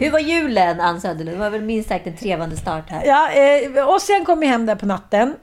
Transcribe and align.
Hur 0.00 0.10
var 0.10 0.18
julen, 0.18 0.80
Ann 0.80 1.00
Söderlund? 1.00 1.36
Det 1.36 1.40
var 1.40 1.50
väl 1.50 1.60
minst 1.62 1.88
sagt 1.88 2.06
en 2.06 2.16
trevande 2.16 2.56
start 2.56 2.84
här. 2.90 3.04
Ja, 3.06 3.30
eh, 3.30 3.88
Ossian 3.88 4.24
kom 4.24 4.42
ju 4.42 4.48
hem 4.48 4.66
där 4.66 4.74
på 4.74 4.86
natten. 4.86 5.34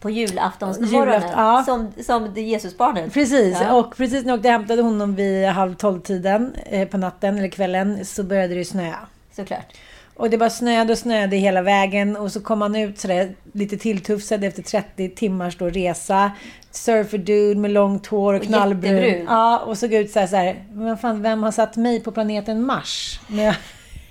På 0.00 0.10
julaftonsmorgonen. 0.10 1.14
Julaft- 1.22 1.32
ja. 1.36 1.62
Som, 1.66 1.92
som 2.06 2.32
Jesusbarnet. 2.36 3.12
Precis, 3.14 3.58
Ja. 3.62 3.74
och 3.74 3.96
precis 3.96 4.24
när 4.24 4.30
jag 4.30 4.36
åkte 4.38 4.48
och 4.48 4.52
hämtade 4.52 4.82
honom 4.82 5.14
vid 5.14 5.46
halv 5.48 5.74
tolv-tiden 5.74 6.54
eh, 6.66 6.88
på 6.88 6.96
natten 6.96 7.38
eller 7.38 7.48
kvällen 7.48 8.04
så 8.04 8.22
började 8.22 8.54
det 8.54 8.64
snöa. 8.64 8.98
Såklart. 9.36 9.72
Och 10.16 10.30
det 10.30 10.38
bara 10.38 10.50
snöade 10.50 10.92
och 10.92 10.98
snöade 10.98 11.36
hela 11.36 11.62
vägen 11.62 12.16
och 12.16 12.32
så 12.32 12.40
kom 12.40 12.60
han 12.62 12.76
ut 12.76 12.98
sådär 13.00 13.34
lite 13.52 13.76
tilltufsad 13.76 14.44
efter 14.44 14.62
30 14.62 15.08
timmars 15.08 15.56
då 15.58 15.68
resa. 15.70 16.30
Surfer 16.70 17.18
dude 17.18 17.60
med 17.60 17.70
långt 17.70 18.06
hår 18.06 18.34
och, 18.34 18.40
Och 18.40 18.46
knallbrun. 18.46 18.96
jättebrun. 18.96 19.26
Ja, 19.28 19.58
och 19.58 19.78
såg 19.78 19.92
ut 19.92 20.10
såhär, 20.10 20.26
såhär 20.26 20.64
men 20.72 20.98
fan, 20.98 21.22
vem 21.22 21.42
har 21.42 21.50
satt 21.50 21.76
mig 21.76 22.00
på 22.00 22.12
planeten 22.12 22.66
Mars? 22.66 23.20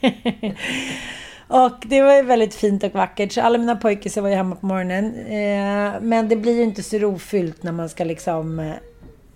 Och 1.47 1.84
det 1.86 2.02
var 2.02 2.16
ju 2.16 2.22
väldigt 2.22 2.56
fint 2.56 2.84
och 2.84 2.94
vackert. 2.94 3.31
Så 3.31 3.41
alla 3.41 3.58
mina 3.58 3.75
pojkar 3.75 4.22
var 4.22 4.30
ju 4.30 4.36
hemma 4.36 4.56
på 4.56 4.66
morgonen. 4.66 5.16
Eh, 5.16 6.02
men 6.02 6.30
det 6.30 6.36
blir 6.36 6.53
ju 6.53 6.64
inte 6.64 6.84
så 6.84 6.97
rofyllt 6.97 7.64
när 7.64 7.72
man 7.72 7.90
ska 7.90 8.03
liksom... 8.03 8.59
Eh, 8.59 8.74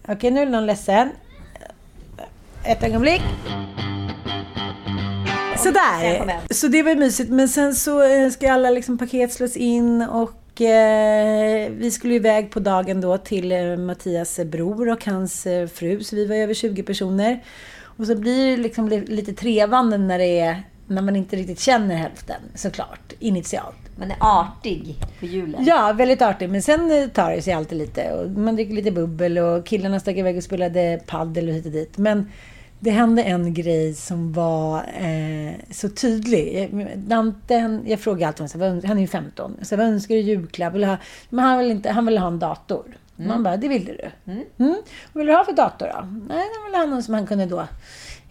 Okej, 0.08 0.32
nu 0.32 0.42
är 0.42 0.46
någon 0.46 0.66
ledsen. 0.66 1.10
Ett 2.64 2.84
ögonblick. 2.84 3.22
Sådär. 5.58 6.54
Så 6.54 6.68
det 6.68 6.84
var 6.84 6.92
ju 6.92 6.98
mysigt. 6.98 7.30
Men 7.30 7.50
sen 7.50 7.76
så 7.76 8.04
eh, 8.04 8.30
ska 8.30 8.52
alla 8.52 8.70
liksom 8.70 8.98
paket 8.98 9.34
slås 9.34 9.58
in 9.58 10.02
och 10.02 10.62
eh, 10.62 11.72
vi 11.72 11.92
skulle 11.92 12.14
ju 12.14 12.20
iväg 12.20 12.52
på 12.52 12.60
dagen 12.60 13.02
då 13.02 13.18
till 13.18 13.78
Mattias 13.78 14.40
bror 14.46 14.90
och 14.90 15.06
hans 15.06 15.48
fru. 15.74 16.04
Så 16.04 16.16
vi 16.16 16.26
var 16.26 16.36
över 16.36 16.54
20 16.54 16.84
personer. 16.84 17.44
Och 17.98 18.06
så 18.08 18.16
blir 18.16 18.52
det 18.58 18.64
liksom 18.64 18.90
li- 18.90 19.06
lite 19.08 19.34
trevande 19.34 19.98
när 19.98 20.18
det 20.20 20.40
är 20.40 20.64
när 20.88 21.02
man 21.02 21.16
inte 21.16 21.36
riktigt 21.36 21.60
känner 21.60 21.96
hälften 21.96 22.42
såklart, 22.56 23.14
initialt. 23.20 23.76
Man 23.96 24.12
är 24.12 24.18
artig 24.20 24.96
på 25.20 25.26
julen. 25.26 25.66
Ja, 25.66 25.94
väldigt 25.98 26.22
artigt. 26.22 26.50
Men 26.50 26.62
sen 26.62 26.92
eh, 26.92 27.08
tar 27.10 27.32
det 27.32 27.42
sig 27.42 27.54
alltid 27.54 27.78
lite. 27.78 28.12
Och 28.14 28.30
man 28.32 28.56
dricker 28.56 28.74
lite 28.74 28.92
bubbel 28.92 29.38
och 29.38 29.66
killarna 29.66 30.00
stack 30.00 30.16
iväg 30.18 30.38
och 30.38 30.44
spelade 30.44 31.02
paddel 31.08 31.50
och 31.50 31.56
hit 31.56 31.66
och 31.66 31.72
dit. 31.72 31.98
Men 31.98 32.32
det 32.80 32.92
hände 32.92 33.24
en 33.24 33.54
grej 33.54 33.94
som 33.94 34.34
var 34.34 34.78
eh, 34.78 35.54
så 35.72 35.90
tydlig. 35.90 36.70
Dante, 36.96 37.58
han, 37.58 37.84
jag 37.88 38.00
frågar 38.00 38.28
alltid 38.28 38.62
honom, 38.62 38.82
han 38.86 38.98
är 38.98 39.02
ju 39.02 39.08
15. 39.08 39.56
Så 39.62 39.76
vad 39.76 39.86
önskar 39.86 40.16
du 40.16 40.22
julklapp? 40.22 40.74
Vill 40.74 40.84
ha, 40.84 40.98
men 41.30 41.46
han 41.46 41.60
vill, 41.60 41.72
inte, 41.72 41.90
han 41.92 42.06
vill 42.06 42.18
ha 42.18 42.28
en 42.28 42.40
dator. 42.40 42.98
Man 43.26 43.44
bara, 43.44 43.58
det 43.58 43.68
ville 43.68 43.94
du. 43.94 44.32
Mm. 44.32 44.46
Vad 45.14 45.22
vill 45.22 45.28
du 45.28 45.34
ha 45.34 45.46
för 45.46 45.54
dator 45.54 45.88
då? 45.88 46.08
Nej, 46.28 46.48
han 46.56 46.66
ville 46.66 46.78
ha 46.78 46.86
någon 46.86 47.04
som 47.04 47.14
han 47.14 47.28
kunde 47.28 47.46
då 47.46 47.68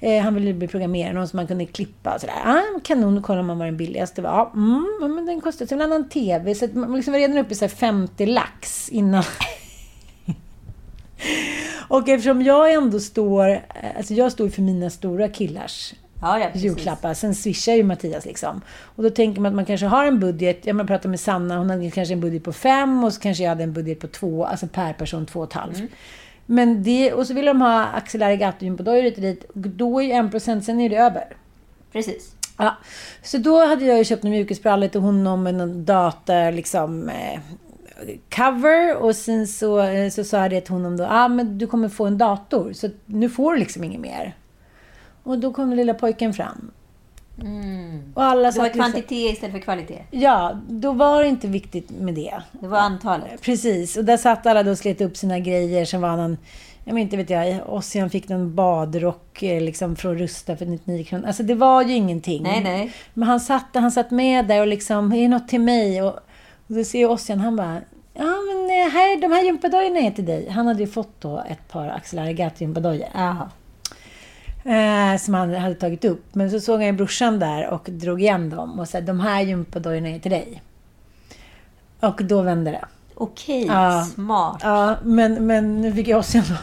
Eh, 0.00 0.22
han 0.22 0.34
ville 0.34 0.54
bli 0.54 0.68
programmerare, 0.68 1.12
någon 1.12 1.28
som 1.28 1.36
man 1.36 1.46
kunde 1.46 1.66
klippa 1.66 2.14
och 2.14 2.20
sådär. 2.20 2.34
Ah, 2.44 2.80
kanon, 2.84 3.22
kolla 3.22 3.40
om 3.40 3.46
man 3.46 3.58
var 3.58 3.66
den 3.66 3.76
billigaste. 3.76 4.22
Ja, 4.22 4.52
mm, 4.54 5.14
men 5.14 5.26
den 5.26 5.40
kostade. 5.40 5.82
Han 5.82 5.92
en 5.92 6.08
TV. 6.08 6.54
Så 6.54 6.68
man 6.72 6.96
liksom 6.96 7.12
var 7.12 7.20
redan 7.20 7.38
uppe 7.38 7.52
i 7.52 7.56
så 7.56 7.64
här 7.64 7.70
50 7.70 8.26
lax 8.26 8.88
innan. 8.88 9.24
och 11.88 12.08
eftersom 12.08 12.42
jag 12.42 12.72
ändå 12.72 13.00
står, 13.00 13.50
eh, 13.50 13.60
alltså 13.96 14.14
jag 14.14 14.32
står 14.32 14.48
för 14.48 14.62
mina 14.62 14.90
stora 14.90 15.28
killars 15.28 15.94
Ja, 16.20 16.38
ja, 16.38 16.50
julklappar. 16.54 17.14
Sen 17.14 17.34
swishar 17.34 17.72
ju 17.72 17.82
Mattias 17.82 18.24
liksom. 18.24 18.60
Och 18.96 19.02
då 19.02 19.10
tänker 19.10 19.40
man 19.40 19.48
att 19.48 19.56
man 19.56 19.64
kanske 19.64 19.86
har 19.86 20.06
en 20.06 20.20
budget. 20.20 20.66
Jag 20.66 20.86
pratade 20.86 21.08
med 21.08 21.20
Sanna, 21.20 21.58
hon 21.58 21.70
hade 21.70 21.90
kanske 21.90 22.14
en 22.14 22.20
budget 22.20 22.44
på 22.44 22.52
fem 22.52 23.04
och 23.04 23.12
så 23.12 23.20
kanske 23.20 23.42
jag 23.42 23.50
hade 23.50 23.62
en 23.62 23.72
budget 23.72 24.00
på 24.00 24.06
två, 24.06 24.44
alltså 24.44 24.66
per 24.66 24.92
person 24.92 25.26
två 25.26 25.40
och 25.40 25.46
ett 25.46 25.52
halvt. 25.52 25.76
Mm. 25.76 25.88
Men 26.46 26.82
det, 26.82 27.12
och 27.12 27.26
så 27.26 27.34
vill 27.34 27.44
de 27.44 27.60
ha 27.60 27.84
Axel 27.84 28.22
Arigato 28.22 28.64
gympodojor 28.64 29.02
hit 29.02 29.16
och 29.16 29.22
dit. 29.22 29.44
Och 29.44 29.58
då 29.58 30.02
är 30.02 30.06
ju 30.06 30.12
en 30.12 30.30
procent, 30.30 30.64
sen 30.64 30.80
är 30.80 30.88
det 30.88 30.96
över. 30.96 31.36
Precis. 31.92 32.32
Ja, 32.58 32.76
så 33.22 33.38
då 33.38 33.66
hade 33.66 33.84
jag 33.84 33.98
ju 33.98 34.04
köpt 34.04 34.24
en 34.24 34.30
mjukisbralla 34.30 34.88
till 34.88 35.00
honom 35.00 35.44
någon 35.44 35.84
data, 35.84 36.50
liksom 36.50 37.08
eh, 37.08 37.40
cover 38.36 38.96
och 38.96 39.16
sen 39.16 39.46
så, 39.46 39.80
eh, 39.80 40.10
så 40.10 40.24
sa 40.24 40.42
jag 40.42 40.50
det 40.50 40.60
till 40.60 40.72
honom 40.72 40.96
då, 40.96 41.06
ah, 41.10 41.28
men 41.28 41.58
du 41.58 41.66
kommer 41.66 41.88
få 41.88 42.06
en 42.06 42.18
dator 42.18 42.72
så 42.72 42.88
nu 43.06 43.28
får 43.28 43.52
du 43.52 43.58
liksom 43.58 43.84
inget 43.84 44.00
mer. 44.00 44.34
Och 45.26 45.38
då 45.38 45.52
kom 45.52 45.72
lilla 45.72 45.94
pojken 45.94 46.34
fram. 46.34 46.70
Och 48.14 48.22
alla 48.24 48.40
Det 48.40 48.44
var 48.44 48.52
satt 48.52 48.64
liksom, 48.64 48.82
kvantitet 48.82 49.32
istället 49.32 49.52
för 49.52 49.60
kvalitet. 49.60 50.02
Ja, 50.10 50.58
då 50.68 50.92
var 50.92 51.22
det 51.22 51.28
inte 51.28 51.48
viktigt 51.48 51.90
med 51.90 52.14
det. 52.14 52.42
Det 52.52 52.66
var 52.66 52.78
antalet. 52.78 53.42
Precis, 53.42 53.96
och 53.96 54.04
där 54.04 54.16
satt 54.16 54.46
alla 54.46 54.62
då 54.62 54.70
och 54.70 54.78
slet 54.78 55.00
upp 55.00 55.16
sina 55.16 55.38
grejer. 55.38 55.84
Sen 55.84 56.00
var 56.00 56.08
han 56.08 56.36
jag 56.84 56.94
men 56.94 57.02
inte 57.02 57.16
vet 57.16 57.30
jag, 57.30 57.68
Ossian 57.68 58.10
fick 58.10 58.28
någon 58.28 58.54
badrock 58.54 59.42
eh, 59.42 59.62
liksom 59.62 59.96
från 59.96 60.18
Rusta 60.18 60.56
för 60.56 60.66
99 60.66 61.04
kronor. 61.04 61.26
Alltså 61.26 61.42
det 61.42 61.54
var 61.54 61.82
ju 61.82 61.94
ingenting. 61.94 62.42
Nej, 62.42 62.62
nej. 62.62 62.92
Men 63.14 63.28
han 63.28 63.40
satt, 63.40 63.66
han 63.74 63.90
satt 63.90 64.10
med 64.10 64.46
där 64.46 64.60
och 64.60 64.66
liksom, 64.66 65.12
är 65.12 65.20
det 65.22 65.28
något 65.28 65.48
till 65.48 65.60
mig? 65.60 66.02
Och, 66.02 66.14
och 66.66 66.74
då 66.74 66.84
ser 66.84 67.10
Ossian, 67.10 67.40
han 67.40 67.56
bara, 67.56 67.80
ja 68.14 68.24
men 68.24 68.64
eh, 68.64 68.92
här, 68.92 69.20
de 69.20 69.32
här 69.32 69.44
gympadojorna 69.44 69.98
är 69.98 70.10
till 70.10 70.24
dig. 70.26 70.48
Han 70.50 70.66
hade 70.66 70.80
ju 70.80 70.86
fått 70.86 71.20
då 71.20 71.44
ett 71.48 71.68
par 71.68 71.88
Axel 71.88 72.18
Arigato 72.18 72.56
gympadojor. 72.60 73.08
Jaha. 73.14 73.50
Eh, 74.66 75.18
som 75.18 75.34
han 75.34 75.54
hade 75.54 75.74
tagit 75.74 76.04
upp. 76.04 76.24
Men 76.32 76.50
så 76.50 76.60
såg 76.60 76.76
han 76.76 76.86
ju 76.86 76.92
brorsan 76.92 77.38
där 77.38 77.68
och 77.68 77.84
drog 77.90 78.20
igen 78.22 78.50
dem 78.50 78.80
och 78.80 78.88
sa, 78.88 79.00
de 79.00 79.20
här 79.20 79.40
gympadojorna 79.42 80.08
är 80.08 80.18
till 80.18 80.30
dig. 80.30 80.62
Och 82.00 82.20
då 82.24 82.42
vände 82.42 82.70
det. 82.70 82.84
Okej, 83.14 83.66
Ja. 83.66 84.04
smart. 84.14 84.60
Ja, 84.62 84.96
men, 85.04 85.46
men 85.46 85.80
nu 85.80 85.92
fick 85.92 86.08
jag 86.08 86.18
Ossian 86.18 86.44
då. 86.48 86.54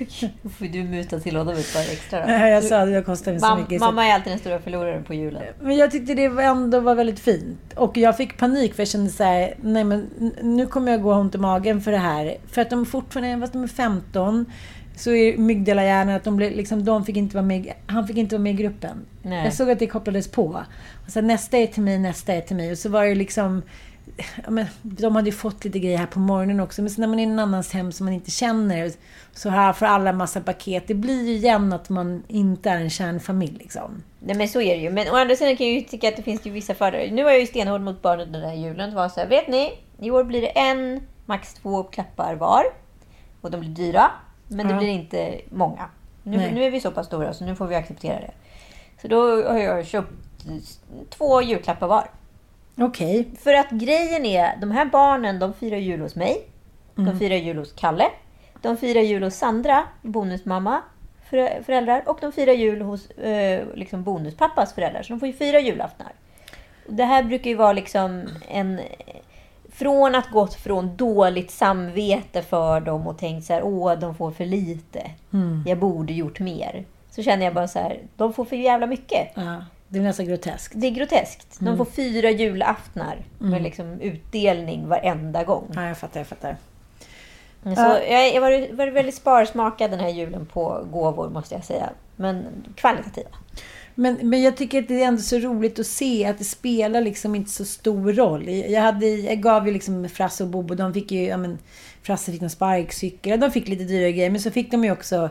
Då 0.42 0.48
får 0.48 0.64
du 0.64 0.82
muta 0.82 1.20
till 1.20 1.36
honom 1.36 1.54
ett 1.54 1.72
par 1.74 1.80
extra 1.80 2.20
då. 2.20 2.26
Nej, 2.26 2.52
Jag 2.52 2.64
sa 2.64 2.78
att 2.80 2.88
det 2.92 3.02
kostade 3.02 3.30
mig 3.32 3.40
så 3.40 3.46
Mam- 3.46 3.58
mycket. 3.60 3.78
så- 3.80 3.84
mamma 3.86 4.06
är 4.06 4.14
alltid 4.14 4.32
den 4.32 4.38
stora 4.38 4.58
förloraren 4.60 5.04
på 5.04 5.14
julen. 5.14 5.42
Men 5.62 5.76
jag 5.76 5.90
tyckte 5.90 6.14
det 6.14 6.24
ändå 6.24 6.80
var 6.80 6.94
väldigt 6.94 7.20
fint. 7.20 7.72
Och 7.76 7.96
jag 7.96 8.16
fick 8.16 8.38
panik 8.38 8.74
för 8.74 8.80
jag 8.80 8.88
kände 8.88 9.10
så 9.10 9.24
här, 9.24 9.54
nej 9.62 9.84
men 9.84 10.10
nu 10.42 10.66
kommer 10.66 10.92
jag 10.92 11.02
gå 11.02 11.14
ont 11.14 11.34
i 11.34 11.38
magen 11.38 11.80
för 11.80 11.90
det 11.90 11.98
här. 11.98 12.36
För 12.52 12.62
att 12.62 12.70
de 12.70 12.86
fortfarande, 12.86 13.40
fast 13.40 13.52
de 13.52 13.62
är 13.62 13.68
15, 13.68 14.46
så 15.00 15.10
är 15.10 15.36
mygdalahjärnan 15.36 16.14
att 16.14 16.24
de 16.24 16.36
blev, 16.36 16.52
liksom, 16.52 16.84
de 16.84 17.04
fick 17.04 17.16
inte 17.16 17.36
vara 17.36 17.46
med, 17.46 17.72
han 17.86 18.06
fick 18.06 18.16
inte 18.16 18.34
vara 18.34 18.42
med 18.42 18.52
i 18.52 18.56
gruppen. 18.56 19.06
Nej. 19.22 19.44
Jag 19.44 19.54
såg 19.54 19.70
att 19.70 19.78
det 19.78 19.86
kopplades 19.86 20.28
på. 20.28 20.64
Och 21.06 21.12
så 21.12 21.20
nästa 21.20 21.58
är 21.58 21.66
till 21.66 21.82
mig, 21.82 21.98
nästa 21.98 22.32
är 22.32 22.40
till 22.40 22.56
mig. 22.56 22.72
Och 22.72 22.78
så 22.78 22.88
var 22.88 23.04
det 23.04 23.14
liksom, 23.14 23.62
ja, 24.44 24.50
men, 24.50 24.66
de 24.82 25.16
hade 25.16 25.28
ju 25.28 25.36
fått 25.36 25.64
lite 25.64 25.78
grejer 25.78 25.98
här 25.98 26.06
på 26.06 26.18
morgonen 26.18 26.60
också. 26.60 26.82
Men 26.82 26.90
sen 26.90 27.00
när 27.00 27.08
man 27.08 27.18
är 27.18 27.22
i 27.22 27.26
någon 27.26 27.38
annans 27.38 27.72
hem 27.72 27.92
som 27.92 28.06
man 28.06 28.14
inte 28.14 28.30
känner, 28.30 28.92
så 29.32 29.48
här 29.48 29.72
får 29.72 29.86
alla 29.86 30.12
massa 30.12 30.40
paket. 30.40 30.84
Det 30.86 30.94
blir 30.94 31.26
ju 31.26 31.32
igen 31.32 31.72
att 31.72 31.88
man 31.88 32.22
inte 32.28 32.70
är 32.70 32.76
en 32.76 32.90
kärnfamilj 32.90 33.56
liksom. 33.58 34.02
Nej 34.20 34.36
men 34.36 34.48
så 34.48 34.60
är 34.60 34.76
det 34.76 34.82
ju. 34.82 34.90
Men 34.90 35.08
å 35.08 35.16
andra 35.16 35.36
sidan 35.36 35.56
kan 35.56 35.66
jag 35.66 35.74
ju 35.76 35.80
tycka 35.80 36.08
att 36.08 36.16
det 36.16 36.22
finns 36.22 36.46
ju 36.46 36.50
vissa 36.50 36.74
fördelar. 36.74 37.14
Nu 37.14 37.22
var 37.22 37.30
jag 37.30 37.40
ju 37.40 37.46
stenhård 37.46 37.80
mot 37.80 38.02
barnen 38.02 38.32
den 38.32 38.42
där 38.42 38.54
julen. 38.54 38.90
Det 38.90 38.96
var 38.96 39.08
så 39.08 39.20
här, 39.20 39.26
vet 39.26 39.48
ni? 39.48 39.72
I 40.00 40.10
år 40.10 40.24
blir 40.24 40.40
det 40.40 40.58
en, 40.58 41.00
max 41.26 41.54
två 41.54 41.82
klappar 41.82 42.34
var. 42.34 42.64
Och 43.40 43.50
de 43.50 43.60
blir 43.60 43.70
dyra. 43.70 44.10
Men 44.50 44.68
det 44.68 44.74
blir 44.74 44.88
inte 44.88 45.40
många. 45.50 45.88
Nu, 46.22 46.36
Nej. 46.36 46.52
nu 46.52 46.64
är 46.64 46.70
vi 46.70 46.80
så 46.80 46.90
pass 46.90 47.06
stora 47.06 47.32
så 47.34 47.44
nu 47.44 47.54
får 47.56 47.66
vi 47.66 47.74
acceptera 47.74 48.20
det. 48.20 48.30
Så 49.02 49.08
då 49.08 49.42
har 49.48 49.58
jag 49.58 49.86
köpt 49.86 50.10
två 51.10 51.42
julklappar 51.42 51.86
var. 51.86 52.10
Okej. 52.78 53.28
För 53.38 53.54
att 53.54 53.70
grejen 53.70 54.24
är, 54.26 54.56
de 54.60 54.70
här 54.70 54.84
barnen 54.84 55.38
de 55.38 55.54
firar 55.54 55.76
jul 55.76 56.00
hos 56.00 56.14
mig. 56.16 56.46
De 56.94 57.18
firar 57.18 57.36
jul 57.36 57.58
hos 57.58 57.72
Kalle. 57.72 58.04
De 58.62 58.76
firar 58.76 59.00
jul 59.00 59.22
hos 59.22 59.34
Sandra, 59.34 59.84
bonusmamma, 60.02 60.82
förä- 61.30 61.62
föräldrar. 61.62 62.02
Och 62.06 62.18
de 62.20 62.32
firar 62.32 62.52
jul 62.52 62.82
hos 62.82 63.10
eh, 63.10 63.66
liksom 63.74 64.02
bonuspappas 64.04 64.72
föräldrar. 64.74 65.02
Så 65.02 65.12
de 65.12 65.20
får 65.20 65.28
ju 65.28 65.34
fyra 65.34 65.60
julaftnar. 65.60 66.12
Det 66.86 67.04
här 67.04 67.22
brukar 67.22 67.50
ju 67.50 67.56
vara 67.56 67.72
liksom 67.72 68.28
en... 68.48 68.80
Från 69.80 70.14
att 70.14 70.30
gått 70.30 70.54
från 70.54 70.96
dåligt 70.96 71.50
samvete 71.50 72.42
för 72.42 72.80
dem 72.80 73.06
och 73.06 73.18
tänkt 73.18 73.46
så 73.46 73.52
här, 73.52 73.62
åh, 73.62 73.98
de 73.98 74.14
får 74.14 74.30
för 74.30 74.44
lite. 74.44 75.10
Jag 75.66 75.78
borde 75.78 76.12
gjort 76.12 76.40
mer. 76.40 76.84
Så 77.10 77.22
känner 77.22 77.44
jag 77.44 77.54
bara 77.54 77.68
så 77.68 77.78
här, 77.78 77.98
de 78.16 78.32
får 78.32 78.44
för 78.44 78.56
jävla 78.56 78.86
mycket. 78.86 79.28
Ja, 79.34 79.64
det 79.88 79.98
är 79.98 80.02
nästan 80.02 80.26
groteskt. 80.26 80.72
Det 80.76 80.86
är 80.86 80.90
groteskt. 80.90 81.56
De 81.60 81.76
får 81.76 81.84
fyra 81.84 82.30
julaftnar 82.30 83.16
med 83.38 83.62
liksom 83.62 84.00
utdelning 84.00 84.88
varenda 84.88 85.44
gång. 85.44 85.64
Ja, 85.74 85.86
jag 85.86 85.98
fattar, 85.98 86.20
jag 86.20 86.26
fattar. 86.26 86.56
Så 87.62 87.98
jag 88.08 88.34
jag 88.34 88.40
var, 88.40 88.76
var 88.76 88.86
väldigt 88.86 89.14
sparsmakad 89.14 89.90
den 89.90 90.00
här 90.00 90.08
julen 90.08 90.46
på 90.46 90.86
gåvor 90.92 91.28
måste 91.28 91.54
jag 91.54 91.64
säga. 91.64 91.90
Men 92.16 92.46
kvalitativa. 92.74 93.28
Men, 94.00 94.18
men 94.22 94.42
jag 94.42 94.56
tycker 94.56 94.82
att 94.82 94.88
det 94.88 95.02
är 95.02 95.06
ändå 95.06 95.22
så 95.22 95.38
roligt 95.38 95.78
att 95.78 95.86
se 95.86 96.24
att 96.26 96.38
det 96.38 96.44
spelar 96.44 97.00
liksom 97.00 97.34
inte 97.34 97.50
så 97.50 97.64
stor 97.64 98.12
roll. 98.12 98.48
Jag, 98.48 98.80
hade, 98.80 99.06
jag 99.06 99.40
gav 99.40 99.66
ju 99.66 99.72
liksom 99.72 100.08
Frasse 100.08 100.44
och 100.44 100.50
Bobo, 100.50 100.74
de 100.74 100.94
fick 100.94 101.12
ju, 101.12 101.22
ja 101.22 101.36
men, 101.36 101.58
Frasse 102.02 102.32
fick 102.32 102.40
någon 102.40 102.50
sparkcykel, 102.50 103.40
de 103.40 103.50
fick 103.50 103.68
lite 103.68 103.84
dyra 103.84 104.10
grejer. 104.10 104.30
Men 104.30 104.40
så 104.40 104.50
fick 104.50 104.70
de 104.70 104.84
ju 104.84 104.92
också, 104.92 105.30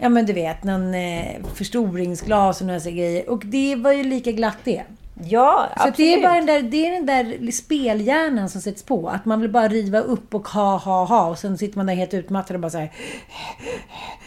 ja 0.00 0.08
men 0.08 0.26
du 0.26 0.32
vet, 0.32 0.64
någon 0.64 0.94
eh, 0.94 1.44
förstoringsglas 1.54 2.60
och 2.60 2.66
några 2.66 2.80
sådana 2.80 2.96
grejer. 2.96 3.30
Och 3.30 3.42
det 3.46 3.76
var 3.76 3.92
ju 3.92 4.04
lika 4.04 4.32
glatt 4.32 4.58
det. 4.64 4.82
Ja, 5.22 5.68
Så 5.76 5.88
att 5.88 5.96
det 5.96 6.02
är 6.02 6.16
absolut. 6.16 6.22
bara 6.22 6.34
den 6.34 6.46
där, 6.46 6.62
det 6.62 6.86
är 6.86 6.92
den 6.92 7.06
där 7.06 7.50
spelhjärnan 7.50 8.48
som 8.48 8.60
sätts 8.60 8.82
på. 8.82 9.08
Att 9.08 9.24
man 9.24 9.40
vill 9.40 9.50
bara 9.50 9.68
riva 9.68 9.98
upp 9.98 10.34
och 10.34 10.48
ha, 10.48 10.76
ha, 10.76 11.04
ha. 11.04 11.26
Och 11.26 11.38
sen 11.38 11.58
sitter 11.58 11.76
man 11.76 11.86
där 11.86 11.94
helt 11.94 12.14
utmattad 12.14 12.54
och 12.54 12.60
bara 12.60 12.70
så 12.70 12.78
här. 12.78 12.92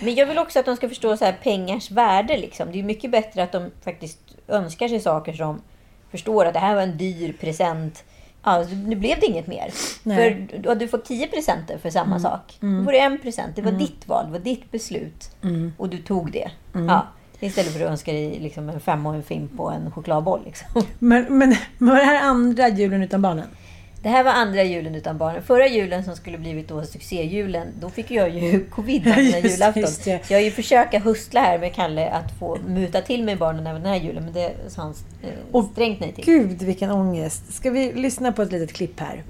Men 0.03 0.15
jag 0.15 0.25
vill 0.25 0.37
också 0.37 0.59
att 0.59 0.65
de 0.65 0.75
ska 0.75 0.89
förstå 0.89 1.17
så 1.17 1.25
här 1.25 1.37
pengars 1.43 1.91
värde. 1.91 2.37
Liksom. 2.37 2.71
Det 2.71 2.79
är 2.79 2.83
mycket 2.83 3.11
bättre 3.11 3.43
att 3.43 3.51
de 3.51 3.71
faktiskt 3.83 4.19
önskar 4.47 4.87
sig 4.87 4.99
saker 4.99 5.33
som 5.33 5.61
förstår 6.11 6.45
att 6.45 6.53
det 6.53 6.59
här 6.59 6.75
var 6.75 6.81
en 6.81 6.97
dyr 6.97 7.33
present. 7.39 8.03
Ja, 8.43 8.65
nu 8.85 8.95
blev 8.95 9.19
det 9.19 9.25
inget 9.25 9.47
mer. 9.47 9.73
Nej. 10.03 10.47
För 10.63 10.75
du 10.75 10.87
fått 10.87 11.05
10 11.05 11.27
presenter 11.27 11.77
för 11.77 11.89
samma 11.89 12.19
sak. 12.19 12.57
Då 12.59 12.83
får 12.83 12.91
du 12.91 12.97
en 12.97 13.19
present. 13.19 13.55
Det 13.55 13.61
var 13.61 13.71
ditt 13.71 14.07
val, 14.07 14.25
det 14.25 14.31
var 14.31 14.39
ditt 14.39 14.71
beslut. 14.71 15.29
Och 15.77 15.89
du 15.89 15.97
tog 15.97 16.31
det. 16.31 16.51
Ja. 16.73 17.07
Istället 17.39 17.73
för 17.73 17.85
att 17.85 17.91
önska 17.91 18.11
dig 18.11 18.39
liksom 18.39 18.69
en 18.69 18.79
femma 18.79 19.09
och 19.09 19.15
en 19.15 19.23
fimp 19.23 19.59
och 19.59 19.73
en 19.73 19.91
chokladboll. 19.91 20.41
Liksom. 20.45 20.67
Men, 20.99 21.37
men 21.37 21.55
var 21.77 21.95
det 21.95 22.03
här 22.03 22.21
andra 22.21 22.69
julen 22.69 23.03
utan 23.03 23.21
barnen? 23.21 23.47
Det 24.03 24.09
här 24.09 24.23
var 24.23 24.31
andra 24.31 24.63
julen 24.63 24.95
utan 24.95 25.17
barnen. 25.17 25.43
Förra 25.43 25.67
julen 25.67 26.03
som 26.03 26.15
skulle 26.15 26.37
blivit 26.37 26.67
då 26.67 26.83
succéjulen, 26.83 27.67
då 27.79 27.89
fick 27.89 28.11
jag 28.11 28.29
ju 28.29 28.65
covid 28.69 29.03
den 29.15 29.15
det, 29.15 29.39
julafton. 29.39 29.81
just 29.81 30.07
jag 30.07 30.37
har 30.37 30.39
ju 30.39 30.51
försökt 30.51 31.03
hustla 31.03 31.41
här 31.41 31.59
med 31.59 31.75
Kalle 31.75 32.09
att 32.09 32.39
få 32.39 32.57
muta 32.67 33.01
till 33.01 33.23
mig 33.23 33.35
barnen 33.35 33.67
även 33.67 33.81
den 33.81 33.91
här 33.91 33.99
julen. 33.99 34.23
Men 34.23 34.33
det 34.33 34.53
sa 34.67 34.81
han 34.81 34.93
eh, 35.23 35.29
Och 35.51 35.69
strängt 35.71 35.99
nej 35.99 36.11
till. 36.13 36.25
Gud 36.25 36.61
vilken 36.61 36.91
ångest. 36.91 37.53
Ska 37.53 37.69
vi 37.69 37.93
lyssna 37.93 38.31
på 38.31 38.41
ett 38.41 38.51
litet 38.51 38.73
klipp 38.73 38.99
här? 38.99 39.23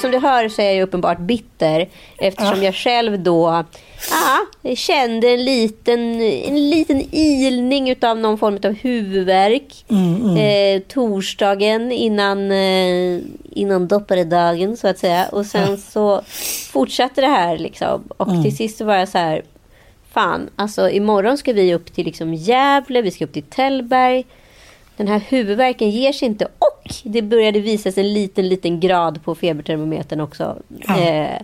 Som 0.00 0.10
du 0.10 0.18
hör 0.18 0.48
så 0.48 0.62
är 0.62 0.66
jag 0.66 0.74
ju 0.74 0.82
uppenbart 0.82 1.18
bitter 1.18 1.88
eftersom 2.18 2.62
jag 2.62 2.74
själv 2.74 3.22
då 3.22 3.64
ja, 4.10 4.46
kände 4.74 5.28
en 5.28 5.44
liten, 5.44 6.20
en 6.20 6.70
liten 6.70 7.02
ilning 7.10 7.90
utav 7.90 8.18
någon 8.18 8.38
form 8.38 8.58
av 8.64 8.72
huvudvärk. 8.72 9.84
Eh, 10.38 10.82
torsdagen 10.88 11.92
innan, 11.92 12.52
eh, 12.52 13.20
innan 13.50 13.88
dopparedagen 13.88 14.76
så 14.76 14.88
att 14.88 14.98
säga. 14.98 15.28
Och 15.28 15.46
sen 15.46 15.78
så 15.78 16.22
fortsatte 16.72 17.20
det 17.20 17.26
här 17.26 17.58
liksom. 17.58 18.02
Och 18.16 18.28
till 18.42 18.56
sist 18.56 18.80
var 18.80 18.94
jag 18.94 19.08
så 19.08 19.18
här. 19.18 19.42
Fan, 20.12 20.50
alltså 20.56 20.90
imorgon 20.90 21.38
ska 21.38 21.52
vi 21.52 21.74
upp 21.74 21.94
till 21.94 22.06
liksom 22.06 22.34
Gävle, 22.34 23.02
vi 23.02 23.10
ska 23.10 23.24
upp 23.24 23.32
till 23.32 23.42
Tällberg. 23.42 24.24
Den 24.96 25.08
här 25.08 25.20
huvudvärken 25.28 25.90
ger 25.90 26.12
sig 26.12 26.28
inte 26.28 26.44
och 26.44 26.94
det 27.04 27.22
började 27.22 27.60
visas 27.60 27.98
en 27.98 28.12
liten, 28.12 28.48
liten 28.48 28.80
grad 28.80 29.24
på 29.24 29.34
febertermometern 29.34 30.20
också. 30.20 30.56
Eh, 30.88 31.42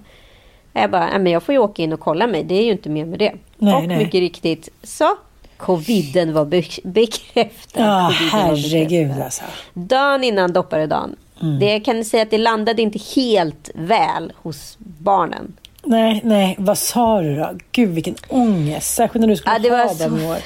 jag 0.81 0.91
bara, 0.91 1.07
"Nej, 1.11 1.19
men 1.19 1.33
jag 1.33 1.43
får 1.43 1.53
ju 1.53 1.59
åka 1.59 1.83
in 1.83 1.93
och 1.93 2.01
kolla 2.01 2.27
mig. 2.27 2.45
Det 2.45 2.55
är 2.55 2.63
ju 2.65 2.73
inte 2.73 2.89
mer 2.89 3.05
med 3.05 3.19
det. 3.19 3.33
Nej, 3.59 3.75
och 3.75 3.85
nej. 3.89 3.99
mycket 3.99 4.21
riktigt 4.21 4.69
så 4.83 5.17
coviden 5.57 6.33
var 6.33 6.45
be- 6.45 6.63
bekräftad. 6.85 7.81
Ja, 7.83 8.13
herregud 8.33 8.89
bekräftad. 9.09 9.25
alltså. 9.25 9.45
Dagen 9.75 10.25
innan 10.25 10.53
dopparedagen. 10.53 11.17
Det 11.61 11.73
jag 11.73 11.85
kan 11.85 12.05
säga 12.05 12.23
att 12.23 12.31
det 12.31 12.39
landade 12.39 12.83
inte 12.83 12.99
helt 13.17 13.71
väl 13.75 14.33
hos 14.37 14.77
barnen. 14.79 15.53
Nej, 15.89 16.21
nej, 16.25 16.57
vad 16.59 16.79
sa 16.79 17.21
du 17.23 17.37
då? 17.37 17.51
Gud 17.73 17.89
vilken 17.89 18.15
ångest. 18.29 18.95
Särskilt 18.95 19.21
när 19.21 19.29
du 19.29 19.37
skulle 19.37 19.53
Ja, 19.55 19.59
det 19.59 19.71
ha 19.71 19.89
så- 19.89 20.05
i 20.05 20.27
år. 20.27 20.37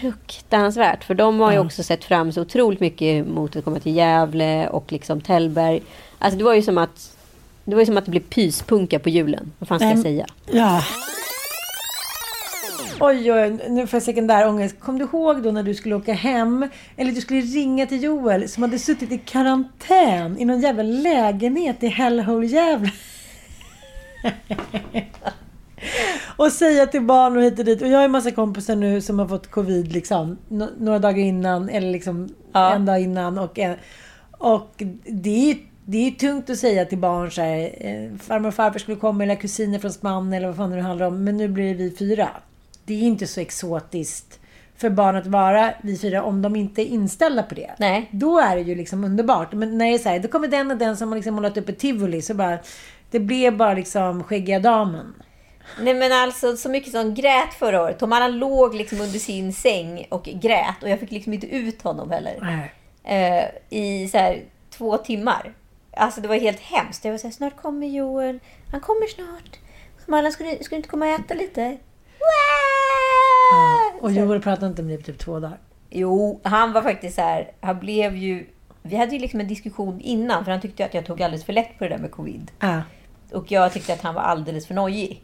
Fruktansvärt. 0.00 1.04
För 1.04 1.14
de 1.14 1.40
har 1.40 1.52
ju 1.52 1.58
också 1.58 1.82
sett 1.82 2.04
fram 2.04 2.32
så 2.32 2.40
otroligt 2.42 2.80
mycket 2.80 3.26
mot 3.26 3.56
att 3.56 3.64
komma 3.64 3.78
till 3.80 3.96
Gävle 3.96 4.68
och 4.68 4.92
liksom 4.92 5.20
Tällberg. 5.20 5.80
Alltså 6.18 6.38
det 6.38 6.44
var 6.44 6.54
ju 6.54 6.62
som 6.62 6.78
att 6.78 7.10
det 7.70 7.74
var 7.74 7.82
ju 7.82 7.86
som 7.86 7.96
att 7.96 8.04
det 8.04 8.10
blev 8.10 8.20
pyspunka 8.20 8.98
på 8.98 9.08
julen. 9.08 9.52
Vad 9.58 9.68
fan 9.68 9.78
ska 9.78 9.88
jag 9.88 9.98
säga? 9.98 10.26
Ja. 10.52 10.82
Oj, 13.00 13.32
oj, 13.32 13.58
nu 13.68 13.86
får 13.86 13.96
jag 13.96 14.02
sekundär 14.02 14.48
ångest. 14.48 14.76
Kom 14.80 14.98
du 14.98 15.04
ihåg 15.04 15.42
då 15.42 15.50
när 15.50 15.62
du 15.62 15.74
skulle 15.74 15.94
åka 15.94 16.12
hem, 16.12 16.68
eller 16.96 17.12
du 17.12 17.20
skulle 17.20 17.40
ringa 17.40 17.86
till 17.86 18.02
Joel 18.02 18.48
som 18.48 18.62
hade 18.62 18.78
suttit 18.78 19.12
i 19.12 19.18
karantän 19.18 20.38
i 20.38 20.44
någon 20.44 20.60
jävla 20.60 20.82
lägenhet 20.82 21.82
i 21.82 21.86
Hellhole 21.86 22.46
Gävle? 22.46 22.90
och 26.36 26.52
säga 26.52 26.86
till 26.86 27.02
barn 27.02 27.36
och 27.36 27.42
hit 27.42 27.58
och 27.58 27.64
dit. 27.64 27.82
Och 27.82 27.88
jag 27.88 27.96
har 27.98 28.04
en 28.04 28.10
massa 28.10 28.30
kompisar 28.30 28.76
nu 28.76 29.00
som 29.00 29.18
har 29.18 29.28
fått 29.28 29.50
covid 29.50 29.92
liksom, 29.92 30.38
nå- 30.48 30.70
några 30.78 30.98
dagar 30.98 31.18
innan 31.18 31.68
eller 31.68 31.90
liksom 31.90 32.28
Ja. 32.52 32.74
en 32.74 32.86
dag 32.86 33.00
innan. 33.02 33.38
Och, 33.38 33.58
en, 33.58 33.76
och 34.38 34.82
det 35.06 35.50
är 35.50 35.56
det 35.90 36.06
är 36.06 36.10
tungt 36.10 36.50
att 36.50 36.58
säga 36.58 36.84
till 36.84 36.98
barn 36.98 37.30
så 37.30 37.42
här, 37.42 37.74
eh, 37.80 38.18
farmor 38.18 38.48
och 38.48 38.54
farfar 38.54 38.78
skulle 38.78 38.96
komma 38.96 39.22
eller 39.22 39.34
kusiner 39.34 39.78
från 39.78 39.92
Spanien 39.92 40.32
eller 40.32 40.46
vad 40.46 40.56
fan 40.56 40.70
det 40.70 40.76
nu 40.76 40.82
handlar 40.82 41.06
om. 41.06 41.24
Men 41.24 41.36
nu 41.36 41.48
blir 41.48 41.68
det 41.68 41.74
vi 41.74 41.96
fyra. 41.96 42.28
Det 42.84 42.94
är 42.94 43.02
inte 43.02 43.26
så 43.26 43.40
exotiskt 43.40 44.40
för 44.76 44.90
barn 44.90 45.16
att 45.16 45.26
vara 45.26 45.72
vi 45.82 45.98
fyra 45.98 46.22
om 46.22 46.42
de 46.42 46.56
inte 46.56 46.82
är 46.82 46.86
inställda 46.86 47.42
på 47.42 47.54
det. 47.54 47.70
Nej. 47.78 48.08
Då 48.10 48.38
är 48.38 48.56
det 48.56 48.62
ju 48.62 48.74
liksom 48.74 49.04
underbart. 49.04 49.52
Men 49.52 49.78
när 49.78 49.86
det 49.86 49.94
är 49.94 49.98
så 49.98 50.08
här, 50.08 50.18
då 50.18 50.28
kommer 50.28 50.48
den 50.48 50.70
och 50.70 50.76
den 50.76 50.96
som 50.96 51.08
har 51.08 51.16
liksom 51.16 51.34
målat 51.34 51.56
upp 51.56 51.68
ett 51.68 51.78
tivoli 51.78 52.22
så 52.22 52.34
bara 52.34 52.58
Det 53.10 53.20
blev 53.20 53.56
bara 53.56 53.74
liksom 53.74 54.24
skäggiga 54.24 54.60
damen. 54.60 55.14
Nej 55.80 55.94
men 55.94 56.12
alltså 56.12 56.56
så 56.56 56.68
mycket 56.68 56.92
som 56.92 57.14
grät 57.14 57.54
förra 57.58 57.82
året. 57.82 57.98
Tom 57.98 58.12
Allan 58.12 58.38
låg 58.38 58.74
liksom 58.74 59.00
under 59.00 59.18
sin 59.18 59.52
säng 59.52 60.06
och 60.08 60.24
grät 60.24 60.82
och 60.82 60.88
jag 60.88 61.00
fick 61.00 61.10
liksom 61.10 61.32
inte 61.32 61.46
ut 61.46 61.82
honom 61.82 62.10
heller. 62.10 62.38
Nej. 62.42 62.72
Eh, 63.04 63.78
I 63.78 64.08
så 64.08 64.18
här 64.18 64.42
två 64.70 64.96
timmar. 64.96 65.54
Alltså 65.98 66.20
det 66.20 66.28
var 66.28 66.36
helt 66.36 66.60
hemskt. 66.60 67.04
Jag 67.04 67.12
var 67.12 67.18
så 67.18 67.26
här, 67.26 67.32
snart 67.32 67.56
kommer 67.56 67.86
Joel. 67.86 68.40
Han 68.70 68.80
kommer 68.80 69.06
snart. 69.06 69.58
Tom 70.04 70.14
Allan, 70.14 70.32
ska 70.32 70.44
du, 70.44 70.64
ska 70.64 70.74
du 70.74 70.76
inte 70.76 70.88
komma 70.88 71.06
och 71.06 71.20
äta 71.20 71.34
lite? 71.34 71.76
Wah! 72.18 74.02
Och 74.04 74.12
Joel 74.12 74.42
pratade 74.42 74.66
inte 74.66 74.82
med 74.82 74.90
dig 74.90 74.98
på 74.98 75.04
typ 75.04 75.18
två 75.18 75.40
dagar. 75.40 75.58
Jo, 75.90 76.40
han 76.42 76.72
var 76.72 76.82
faktiskt 76.82 77.14
så 77.14 77.22
här. 77.22 77.50
Han 77.60 77.78
blev 77.78 78.16
ju... 78.16 78.46
Vi 78.82 78.96
hade 78.96 79.12
ju 79.12 79.18
liksom 79.18 79.40
en 79.40 79.48
diskussion 79.48 80.00
innan 80.00 80.44
för 80.44 80.52
han 80.52 80.60
tyckte 80.60 80.84
att 80.84 80.94
jag 80.94 81.06
tog 81.06 81.22
alldeles 81.22 81.44
för 81.44 81.52
lätt 81.52 81.78
på 81.78 81.84
det 81.84 81.90
där 81.90 81.98
med 81.98 82.10
covid. 82.10 82.50
Ja. 82.60 82.82
Och 83.32 83.52
jag 83.52 83.72
tyckte 83.72 83.92
att 83.92 84.02
han 84.02 84.14
var 84.14 84.22
alldeles 84.22 84.66
för 84.66 84.74
nojig. 84.74 85.22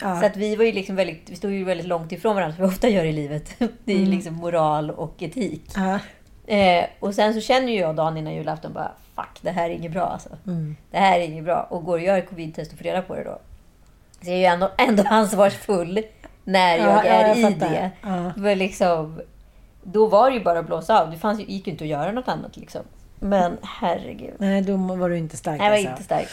Ja. 0.00 0.20
Så 0.20 0.26
att 0.26 0.36
vi 0.36 0.56
var 0.56 0.64
ju 0.64 0.72
liksom 0.72 0.96
väldigt, 0.96 1.30
vi 1.30 1.36
stod 1.36 1.52
ju 1.52 1.64
väldigt 1.64 1.86
långt 1.86 2.12
ifrån 2.12 2.34
varandra 2.34 2.56
som 2.56 2.64
vi 2.64 2.70
ofta 2.70 2.88
gör 2.88 3.04
i 3.04 3.12
livet. 3.12 3.54
Det 3.84 3.92
är 3.92 3.98
ju 3.98 4.06
liksom 4.06 4.34
moral 4.34 4.90
och 4.90 5.22
etik. 5.22 5.62
Ja. 5.74 5.98
Eh, 6.48 6.84
och 7.00 7.14
sen 7.14 7.34
så 7.34 7.40
känner 7.40 7.72
ju 7.72 7.78
jag 7.78 7.96
dagen 7.96 8.16
innan 8.16 8.34
julafton 8.34 8.72
bara 8.72 8.92
Fuck, 9.16 9.42
det 9.42 9.50
här 9.50 9.70
är 9.70 9.74
inget 9.74 9.92
bra 9.92 10.06
alltså. 10.06 10.28
Det 10.90 10.98
här 10.98 11.20
är 11.20 11.24
inget 11.24 11.44
bra. 11.44 11.66
Och 11.70 11.84
går 11.84 11.92
och 11.92 12.00
gör 12.00 12.20
covid-test 12.20 12.72
och 12.72 12.78
får 12.78 12.84
reda 12.84 13.02
på 13.02 13.14
det 13.14 13.24
då. 13.24 13.38
Så 14.22 14.30
jag 14.30 14.34
är 14.34 14.38
ju 14.38 14.44
ändå, 14.44 14.70
ändå 14.78 15.02
ansvarsfull 15.10 16.02
när 16.44 16.76
jag 16.76 16.86
Ja, 16.86 17.02
är 17.02 17.28
jag 17.28 17.38
i 17.38 17.54
det. 17.54 17.90
Ja. 18.02 18.32
Men 18.36 18.58
liksom, 18.58 19.20
då 19.82 20.06
var 20.06 20.30
det 20.30 20.36
ju 20.36 20.44
bara 20.44 20.58
att 20.58 20.66
blåsa 20.66 21.02
av. 21.02 21.10
Det 21.10 21.16
fanns 21.16 21.40
ju, 21.40 21.44
gick 21.44 21.66
ju 21.66 21.72
inte 21.72 21.84
att 21.84 21.90
göra 21.90 22.12
något 22.12 22.28
annat 22.28 22.56
liksom. 22.56 22.82
Men 23.18 23.56
herregud. 23.62 24.34
Nej, 24.38 24.62
då 24.62 24.76
var 24.76 25.10
du 25.10 25.18
inte 25.18 25.36
stark. 25.36 25.60
Nej, 25.60 25.66
jag 25.66 25.70
var 25.70 25.90
alltså. 25.90 25.90
inte 25.90 26.02
stark. 26.02 26.28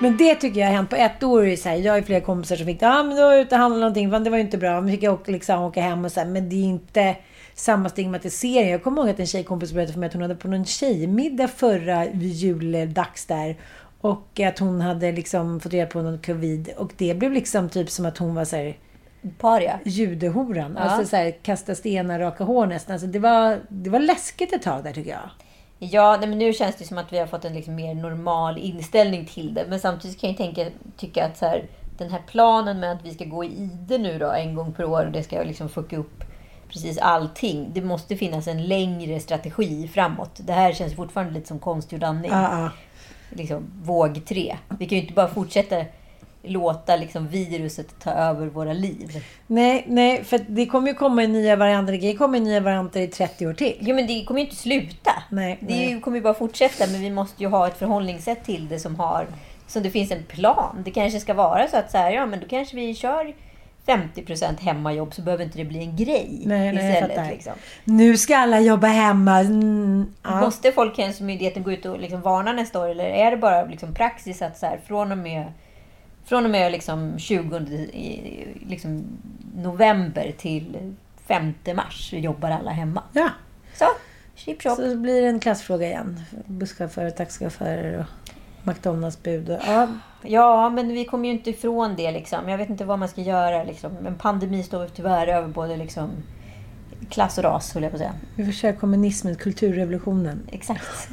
Men 0.00 0.16
det 0.16 0.34
tycker 0.34 0.60
jag 0.60 0.66
har 0.66 0.74
hänt 0.74 0.90
på 0.90 0.96
ett 0.96 1.22
år. 1.22 1.46
är 1.46 1.56
Så 1.56 1.68
här, 1.68 1.76
jag 1.76 1.92
har 1.92 2.02
flera 2.02 2.20
kompisar 2.20 2.56
som 2.56 2.66
fick, 2.66 2.82
ja 2.82 3.02
men 3.02 3.16
då 3.16 3.22
var 3.22 3.32
jag 3.32 3.40
ute 3.40 3.54
och 3.54 3.60
handlade 3.60 3.80
någonting, 3.80 4.10
fan, 4.10 4.24
det 4.24 4.30
var 4.30 4.36
ju 4.36 4.44
inte 4.44 4.58
bra. 4.58 4.80
Men 4.80 4.90
fick 4.90 5.02
jag 5.02 5.14
åka, 5.14 5.32
liksom, 5.32 5.62
åka 5.62 5.80
hem 5.80 6.04
och 6.04 6.12
här, 6.16 6.24
men 6.24 6.48
det 6.48 6.56
är 6.56 6.64
inte 6.64 7.16
samma 7.60 7.88
stigmatisering. 7.88 8.70
Jag 8.70 8.82
kommer 8.82 9.02
ihåg 9.02 9.10
att 9.10 9.20
en 9.20 9.26
tjejkompis 9.26 9.72
berättade 9.72 9.92
för 9.92 10.00
mig 10.00 10.06
att 10.06 10.12
hon 10.12 10.22
hade 10.22 10.34
på 10.34 10.48
någon 10.48 10.64
tjejmiddag 10.64 11.48
förra 11.48 12.06
juldags 12.06 13.26
där. 13.26 13.56
Och 14.00 14.40
att 14.40 14.58
hon 14.58 14.80
hade 14.80 15.12
liksom 15.12 15.60
fått 15.60 15.72
reda 15.72 15.86
på 15.86 16.02
någon 16.02 16.18
covid. 16.18 16.70
Och 16.76 16.92
det 16.96 17.14
blev 17.14 17.32
liksom 17.32 17.68
typ 17.68 17.90
som 17.90 18.06
att 18.06 18.18
hon 18.18 18.34
var 18.34 18.44
så 18.44 18.56
här 18.56 18.76
Paria. 19.38 19.80
judehoran. 19.84 20.74
Ja. 20.76 20.82
Alltså 20.82 21.10
så 21.10 21.16
här, 21.16 21.30
kasta 21.30 21.74
stenar, 21.74 22.18
raka 22.18 22.44
hår 22.44 22.66
nästan. 22.66 22.92
Alltså 22.92 23.06
det, 23.06 23.18
var, 23.18 23.60
det 23.68 23.90
var 23.90 24.00
läskigt 24.00 24.52
ett 24.52 24.62
tag 24.62 24.84
där 24.84 24.92
tycker 24.92 25.10
jag. 25.10 25.30
Ja, 25.78 26.16
nej, 26.20 26.28
men 26.28 26.38
nu 26.38 26.52
känns 26.52 26.76
det 26.76 26.84
som 26.84 26.98
att 26.98 27.12
vi 27.12 27.18
har 27.18 27.26
fått 27.26 27.44
en 27.44 27.54
liksom 27.54 27.74
mer 27.74 27.94
normal 27.94 28.58
inställning 28.58 29.26
till 29.26 29.54
det. 29.54 29.64
Men 29.68 29.80
samtidigt 29.80 30.20
kan 30.20 30.30
jag 30.30 30.36
tänka, 30.36 30.66
tycka 30.96 31.24
att 31.24 31.38
så 31.38 31.46
här, 31.46 31.64
den 31.98 32.10
här 32.10 32.22
planen 32.26 32.80
med 32.80 32.92
att 32.92 33.04
vi 33.04 33.14
ska 33.14 33.24
gå 33.24 33.44
i 33.44 33.48
ide 33.48 33.98
nu 33.98 34.18
då 34.18 34.30
en 34.30 34.54
gång 34.54 34.72
per 34.72 34.84
år 34.84 35.06
och 35.06 35.12
det 35.12 35.22
ska 35.22 35.42
liksom 35.42 35.68
fucka 35.68 35.96
upp 35.96 36.24
precis 36.72 36.98
allting. 36.98 37.70
Det 37.74 37.82
måste 37.82 38.16
finnas 38.16 38.48
en 38.48 38.66
längre 38.66 39.20
strategi 39.20 39.88
framåt. 39.88 40.40
Det 40.46 40.52
här 40.52 40.72
känns 40.72 40.96
fortfarande 40.96 41.32
lite 41.32 41.48
som 41.48 41.58
konstgjord 41.58 42.02
andning. 42.02 42.30
Ja, 42.30 42.60
ja. 42.60 42.70
Liksom, 43.30 43.70
våg 43.82 44.26
tre. 44.26 44.56
Vi 44.78 44.86
kan 44.86 44.98
ju 44.98 45.02
inte 45.02 45.14
bara 45.14 45.28
fortsätta 45.28 45.84
låta 46.42 46.96
liksom, 46.96 47.28
viruset 47.28 48.00
ta 48.00 48.10
över 48.10 48.46
våra 48.46 48.72
liv. 48.72 49.24
Nej, 49.46 49.84
nej, 49.88 50.24
för 50.24 50.40
det 50.48 50.66
kommer 50.66 50.88
ju 50.88 50.94
komma 50.94 51.22
i 51.22 51.26
nya 51.26 51.56
varianter. 51.56 51.92
Det 51.92 52.36
i 52.36 52.40
nya 52.40 52.60
varianter 52.60 53.00
i 53.00 53.06
30 53.06 53.46
år 53.46 53.54
till. 53.54 53.76
Jo, 53.80 53.94
men 53.94 54.06
det 54.06 54.24
kommer 54.24 54.40
ju 54.40 54.46
inte 54.46 54.56
sluta. 54.56 55.22
Nej, 55.30 55.58
det 55.60 55.66
nej. 55.66 56.00
kommer 56.00 56.16
ju 56.16 56.22
bara 56.22 56.34
fortsätta, 56.34 56.86
men 56.86 57.00
vi 57.00 57.10
måste 57.10 57.42
ju 57.42 57.48
ha 57.48 57.68
ett 57.68 57.78
förhållningssätt 57.78 58.44
till 58.44 58.68
det 58.68 58.78
som 58.78 58.96
har... 58.96 59.26
Som 59.66 59.82
det 59.82 59.90
finns 59.90 60.10
en 60.10 60.22
plan. 60.22 60.82
Det 60.84 60.90
kanske 60.90 61.20
ska 61.20 61.34
vara 61.34 61.68
så 61.68 61.76
att 61.76 61.90
så 61.90 61.98
här, 61.98 62.10
ja 62.10 62.26
men 62.26 62.40
då 62.40 62.46
kanske 62.46 62.76
vi 62.76 62.94
kör 62.94 63.34
50% 63.88 64.60
hemmajobb 64.60 65.14
så 65.14 65.22
behöver 65.22 65.44
inte 65.44 65.58
det 65.58 65.64
bli 65.64 65.78
en 65.78 65.96
grej 65.96 66.42
Nej, 66.44 66.74
istället. 66.76 67.28
liksom. 67.30 67.52
Nu 67.84 68.16
ska 68.16 68.36
alla 68.36 68.60
jobba 68.60 68.86
hemma. 68.86 69.40
Mm, 69.40 70.06
ja. 70.22 70.40
Måste 70.40 70.72
Folkhälsomyndigheten 70.72 71.62
gå 71.62 71.72
ut 71.72 71.86
och 71.86 71.98
liksom 72.00 72.20
varna 72.20 72.52
nästa 72.52 72.80
år 72.80 72.88
eller 72.88 73.04
är 73.04 73.30
det 73.30 73.36
bara 73.36 73.64
liksom 73.64 73.94
praxis 73.94 74.42
att 74.42 74.58
så 74.58 74.66
här, 74.66 74.80
från 74.86 75.12
och 75.12 75.18
med, 75.18 75.52
från 76.24 76.44
och 76.44 76.50
med 76.50 76.72
liksom 76.72 77.18
20 77.18 77.56
i- 77.58 78.48
liksom 78.68 79.04
november 79.56 80.32
till 80.38 80.94
5 81.26 81.54
mars 81.74 82.12
jobbar 82.12 82.50
alla 82.50 82.70
hemma? 82.70 83.02
ja. 83.12 83.28
Så, 83.74 83.84
chip 84.34 84.62
chop. 84.62 84.76
Så 84.76 84.96
blir 84.96 85.22
det 85.22 85.28
en 85.28 85.40
klassfråga 85.40 85.86
igen. 85.86 86.20
Busschaufförer, 86.46 87.10
taxichaufförer 87.10 87.98
och 87.98 88.06
McDonalds-bud. 88.68 89.50
och- 89.50 89.58
Ja, 89.66 89.88
Ja, 90.22 90.70
men 90.70 90.88
vi 90.88 91.04
kommer 91.04 91.28
ju 91.28 91.34
inte 91.34 91.50
ifrån 91.50 91.94
det. 91.96 92.10
Liksom. 92.10 92.48
Jag 92.48 92.58
vet 92.58 92.70
inte 92.70 92.84
vad 92.84 92.98
man 92.98 93.08
ska 93.08 93.20
göra. 93.20 93.64
Liksom. 93.64 94.06
En 94.06 94.14
pandemi 94.14 94.62
står 94.62 94.86
tyvärr 94.94 95.26
över 95.26 95.48
både 95.48 95.76
liksom, 95.76 96.10
klass 97.10 97.38
och 97.38 97.44
ras, 97.44 97.74
höll 97.74 97.82
jag 97.82 97.92
på 97.92 97.98
säga. 97.98 98.12
vi 98.34 98.44
får 98.44 98.52
köra 98.52 98.72
kommunismen, 98.72 99.36
kulturrevolutionen. 99.36 100.46
Exakt. 100.52 101.08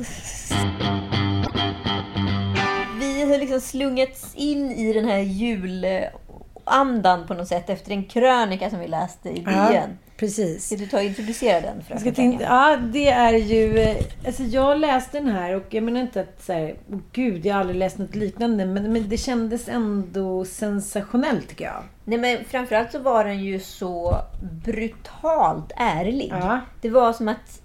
Vi 2.99 3.31
har 3.31 3.37
liksom 3.37 3.61
slungats 3.61 4.35
in 4.35 4.71
i 4.71 4.93
den 4.93 5.05
här 5.05 5.19
julandan 5.19 7.27
på 7.27 7.33
något 7.33 7.47
sätt 7.47 7.69
efter 7.69 7.91
en 7.91 8.03
krönika 8.03 8.69
som 8.69 8.79
vi 8.79 8.87
läste 8.87 9.29
i 9.29 9.43
Ja, 9.45 9.51
DN. 9.71 9.97
Precis. 10.17 10.65
Ska 10.65 10.75
du 10.75 10.85
ta 10.87 10.97
och 10.97 11.03
introducera 11.03 11.61
den? 11.61 11.75
Jag 11.77 11.85
ska 11.85 11.95
Fröken 11.97 12.13
tänka, 12.15 12.43
ja, 12.43 12.77
det 12.93 13.07
är 13.09 13.33
ju... 13.33 13.79
eh, 13.79 13.95
Alltså 14.25 14.43
jag 14.43 14.79
läste 14.79 15.19
den 15.19 15.27
här 15.29 15.55
och 15.55 15.63
jag 15.69 15.83
menar 15.83 16.01
inte 16.01 16.21
att 16.21 16.43
så 16.43 16.53
här, 16.53 16.75
oh 16.91 16.99
gud, 17.11 17.45
jag 17.45 17.53
har 17.53 17.59
aldrig 17.59 17.79
läst 17.79 17.97
något 17.97 18.15
liknande. 18.15 18.65
Men, 18.65 18.93
men 18.93 19.09
det 19.09 19.17
kändes 19.17 19.67
ändå 19.69 20.45
sensationellt 20.45 21.47
tycker 21.49 21.65
jag. 21.65 21.83
Nej, 22.05 22.17
men 22.19 22.45
framförallt 22.45 22.91
så 22.91 22.99
var 22.99 23.25
den 23.25 23.43
ju 23.43 23.59
så 23.59 24.15
brutalt 24.63 25.71
ärlig. 25.75 26.29
Ja. 26.31 26.59
Det 26.81 26.89
var 26.89 27.13
som 27.13 27.27
att 27.27 27.61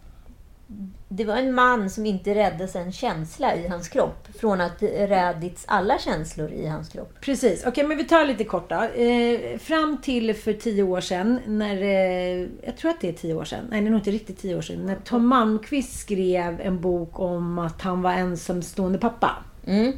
det 1.09 1.25
var 1.25 1.37
en 1.37 1.55
man 1.55 1.91
som 1.91 2.07
inte 2.07 2.35
räddades 2.35 2.77
en 2.77 2.93
känsla 2.93 3.57
i 3.57 3.69
hans 3.69 3.89
kropp 3.89 4.29
från 4.41 4.61
att 4.61 4.83
räddits 4.83 5.65
alla 5.69 5.99
känslor 5.99 6.53
i 6.53 6.67
hans 6.67 6.89
kropp. 6.89 7.12
Precis. 7.21 7.65
Okej, 7.67 7.85
men 7.85 7.97
vi 7.97 8.05
tar 8.05 8.25
lite 8.25 8.45
kort 8.45 8.71
då. 8.71 8.83
Eh, 9.03 9.59
fram 9.59 9.97
till 10.03 10.35
för 10.35 10.53
tio 10.53 10.83
år 10.83 11.00
sedan, 11.00 11.41
när... 11.47 11.83
Eh, 11.83 12.47
jag 12.62 12.77
tror 12.77 12.91
att 12.91 13.00
det 13.00 13.09
är 13.09 13.12
tio 13.12 13.35
år 13.35 13.45
sedan. 13.45 13.67
Nej, 13.71 13.81
det 13.81 13.87
är 13.87 13.91
nog 13.91 14.00
inte 14.00 14.11
riktigt 14.11 14.39
tio 14.39 14.57
år 14.57 14.62
sedan. 14.62 14.87
När 14.87 14.97
Tom 14.97 15.27
Malmqvist 15.27 16.00
skrev 16.00 16.61
en 16.61 16.81
bok 16.81 17.21
om 17.21 17.59
att 17.59 17.83
han 17.83 18.03
var 18.03 18.12
ensamstående 18.12 18.99
pappa. 18.99 19.31
Mm. 19.67 19.93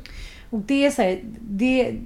Och 0.51 0.59
det 0.59 0.87
är 0.87 0.91
så 0.91 1.03
här, 1.03 1.21
det, 1.41 1.97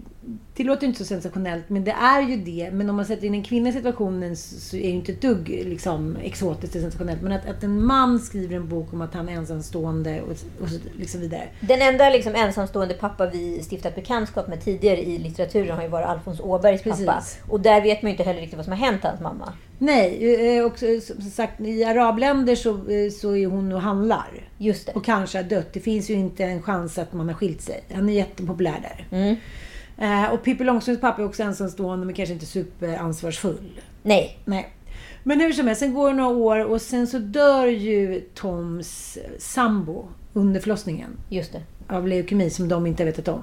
det 0.55 0.65
låter 0.65 0.87
inte 0.87 0.99
så 0.99 1.05
sensationellt, 1.05 1.69
men 1.69 1.85
det 1.85 1.91
är 1.91 2.23
ju 2.23 2.37
det. 2.37 2.71
Men 2.73 2.91
om 2.91 2.97
man 2.97 3.05
sätter 3.05 3.27
in 3.27 3.35
en 3.35 3.43
kvinna 3.43 3.69
i 3.69 3.73
situationen 3.73 4.37
så, 4.37 4.77
är 4.77 4.81
det 4.81 4.89
ju 4.89 4.95
inte 4.95 5.13
ett 5.13 5.21
dugg 5.21 5.49
liksom, 5.49 6.17
exotiskt 6.23 6.75
och 6.75 6.81
sensationellt. 6.81 7.23
Men 7.23 7.33
att, 7.33 7.47
att 7.47 7.63
en 7.63 7.85
man 7.85 8.19
skriver 8.19 8.57
en 8.57 8.69
bok 8.69 8.93
om 8.93 9.01
att 9.01 9.15
han 9.15 9.29
är 9.29 9.33
ensamstående 9.33 10.23
och, 10.23 10.31
och 10.63 10.69
så 10.69 10.79
liksom 10.99 11.21
vidare. 11.21 11.49
Den 11.61 11.83
enda 11.83 12.11
liksom 12.11 12.35
ensamstående 12.35 12.95
pappa 12.95 13.27
vi 13.27 13.63
stiftat 13.71 13.95
bekantskap 13.95 14.49
med 14.49 14.65
tidigare 14.65 15.03
i 15.03 15.19
litteraturen 15.19 15.77
har 15.77 15.83
ju 15.83 15.89
varit 15.89 16.07
Alfons 16.07 16.41
Åbergs 16.41 16.83
pappa. 16.83 16.97
Precis. 16.97 17.39
Och 17.49 17.61
där 17.61 17.83
vet 17.83 18.03
man 18.03 18.11
ju 18.11 18.15
inte 18.15 18.23
heller 18.23 18.41
riktigt 18.41 18.57
vad 18.57 18.65
som 18.65 18.73
har 18.73 18.87
hänt 18.87 19.03
hans 19.03 19.21
mamma. 19.21 19.53
Nej, 19.79 20.57
eh, 20.57 20.65
och 20.65 20.79
som 20.79 21.31
sagt 21.31 21.61
i 21.61 21.85
arabländer 21.85 22.55
så, 22.55 22.71
eh, 22.71 23.11
så 23.11 23.37
är 23.37 23.47
hon 23.47 23.73
och 23.73 23.81
handlar. 23.81 24.49
Just 24.59 24.87
det. 24.87 24.93
Och 24.93 25.05
kanske 25.05 25.39
har 25.39 25.45
dött. 25.45 25.73
Det 25.73 25.81
finns 25.81 26.11
ju 26.11 26.15
inte 26.15 26.45
en 26.45 26.63
chans 26.63 26.99
att 26.99 27.13
man 27.13 27.29
har 27.29 27.35
skilt 27.35 27.61
sig. 27.61 27.85
Han 27.95 28.09
är 28.09 28.13
jättepopulär 28.13 28.81
där. 28.83 29.19
Mm. 29.19 29.37
Eh, 29.99 30.33
och 30.33 30.43
Pippi 30.43 30.65
Långstrumps 30.65 31.01
pappa 31.01 31.23
är 31.23 31.27
också 31.27 31.43
ensamstående 31.43 32.07
men 32.07 32.15
kanske 32.15 32.33
inte 32.33 32.47
superansvarsfull. 32.47 33.81
Nej. 34.03 34.39
Nej. 34.45 34.73
Men 35.23 35.41
hur 35.41 35.53
som 35.53 35.67
helst, 35.67 35.81
sen 35.81 35.95
går 35.95 36.11
det 36.11 36.17
några 36.17 36.37
år 36.37 36.65
och 36.65 36.83
sen 36.83 37.07
så 37.07 37.19
dör 37.19 37.67
ju 37.67 38.21
Toms 38.35 39.19
sambo 39.39 40.09
under 40.33 40.61
förlossningen 40.61 41.11
Just 41.29 41.53
det. 41.53 41.63
av 41.89 42.09
leukemi 42.09 42.51
som 42.51 42.69
de 42.69 42.87
inte 42.87 43.05
vetat 43.05 43.29
om. 43.29 43.43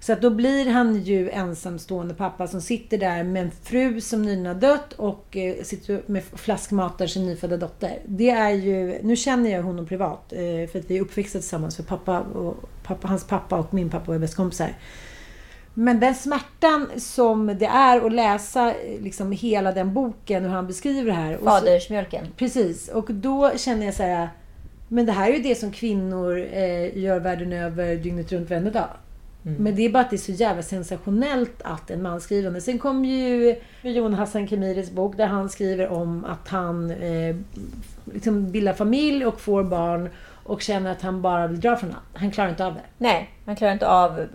Så 0.00 0.12
att 0.12 0.22
då 0.22 0.30
blir 0.30 0.70
han 0.70 1.02
ju 1.02 1.30
ensamstående 1.30 2.14
pappa 2.14 2.46
som 2.46 2.60
sitter 2.60 2.98
där 2.98 3.24
med 3.24 3.42
en 3.42 3.50
fru 3.50 4.00
som 4.00 4.22
nyligen 4.22 4.46
har 4.46 4.54
dött 4.54 4.92
och 4.92 5.36
eh, 5.36 5.62
sitter 5.62 6.02
med 6.06 6.24
flaskmatar 6.24 7.06
sin 7.06 7.26
nyfödda 7.26 7.56
dotter. 7.56 7.98
Det 8.06 8.30
är 8.30 8.50
ju, 8.50 9.02
nu 9.02 9.16
känner 9.16 9.50
jag 9.50 9.62
honom 9.62 9.86
privat 9.86 10.32
eh, 10.32 10.70
för 10.72 10.78
att 10.78 10.90
vi 10.90 10.96
är 10.96 11.00
uppväxta 11.00 11.38
tillsammans 11.38 11.76
för 11.76 11.82
pappa 11.82 12.20
och, 12.20 12.54
pappa, 12.82 13.08
hans 13.08 13.24
pappa 13.24 13.58
och 13.58 13.74
min 13.74 13.90
pappa 13.90 14.14
är 14.14 14.18
bästa 14.18 14.36
kompisar. 14.36 14.72
Men 15.80 16.00
den 16.00 16.14
smärtan 16.14 16.86
som 16.96 17.46
det 17.46 17.66
är 17.66 18.06
att 18.06 18.12
läsa 18.12 18.74
liksom 19.00 19.32
hela 19.32 19.72
den 19.72 19.94
boken, 19.94 20.42
hur 20.44 20.50
han 20.50 20.66
beskriver 20.66 21.04
det 21.06 21.12
här. 21.12 21.32
och 21.34 21.38
så- 21.40 21.44
Fadersmjölken. 21.50 22.26
Precis, 22.36 22.88
och 22.88 23.06
då 23.10 23.50
känner 23.56 23.84
jag 23.86 23.94
så 23.94 24.02
här. 24.02 24.28
Men 24.88 25.06
det 25.06 25.12
här 25.12 25.30
är 25.30 25.34
ju 25.34 25.42
det 25.42 25.54
som 25.54 25.70
kvinnor 25.72 26.38
eh, 26.52 26.98
gör 26.98 27.20
världen 27.20 27.52
över 27.52 27.96
dygnet 27.96 28.32
runt 28.32 28.50
varenda 28.50 28.70
dag. 28.70 28.88
Men 29.42 29.74
det 29.76 29.82
är 29.82 29.88
bara 29.90 30.00
att 30.02 30.10
det 30.10 30.16
är 30.16 30.18
så 30.18 30.32
jävla 30.32 30.62
sensationellt 30.62 31.62
att 31.64 31.90
en 31.90 32.02
man 32.02 32.20
skriver 32.20 32.48
om 32.48 32.54
det. 32.54 32.60
Sen 32.60 32.78
kom 32.78 33.04
ju 33.04 33.56
Jon 33.82 34.14
Hassan 34.14 34.46
Khemiris 34.46 34.90
bok 34.90 35.16
där 35.16 35.26
han 35.26 35.48
skriver 35.48 35.88
om 35.88 36.24
att 36.24 36.48
han 36.48 36.90
eh, 36.90 37.36
liksom 38.04 38.50
bildar 38.50 38.72
familj 38.72 39.26
och 39.26 39.40
får 39.40 39.64
barn 39.64 40.08
och 40.48 40.62
känner 40.62 40.90
att 40.92 41.02
han 41.02 41.22
bara 41.22 41.46
vill 41.46 41.60
dra 41.60 41.76
från 41.76 41.90
allt. 41.90 42.04
Han 42.20 42.30
klarar 42.30 42.50
inte 42.50 42.66
av 42.66 42.74
det. 42.74 42.80
Nej, 42.98 43.30
han 43.46 43.56
klarar 43.56 43.72
inte 43.72 43.88
av 43.88 44.26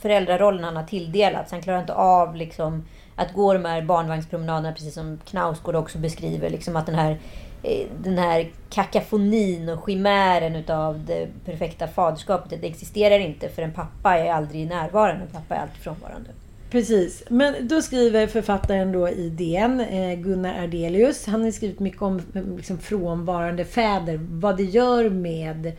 föräldrarollen 0.00 0.64
han 0.64 0.76
har 0.76 0.84
tilldelats. 0.84 1.52
Han 1.52 1.62
klarar 1.62 1.80
inte 1.80 1.94
av 1.94 2.36
liksom, 2.36 2.84
att 3.16 3.32
gå 3.32 3.52
de 3.52 3.64
här 3.64 3.82
barnvagnspromenaderna, 3.82 4.72
precis 4.72 4.94
som 4.94 5.18
Knausgård 5.24 5.74
också 5.74 5.98
beskriver. 5.98 6.50
Liksom 6.50 6.76
att 6.76 6.86
den 6.86 6.94
här, 6.94 7.18
eh, 7.62 7.86
den 8.02 8.18
här 8.18 8.50
kakafonin 8.70 9.68
och 9.68 9.86
chimären 9.86 10.56
utav 10.56 11.04
det 11.04 11.28
perfekta 11.44 11.88
faderskapet, 11.88 12.60
det 12.60 12.66
existerar 12.66 13.18
inte. 13.18 13.48
För 13.48 13.62
en 13.62 13.72
pappa 13.72 14.18
är 14.18 14.32
aldrig 14.32 14.68
närvarande, 14.68 15.24
en 15.24 15.30
pappa 15.30 15.54
är 15.54 15.60
alltid 15.60 15.82
frånvarande. 15.82 16.30
Precis. 16.70 17.22
Men 17.28 17.68
då 17.68 17.82
skriver 17.82 18.26
författaren 18.26 18.92
då 18.92 19.08
i 19.08 19.28
DN, 19.28 19.80
eh, 19.80 20.18
Gunnar 20.18 20.62
Ardelius, 20.62 21.26
han 21.26 21.42
har 21.42 21.50
skrivit 21.50 21.80
mycket 21.80 22.02
om 22.02 22.20
liksom, 22.56 22.78
frånvarande 22.78 23.64
fäder. 23.64 24.20
Vad 24.30 24.56
det 24.56 24.62
gör 24.62 25.10
med, 25.10 25.72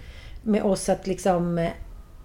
med 0.43 0.63
oss 0.63 0.89
att 0.89 1.07
liksom... 1.07 1.69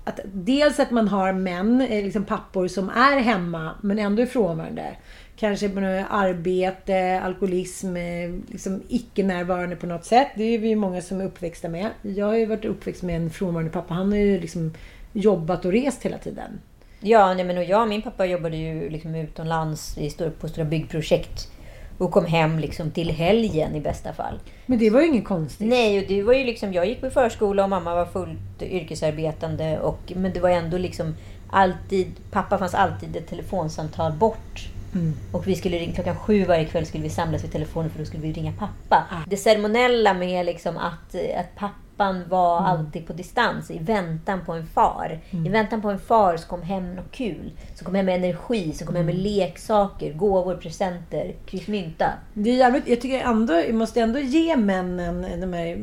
Att 0.05 0.21
dels 0.25 0.81
att 0.81 0.91
man 0.91 1.09
har 1.09 1.33
män, 1.33 1.81
eh, 1.81 2.05
liksom 2.05 2.25
pappor 2.25 2.69
som 2.69 2.89
är 2.89 3.21
hemma 3.21 3.75
men 3.83 3.99
ändå 3.99 4.23
är 4.23 4.27
frånvarande. 4.27 4.97
Kanske 5.37 5.69
på 5.69 5.81
arbete, 6.11 7.21
alkoholism, 7.25 7.97
eh, 7.97 8.35
liksom 8.49 8.83
icke-närvarande 8.89 9.77
på 9.77 9.87
något 9.87 10.05
sätt. 10.05 10.29
Det 10.37 10.45
är 10.45 10.59
vi 10.59 10.69
ju 10.69 10.77
många 10.77 11.03
som 11.03 11.21
är 11.21 11.25
uppväxta 11.25 11.69
med. 11.69 11.91
Jag 12.03 12.27
har 12.27 12.37
ju 12.37 12.47
varit 12.47 12.65
uppväxt 12.65 13.03
med 13.03 13.17
en 13.17 13.31
frånvarande 13.31 13.73
pappa. 13.73 13.95
Han 13.95 14.13
har 14.13 14.19
ju 14.19 14.41
liksom 14.41 14.75
jobbat 15.13 15.65
och 15.65 15.73
rest 15.73 16.03
hela 16.03 16.19
tiden. 16.19 16.61
Ja, 17.01 17.35
nej, 17.35 17.45
men 17.45 17.59
och 17.59 17.65
jag 17.65 17.83
och 17.83 17.89
min 17.89 18.03
pappa 18.03 18.27
jobbade 18.27 18.57
ju 18.57 18.91
liksom 18.91 19.15
utomlands 19.15 19.99
i 19.99 20.11
stor, 20.11 20.31
på 20.31 20.49
stora 20.49 20.65
byggprojekt. 20.65 21.49
Och 21.99 22.13
kom 22.13 22.27
hem 22.27 22.59
liksom 22.59 22.91
till 22.91 23.11
helgen 23.11 23.75
i 23.75 23.81
bästa 23.81 24.13
fall. 24.13 24.41
Men 24.67 24.79
det 24.79 24.91
var 24.91 25.01
ju 25.01 25.07
inget 25.07 25.25
konstigt. 25.25 25.69
Nej, 25.69 25.99
och 25.99 26.05
det 26.09 26.23
var 26.23 26.35
ju 26.35 26.45
liksom, 26.45 26.73
jag 26.73 26.87
gick 26.87 27.01
på 27.01 27.11
förskola 27.11 27.65
och 27.65 27.71
mamma 27.71 27.95
var 27.95 28.07
fullt 28.07 28.63
yrkesarbetande. 28.63 29.79
Och, 29.79 30.13
men 30.17 30.33
det 30.33 30.41
var 30.41 30.51
ändå 30.51 30.79
liksom 30.79 31.15
alltid, 31.51 32.13
pappa 32.31 32.59
fanns 32.59 32.75
alltid 32.75 33.17
ett 33.17 33.29
telefonsamtal 33.29 34.13
bort. 34.13 34.69
Och 35.33 35.47
vi 35.47 35.55
skulle 35.55 35.79
ringa, 35.79 35.95
klockan 35.95 36.17
sju 36.17 36.45
varje 36.45 36.65
kväll 36.65 36.87
skulle 36.87 37.03
vi 37.03 37.11
samlas 37.11 37.45
vid 37.45 37.53
telefonen 37.53 37.91
för 37.91 37.99
då 37.99 38.05
skulle 38.05 38.23
vi 38.23 38.33
ringa 38.33 38.53
pappa. 38.53 39.07
Det 39.27 39.37
ceremoniella 39.37 40.15
med 40.15 40.47
liksom 40.47 40.77
att, 40.77 41.15
att 41.15 41.57
pappan 41.97 42.23
var 42.29 42.61
alltid 42.61 43.07
på 43.07 43.13
distans 43.13 43.71
i 43.71 43.79
väntan 43.79 44.45
på 44.47 44.53
en 44.53 44.67
far. 44.67 45.21
I 45.47 45.49
väntan 45.49 45.83
på 45.83 45.91
en 45.91 45.99
far 45.99 46.37
som 46.37 46.49
kom 46.49 46.63
hem 46.63 46.95
något 46.95 47.13
kul. 47.13 47.53
Som 47.75 47.85
kom 47.85 47.95
hem 47.95 48.07
med 48.07 48.15
energi, 48.15 48.73
som 48.73 48.87
kom 48.87 48.97
hem 48.97 49.07
med 49.07 49.19
leksaker, 49.19 50.13
gåvor, 50.13 50.55
presenter, 50.55 51.35
kryssmynta. 51.47 52.13
Det 52.35 52.51
är 52.51 52.55
jävligt, 52.55 52.89
jag 52.89 53.01
tycker 53.01 53.21
ändå, 53.21 53.55
jag 53.55 53.75
måste 53.75 54.01
ändå 54.01 54.19
ge 54.19 54.57
männen, 54.57 55.41
de 55.41 55.53
här 55.53 55.77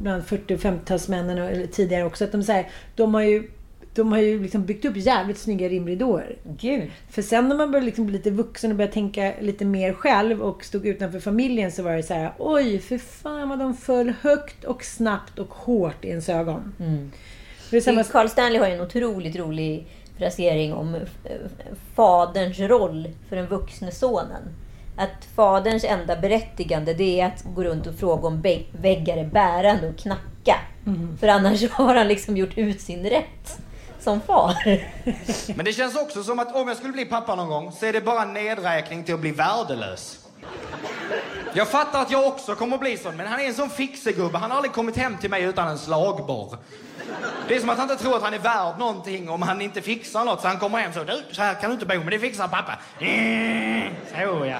bland 0.00 0.24
40 0.24 0.54
och 0.54 0.60
50-talsmännen 0.60 1.44
och 1.44 1.50
eller 1.50 1.66
tidigare 1.66 2.04
också, 2.04 2.24
att 2.24 2.32
de, 2.32 2.42
så 2.42 2.52
här, 2.52 2.68
de 2.94 3.14
har 3.14 3.22
ju 3.22 3.50
de 3.94 4.12
har 4.12 4.18
ju 4.18 4.42
liksom 4.42 4.64
byggt 4.64 4.84
upp 4.84 4.96
jävligt 4.96 5.38
snygga 5.38 5.68
rimridåer. 5.68 6.36
Gud. 6.44 6.90
För 7.10 7.22
sen 7.22 7.48
när 7.48 7.56
man 7.56 7.70
började 7.70 7.86
liksom 7.86 8.06
bli 8.06 8.16
lite 8.16 8.30
vuxen 8.30 8.70
och 8.70 8.76
började 8.76 8.92
tänka 8.92 9.34
lite 9.40 9.64
mer 9.64 9.92
själv 9.92 10.42
och 10.42 10.64
stod 10.64 10.86
utanför 10.86 11.20
familjen 11.20 11.72
så 11.72 11.82
var 11.82 11.92
det 11.92 12.02
så 12.02 12.14
här: 12.14 12.32
oj, 12.38 12.78
för 12.78 12.98
fan 12.98 13.48
vad 13.48 13.58
de 13.58 13.76
föll 13.76 14.12
högt 14.20 14.64
och 14.64 14.84
snabbt 14.84 15.38
och 15.38 15.54
hårt 15.54 16.04
i 16.04 16.08
ens 16.08 16.28
ögon. 16.28 16.74
Är 17.72 17.80
samma, 17.80 18.04
Carl 18.04 18.28
Stanley 18.28 18.58
har 18.58 18.68
ju 18.68 18.74
en 18.74 18.80
otroligt 18.80 19.36
rolig 19.36 19.86
frasering 20.18 20.72
om 20.72 20.94
eh, 20.94 21.00
faderns 21.94 22.58
roll 22.58 23.08
för 23.28 23.36
den 23.36 23.46
vuxne 23.46 23.90
sonen. 23.90 24.42
Att 24.96 25.24
faderns 25.34 25.84
enda 25.84 26.16
berättigande 26.16 26.94
det 26.94 27.20
är 27.20 27.26
att 27.26 27.44
gå 27.54 27.64
runt 27.64 27.86
och 27.86 27.94
fråga 27.94 28.28
om 28.28 28.42
väggar 28.72 29.16
är 29.16 29.26
bärande 29.26 29.88
och 29.88 29.96
knacka. 29.96 30.56
För 31.20 31.28
annars 31.28 31.70
har 31.70 31.94
han 31.94 32.08
liksom 32.08 32.36
gjort 32.36 32.58
ut 32.58 32.80
sin 32.80 33.04
rätt 33.04 33.60
som 34.00 34.20
far. 34.20 34.54
Men 35.56 35.64
det 35.64 35.72
känns 35.72 35.96
också 35.96 36.22
som 36.24 36.38
att 36.38 36.54
om 36.54 36.68
jag 36.68 36.76
skulle 36.76 36.92
bli 36.92 37.04
pappa 37.04 37.34
någon 37.34 37.48
gång 37.48 37.72
så 37.72 37.86
är 37.86 37.92
det 37.92 38.00
bara 38.00 38.22
en 38.22 38.32
nedräkning 38.32 39.04
till 39.04 39.14
att 39.14 39.20
bli 39.20 39.30
värdelös. 39.30 40.18
Jag 41.52 41.68
fattar 41.68 42.02
att 42.02 42.10
jag 42.10 42.26
också 42.26 42.54
kommer 42.54 42.74
att 42.74 42.80
bli 42.80 42.96
sån, 42.96 43.16
men 43.16 43.26
han 43.26 43.40
är 43.40 43.44
en 43.44 43.54
sån 43.54 43.70
fixegubbe. 43.70 44.38
Han 44.38 44.50
har 44.50 44.56
aldrig 44.56 44.72
kommit 44.74 44.96
hem 44.96 45.16
till 45.16 45.30
mig 45.30 45.42
utan 45.42 45.68
en 45.68 45.78
slagborr. 45.78 46.56
Det 47.48 47.56
är 47.56 47.60
som 47.60 47.70
att 47.70 47.78
han 47.78 47.90
inte 47.90 48.02
tror 48.02 48.16
att 48.16 48.22
han 48.22 48.34
är 48.34 48.38
värd 48.38 48.78
någonting 48.78 49.28
om 49.30 49.42
han 49.42 49.60
inte 49.60 49.82
fixar 49.82 50.24
något. 50.24 50.40
Så 50.40 50.48
han 50.48 50.58
kommer 50.58 50.78
hem 50.78 50.92
så, 50.92 51.04
du, 51.04 51.22
så 51.30 51.42
här 51.42 51.54
kan 51.54 51.70
du 51.70 51.74
inte 51.74 51.86
bo, 51.86 51.94
men 51.94 52.06
det 52.06 52.18
fixar 52.18 52.48
pappa. 52.48 52.78
Mm, 53.00 53.94
Så 54.14 54.46
ja. 54.46 54.58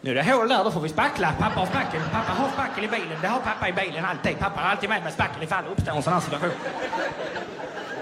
Nu 0.00 0.10
är 0.10 0.14
det 0.14 0.32
hål 0.32 0.48
där, 0.48 0.64
då 0.64 0.70
får 0.70 0.80
vi 0.80 0.88
spackla. 0.88 1.32
Pappa 1.38 1.60
har 1.60 1.66
spackel. 1.66 2.00
Pappa 2.12 2.32
har 2.32 2.48
spackel 2.48 2.84
i 2.84 2.88
bilen. 2.88 3.18
Det 3.20 3.28
har 3.28 3.40
pappa 3.40 3.68
i 3.68 3.72
bilen 3.72 4.04
alltid. 4.04 4.38
Pappa 4.38 4.60
har 4.60 4.70
alltid 4.70 4.88
med 4.88 5.02
mig 5.02 5.12
spackel 5.12 5.42
ifall 5.42 5.64
det 5.64 5.70
uppstår 5.70 5.92
en 5.92 6.02
sån 6.02 6.12
här 6.12 6.20
situation. 6.20 6.50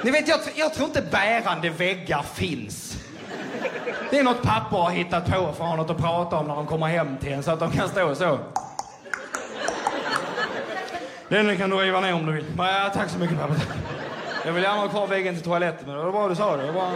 Ni 0.02 0.10
vet, 0.10 0.28
jag, 0.28 0.40
jag 0.54 0.74
tror 0.74 0.86
inte 0.86 1.02
bärande 1.02 1.70
väggar 1.70 2.22
finns. 2.22 2.98
Det 4.10 4.18
är 4.18 4.24
något 4.24 4.42
pappa 4.42 4.76
har 4.76 4.90
hittat 4.90 5.24
på 5.24 5.30
för 5.30 5.48
att 5.48 5.56
ha 5.56 5.76
något 5.76 5.90
att 5.90 5.98
prata 5.98 6.36
om 6.36 6.46
när 6.46 6.54
de 6.54 6.66
kommer 6.66 6.86
hem 6.86 7.16
till 7.16 7.32
en 7.32 7.42
så 7.42 7.50
att 7.50 7.60
de 7.60 7.72
kan 7.72 7.88
stå 7.88 8.14
så. 8.14 8.38
Den 11.28 11.56
kan 11.56 11.70
du 11.70 11.76
riva 11.76 12.00
ner 12.00 12.14
om 12.14 12.26
du 12.26 12.32
vill. 12.32 12.44
Ja, 12.58 12.90
tack 12.94 13.10
så 13.10 13.18
mycket 13.18 13.38
pappa. 13.38 13.54
Jag 14.46 14.52
vill 14.52 14.62
gärna 14.62 14.80
ha 14.80 14.88
kvar 14.88 15.06
väggen 15.06 15.34
till 15.34 15.44
toaletten 15.44 15.86
men 15.86 15.96
det 15.96 16.04
var 16.04 16.12
bra 16.12 16.28
du 16.28 16.34
sa 16.34 16.56
det. 16.56 16.66
det 16.66 16.72
bara... 16.72 16.92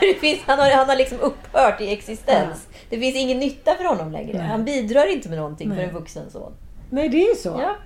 Det 0.00 0.14
finns, 0.14 0.40
han, 0.46 0.58
har, 0.58 0.70
han 0.70 0.88
har 0.88 0.96
liksom 0.96 1.20
upphört 1.20 1.80
i 1.80 1.92
existens. 1.92 2.68
Det 2.90 2.98
finns 2.98 3.16
ingen 3.16 3.38
nytta 3.38 3.74
för 3.74 3.84
honom 3.84 4.12
längre. 4.12 4.38
Han 4.38 4.64
bidrar 4.64 5.12
inte 5.12 5.28
med 5.28 5.38
någonting 5.38 5.74
för 5.74 5.82
en 5.82 5.94
vuxen 5.94 6.30
son. 6.30 6.52
nej, 6.90 7.08
det 7.08 7.16
är 7.16 7.28
ju 7.28 7.34
så. 7.34 7.48
Ja. 7.48 7.76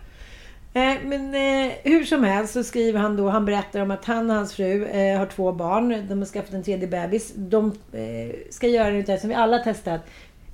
Eh, 0.75 0.95
men 1.05 1.35
eh, 1.35 1.73
hur 1.85 2.05
som 2.05 2.25
helst 2.25 2.53
så 2.53 2.65
skriver 2.65 2.99
han 2.99 3.17
då, 3.17 3.29
han 3.29 3.45
berättar 3.45 3.81
om 3.81 3.91
att 3.91 4.05
han 4.05 4.31
och 4.31 4.37
hans 4.37 4.55
fru 4.55 4.85
eh, 4.87 5.19
har 5.19 5.27
två 5.27 5.53
barn. 5.53 6.07
De 6.09 6.19
har 6.19 6.27
skaffat 6.27 6.55
en 6.55 6.63
tredje 6.63 6.89
bebis. 6.89 7.33
De 7.37 7.73
eh, 7.93 8.37
ska 8.51 8.67
göra 8.67 8.91
det 8.91 9.21
som 9.21 9.29
vi 9.29 9.35
alla 9.35 9.57
har 9.57 9.65
testat. 9.65 10.01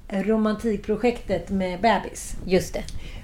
Romantikprojektet 0.09 1.51
med 1.51 1.81
bebis. 1.81 2.37
Just 2.47 2.75
det. 2.75 2.83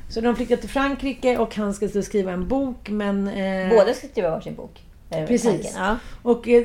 Så 0.09 0.21
de 0.21 0.37
flyttar 0.37 0.57
till 0.57 0.69
Frankrike 0.69 1.39
och 1.39 1.57
han 1.57 1.75
ska 1.75 1.89
skriva 1.89 2.33
en 2.33 2.49
bok 2.49 2.89
men... 2.91 3.29
Eh, 3.29 3.69
Båda 3.71 3.95
ska 3.95 4.09
skriva 4.09 4.31
varsin 4.31 4.55
bok. 4.55 4.81
Väl 5.19 5.29
Precis. 5.29 5.51
tanken. 5.51 5.71
Ja. 5.77 5.97
Och 6.23 6.49
eh, 6.49 6.65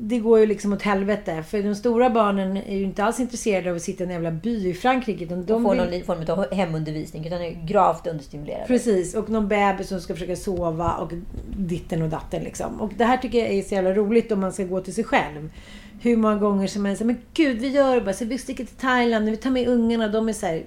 det 0.00 0.18
går 0.18 0.38
ju 0.38 0.46
liksom 0.46 0.72
åt 0.72 0.82
helvete. 0.82 1.44
För 1.48 1.62
de 1.62 1.74
stora 1.74 2.10
barnen 2.10 2.56
är 2.56 2.76
ju 2.76 2.84
inte 2.84 3.04
alls 3.04 3.20
intresserade 3.20 3.70
av 3.70 3.76
att 3.76 3.82
sitta 3.82 4.04
i 4.04 4.06
en 4.06 4.12
jävla 4.12 4.30
by 4.30 4.68
i 4.68 4.74
Frankrike. 4.74 5.24
Utan 5.24 5.38
de 5.38 5.52
De 5.52 5.62
får 5.62 5.74
vill... 5.74 6.04
någon 6.06 6.26
form 6.26 6.38
av 6.38 6.54
hemundervisning. 6.54 7.26
Utan 7.26 7.42
är 7.42 7.66
gravt 7.66 8.06
understimulerade. 8.06 8.64
Precis, 8.66 9.14
och 9.14 9.30
någon 9.30 9.48
bebis 9.48 9.88
som 9.88 10.00
ska 10.00 10.14
försöka 10.14 10.36
sova 10.36 10.92
och 10.92 11.12
ditten 11.58 12.02
och 12.02 12.08
datten 12.08 12.42
liksom. 12.42 12.80
Och 12.80 12.92
det 12.96 13.04
här 13.04 13.16
tycker 13.16 13.38
jag 13.38 13.48
är 13.48 13.62
så 13.62 13.74
jävla 13.74 13.92
roligt 13.92 14.32
om 14.32 14.40
man 14.40 14.52
ska 14.52 14.64
gå 14.64 14.80
till 14.80 14.94
sig 14.94 15.04
själv. 15.04 15.50
Hur 16.00 16.16
många 16.16 16.36
gånger 16.36 16.66
som 16.66 16.84
helst, 16.84 17.02
men 17.02 17.16
gud 17.34 17.58
vi 17.58 17.68
gör 17.68 17.94
det 17.94 18.00
bara 18.00 18.12
så 18.12 18.24
vi 18.24 18.38
sticker 18.38 18.64
till 18.64 18.76
Thailand, 18.76 19.28
vi 19.30 19.36
tar 19.36 19.50
med 19.50 19.68
ungarna, 19.68 20.08
de 20.08 20.28
är 20.28 20.32
så 20.32 20.46
här, 20.46 20.62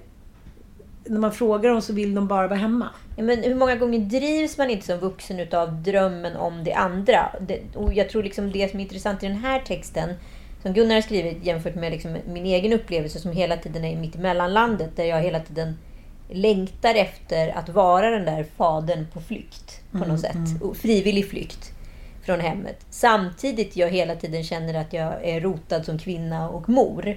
När 1.04 1.20
man 1.20 1.32
frågar 1.32 1.70
dem 1.70 1.82
så 1.82 1.92
vill 1.92 2.14
de 2.14 2.28
bara 2.28 2.48
vara 2.48 2.58
hemma. 2.58 2.88
Ja, 3.16 3.22
men 3.22 3.42
hur 3.42 3.54
många 3.54 3.76
gånger 3.76 3.98
drivs 3.98 4.58
man 4.58 4.70
inte 4.70 4.86
som 4.86 4.98
vuxen 4.98 5.40
utav 5.40 5.82
drömmen 5.82 6.36
om 6.36 6.64
det 6.64 6.72
andra? 6.72 7.30
Det, 7.40 7.76
och 7.76 7.94
jag 7.94 8.08
tror 8.08 8.22
liksom 8.22 8.52
det 8.52 8.70
som 8.70 8.80
är 8.80 8.84
intressant 8.84 9.22
i 9.22 9.26
den 9.26 9.36
här 9.36 9.60
texten, 9.60 10.14
som 10.62 10.72
Gunnar 10.72 10.94
har 10.94 11.02
skrivit 11.02 11.44
jämfört 11.44 11.74
med 11.74 11.92
liksom 11.92 12.16
min 12.26 12.46
egen 12.46 12.72
upplevelse 12.72 13.18
som 13.18 13.32
hela 13.32 13.56
tiden 13.56 13.84
är 13.84 13.96
mitt 13.96 14.14
i 14.14 14.18
mellanlandet, 14.18 14.96
där 14.96 15.04
jag 15.04 15.22
hela 15.22 15.40
tiden 15.40 15.78
längtar 16.30 16.94
efter 16.94 17.48
att 17.48 17.68
vara 17.68 18.10
den 18.10 18.24
där 18.24 18.46
fadern 18.56 19.06
på 19.12 19.20
flykt 19.20 19.80
på 19.92 19.98
något 19.98 20.20
sätt. 20.20 20.62
Och 20.62 20.76
Frivillig 20.76 21.30
flykt 21.30 21.72
från 22.24 22.40
hemmet. 22.40 22.86
Samtidigt 22.90 23.76
jag 23.76 23.88
hela 23.88 24.16
tiden 24.16 24.44
känner 24.44 24.74
att 24.74 24.92
jag 24.92 25.24
är 25.24 25.40
rotad 25.40 25.84
som 25.84 25.98
kvinna 25.98 26.48
och 26.48 26.68
mor. 26.68 27.16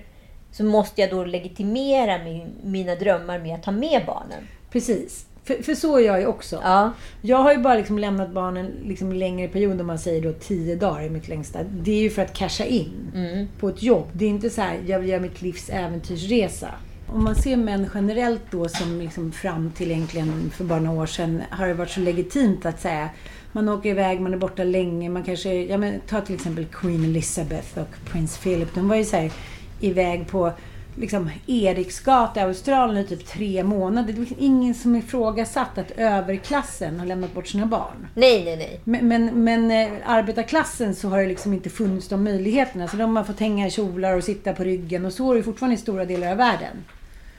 Så 0.58 0.64
måste 0.64 1.02
jag 1.02 1.10
då 1.10 1.26
legitimera 1.26 2.24
min, 2.24 2.52
mina 2.64 2.96
drömmar 2.96 3.40
med 3.40 3.56
att 3.56 3.64
ta 3.64 3.72
med 3.72 4.02
barnen. 4.06 4.48
Precis. 4.72 5.26
För, 5.44 5.64
för 5.64 5.76
så 5.76 5.98
är 5.98 6.06
jag 6.06 6.20
ju 6.20 6.26
också. 6.26 6.60
Ja. 6.64 6.92
Jag 7.22 7.38
har 7.38 7.54
ju 7.54 7.58
bara 7.58 7.76
liksom 7.76 8.00
lämnat 8.00 8.32
barnen 8.32 8.72
liksom 8.84 9.14
längre 9.14 9.48
period, 9.48 9.82
om 9.82 9.88
man 9.88 10.00
säger 10.00 10.22
då 10.22 10.34
tio 10.34 10.76
dagar 10.76 11.02
är 11.02 11.10
mitt 11.10 11.28
längsta. 11.28 11.60
Det 11.64 11.92
är 11.92 12.02
ju 12.02 12.10
för 12.10 12.22
att 12.22 12.34
casha 12.34 12.66
in 12.66 13.48
på 13.60 13.70
ett 13.70 13.84
jobb. 13.84 14.08
Det 14.14 14.26
är 14.26 14.30
inte 14.30 14.50
så 14.50 14.62
här, 14.62 14.80
jag 14.88 15.00
vill 15.00 15.10
göra 15.10 15.22
mitt 15.22 15.42
livs 15.42 15.70
äventyrsresa. 15.70 16.70
Om 17.08 17.24
man 17.24 17.36
ser 17.36 17.58
män 17.58 17.90
generellt 17.94 18.52
då 18.52 18.70
som 18.70 19.02
liksom 19.02 19.32
fram 19.32 19.72
till 19.72 19.92
egentligen 19.92 20.52
för 20.56 20.64
bara 20.64 20.80
några 20.80 21.02
år 21.02 21.06
sedan 21.06 21.42
har 21.50 21.68
det 21.68 21.74
varit 21.74 21.90
så 21.90 22.00
legitimt 22.00 22.66
att 22.66 22.82
säga 22.82 23.10
man 23.52 23.70
åker 23.70 23.90
iväg, 23.90 24.22
man 24.22 24.34
är 24.34 24.38
borta 24.38 24.64
länge, 24.64 25.10
man 25.10 25.24
kanske, 25.24 25.54
ja 25.54 25.78
men 25.78 26.00
ta 26.00 26.22
till 26.22 26.36
exempel 26.36 26.66
Queen 26.66 27.04
Elizabeth 27.04 27.80
och 27.80 28.12
Prins 28.12 28.38
Philip. 28.38 28.76
De 28.76 28.90
var 28.90 28.96
ju 28.96 29.04
så 29.04 29.16
här 29.16 29.32
iväg 29.80 30.28
på 30.28 30.52
liksom, 30.96 31.30
Eriksgata 31.48 32.40
i 32.40 32.44
Australien 32.44 33.06
i 33.06 33.08
typ 33.08 33.26
tre 33.28 33.64
månader. 33.64 34.14
Det 34.14 34.20
var 34.20 34.28
ingen 34.38 34.74
som 34.74 34.96
ifrågasatt 34.96 35.78
att 35.78 35.92
överklassen 35.92 37.00
har 37.00 37.06
lämnat 37.08 37.34
bort 37.34 37.48
sina 37.48 37.66
barn. 37.66 38.08
Nej, 38.16 38.46
nej, 38.46 38.58
nej. 38.58 38.80
Men, 38.84 39.08
men, 39.08 39.44
men 39.44 39.72
eh, 39.72 39.90
arbetarklassen 40.06 40.96
så 40.96 41.10
har 41.10 41.22
det 41.22 41.28
liksom 41.28 41.54
inte 41.54 41.70
funnits 41.70 42.08
de 42.08 42.24
möjligheterna. 42.24 42.88
Så 42.88 42.98
de 42.98 43.16
har 43.16 43.24
fått 43.24 43.40
hänga 43.40 43.68
i 43.68 43.72
kjolar 43.72 44.18
och 44.18 44.24
sitta 44.24 44.54
på 44.54 44.64
ryggen. 44.64 45.06
Och 45.06 45.14
så 45.14 45.32
är 45.32 45.36
det 45.36 45.44
fortfarande 45.44 45.76
i 45.76 45.78
stora 45.78 46.06
delar 46.06 46.32
av 46.32 46.38
världen. 46.38 46.84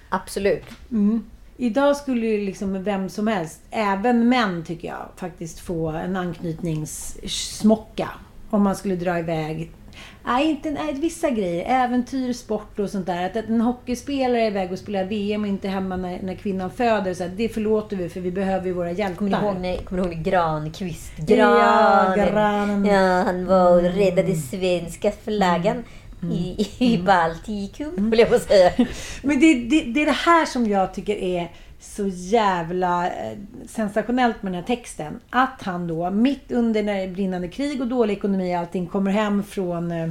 Absolut. 0.09 0.65
Idag 1.57 1.97
skulle 1.97 2.27
ju 2.27 2.47
liksom 2.47 2.85
vem 2.85 3.09
som 3.09 3.27
helst, 3.27 3.61
även 3.71 4.29
män 4.29 4.65
tycker 4.65 4.89
jag, 4.89 5.09
faktiskt 5.17 5.61
få 5.61 5.89
en 5.89 6.17
anknytningssmocka. 6.17 8.09
Om 8.51 8.63
man 8.63 8.77
skulle 8.77 8.97
dra 8.97 9.19
iväg. 9.19 9.71
Nej, 10.27 10.51
inte 10.51 10.71
nej, 10.71 10.95
vissa 10.95 11.31
grejer. 11.31 11.85
Äventyr, 11.85 12.33
sport 12.33 12.79
och 12.79 12.91
sånt 12.91 13.07
där. 13.07 13.27
Att 13.27 13.37
en 13.37 13.61
hockeyspelare 13.61 14.43
är 14.43 14.47
iväg 14.47 14.73
och 14.73 14.79
spelar 14.79 15.05
VM 15.05 15.43
och 15.43 15.49
inte 15.49 15.69
hemma 15.69 15.97
när, 15.97 16.23
när 16.23 16.35
kvinnan 16.35 16.71
föder. 16.71 17.15
Så 17.15 17.25
att 17.25 17.37
det 17.37 17.49
förlåter 17.49 17.97
vi 17.97 18.09
för 18.09 18.21
vi 18.21 18.31
behöver 18.31 18.67
ju 18.67 18.73
våra 18.73 18.91
hjältar. 18.91 19.17
Kommer 19.17 19.41
ni 19.41 19.47
ihåg, 19.47 19.57
nej, 19.61 19.81
kommer 19.85 20.03
ni 20.03 20.15
ihåg 20.15 20.25
Granqvist? 20.25 21.13
Ja, 21.29 22.15
granen. 22.17 22.85
Ja, 22.85 23.23
han 23.23 23.47
var 23.47 23.77
och 23.77 23.83
räddade 23.83 24.35
svenska 24.35 25.13
flaggan 25.25 25.85
i, 26.33 26.69
i 26.79 26.99
Baltikum, 26.99 28.11
vill 28.11 28.21
jag 28.21 28.29
på 28.29 28.39
säga. 28.39 28.73
Men 29.23 29.41
det, 29.41 29.55
det, 29.55 29.81
det 29.81 30.03
är 30.03 30.07
det 30.07 30.13
här 30.13 30.47
som 30.47 30.67
jag 30.69 30.95
tycker 30.95 31.17
är 31.17 31.51
så 31.95 32.07
jävla 32.07 33.07
eh, 33.07 33.39
sensationellt 33.69 34.43
med 34.43 34.53
den 34.53 34.61
här 34.61 34.67
texten. 34.67 35.21
Att 35.31 35.63
han 35.63 35.87
då, 35.87 36.11
mitt 36.11 36.53
under 36.53 37.09
brinnande 37.09 37.49
krig 37.49 37.81
och 37.81 37.87
dålig 37.87 38.15
ekonomi 38.15 38.55
och 38.55 38.59
allting, 38.59 38.87
kommer 38.87 39.11
hem 39.11 39.43
från 39.43 39.93
eh, 39.93 40.09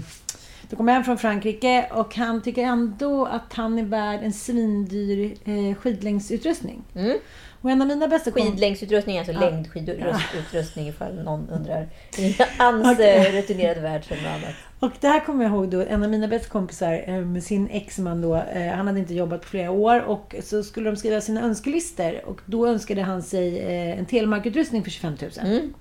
då 0.70 0.76
kommer 0.76 0.94
hem 0.94 1.04
från 1.04 1.18
Frankrike 1.18 1.90
och 1.92 2.16
han 2.16 2.42
tycker 2.42 2.64
ändå 2.64 3.26
att 3.26 3.54
han 3.54 3.80
är 3.80 3.84
värd 3.84 4.20
en 4.24 4.34
svindyr 4.34 5.34
eh, 5.46 5.76
skidlängdsutrustning. 5.76 6.84
Mm. 6.96 7.18
Och 7.62 7.72
en 7.72 7.82
av 7.82 7.88
mina 7.88 8.08
bästa. 8.08 8.32
Skidlängdsutrustning, 8.32 9.18
alltså 9.18 9.34
längdskidutrustning 9.34 10.88
ifall 10.88 11.24
någon 11.24 11.50
undrar. 11.50 11.90
I 12.18 12.38
hans 12.58 13.00
eh, 13.00 13.32
rutinerade 13.32 13.80
värld 13.80 14.04
som 14.08 14.18
annat. 14.18 14.56
Och 14.86 14.92
det 15.00 15.08
här 15.08 15.26
kommer 15.26 15.44
jag 15.44 15.54
ihåg 15.54 15.70
då, 15.70 15.82
en 15.82 16.04
av 16.04 16.10
mina 16.10 16.28
bästa 16.28 16.50
kompisar 16.50 17.04
eh, 17.08 17.22
med 17.22 17.44
sin 17.44 17.68
exman 17.68 18.22
då, 18.22 18.36
eh, 18.36 18.72
han 18.74 18.88
hade 18.88 19.00
inte 19.00 19.14
jobbat 19.14 19.42
på 19.42 19.48
flera 19.48 19.72
år 19.72 20.02
och 20.02 20.36
så 20.44 20.64
skulle 20.64 20.90
de 20.90 20.98
skriva 20.98 21.22
sina 21.22 21.42
önskelistor 21.42 22.26
och 22.26 22.42
då 22.46 22.68
önskade 22.68 23.02
han 23.02 23.24
sig 23.24 23.60
eh, 23.60 24.00
en 24.00 24.06
telemarkutrustning 24.06 24.84
för 24.84 24.92
25 24.92 25.16
000. 25.44 25.72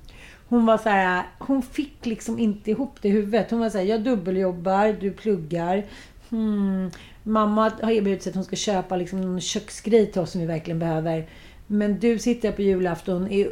Hon 0.49 0.67
var 0.67 0.79
så 0.79 0.89
här, 0.89 1.25
hon 1.39 1.63
fick 1.63 2.07
liksom 2.07 2.39
inte 2.39 2.71
ihop 2.71 2.97
det 3.03 3.09
i 3.09 3.11
huvudet. 3.11 3.51
Hon 3.51 3.61
var 3.61 3.71
så 3.71 3.79
här, 3.79 3.85
jag 3.85 4.05
dubbeljobbar, 4.05 4.97
du 5.01 5.11
pluggar. 5.11 5.85
Hmm. 6.31 6.91
Mamma 7.23 7.73
har 7.83 7.91
erbjudit 7.91 8.23
sig 8.23 8.31
att 8.31 8.37
hon 8.37 8.45
ska 8.45 8.57
köpa 8.57 8.97
liksom 8.97 9.21
någon 9.21 9.41
köksgrej 9.41 10.13
till 10.13 10.21
oss 10.21 10.31
som 10.31 10.41
vi 10.41 10.47
verkligen 10.47 10.79
behöver. 10.79 11.29
Men 11.67 11.99
du 11.99 12.19
sitter 12.19 12.53
på 12.53 12.63
julafton 12.63 13.29
är 13.31 13.49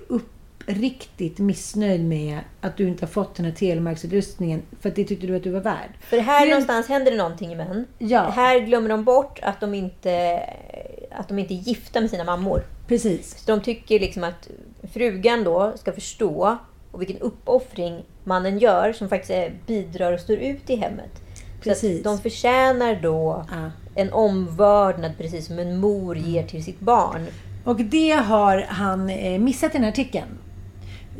uppriktigt 0.66 1.38
missnöjd 1.38 2.05
med 2.05 2.38
att 2.61 2.77
du 2.77 2.88
inte 2.88 3.05
har 3.05 3.11
fått 3.11 3.35
den 3.35 3.46
här 3.46 3.53
telemarksutrustningen 3.53 4.62
för 4.81 4.88
att 4.88 4.94
det 4.96 5.05
tyckte 5.05 5.27
du 5.27 5.37
att 5.37 5.42
du 5.42 5.51
var 5.51 5.61
värd. 5.61 5.90
För 6.01 6.18
här 6.18 6.44
Det- 6.46 6.51
någonstans 6.51 6.88
händer 6.88 7.11
det 7.11 7.16
någonting 7.16 7.53
i 7.53 7.57
män. 7.57 7.87
Ja. 7.98 8.20
Här 8.31 8.59
glömmer 8.61 8.88
de 8.88 9.05
bort 9.05 9.38
att 9.42 9.61
de 9.61 9.75
inte 9.75 10.40
att 11.11 11.29
de 11.29 11.38
inte 11.38 11.55
är 11.55 11.57
gifta 11.57 12.01
med 12.01 12.11
sina 12.11 12.25
mammor. 12.25 12.62
Precis. 12.88 13.38
Så 13.44 13.53
de 13.57 13.61
tycker 13.62 14.01
liksom 14.01 14.25
att 14.25 14.48
frugan 14.92 15.44
då 15.44 15.72
ska 15.77 15.92
förstå 15.92 16.57
och 16.90 17.01
vilken 17.01 17.18
uppoffring 17.18 18.03
mannen 18.25 18.59
gör 18.59 18.92
som 18.92 19.09
faktiskt 19.09 19.31
är, 19.31 19.53
bidrar 19.66 20.12
och 20.12 20.20
står 20.20 20.37
ut 20.37 20.70
i 20.70 20.77
hemmet. 20.77 21.11
Så 21.59 21.68
Precis. 21.68 21.98
att 21.98 22.05
de 22.05 22.18
förtjänar 22.18 22.98
då 23.03 23.44
Ja. 23.51 23.70
en 23.94 24.12
omvördnad 24.12 25.12
precis 25.18 25.46
som 25.46 25.59
en 25.59 25.77
mor 25.77 26.16
ger 26.16 26.42
till 26.46 26.64
sitt 26.64 26.81
barn. 26.81 27.27
Och 27.64 27.77
det 27.81 28.11
har 28.12 28.66
han 28.68 29.11
eh, 29.11 29.38
missat 29.38 29.70
i 29.70 29.72
den 29.72 29.83
här 29.85 29.90
artikeln. 29.90 30.38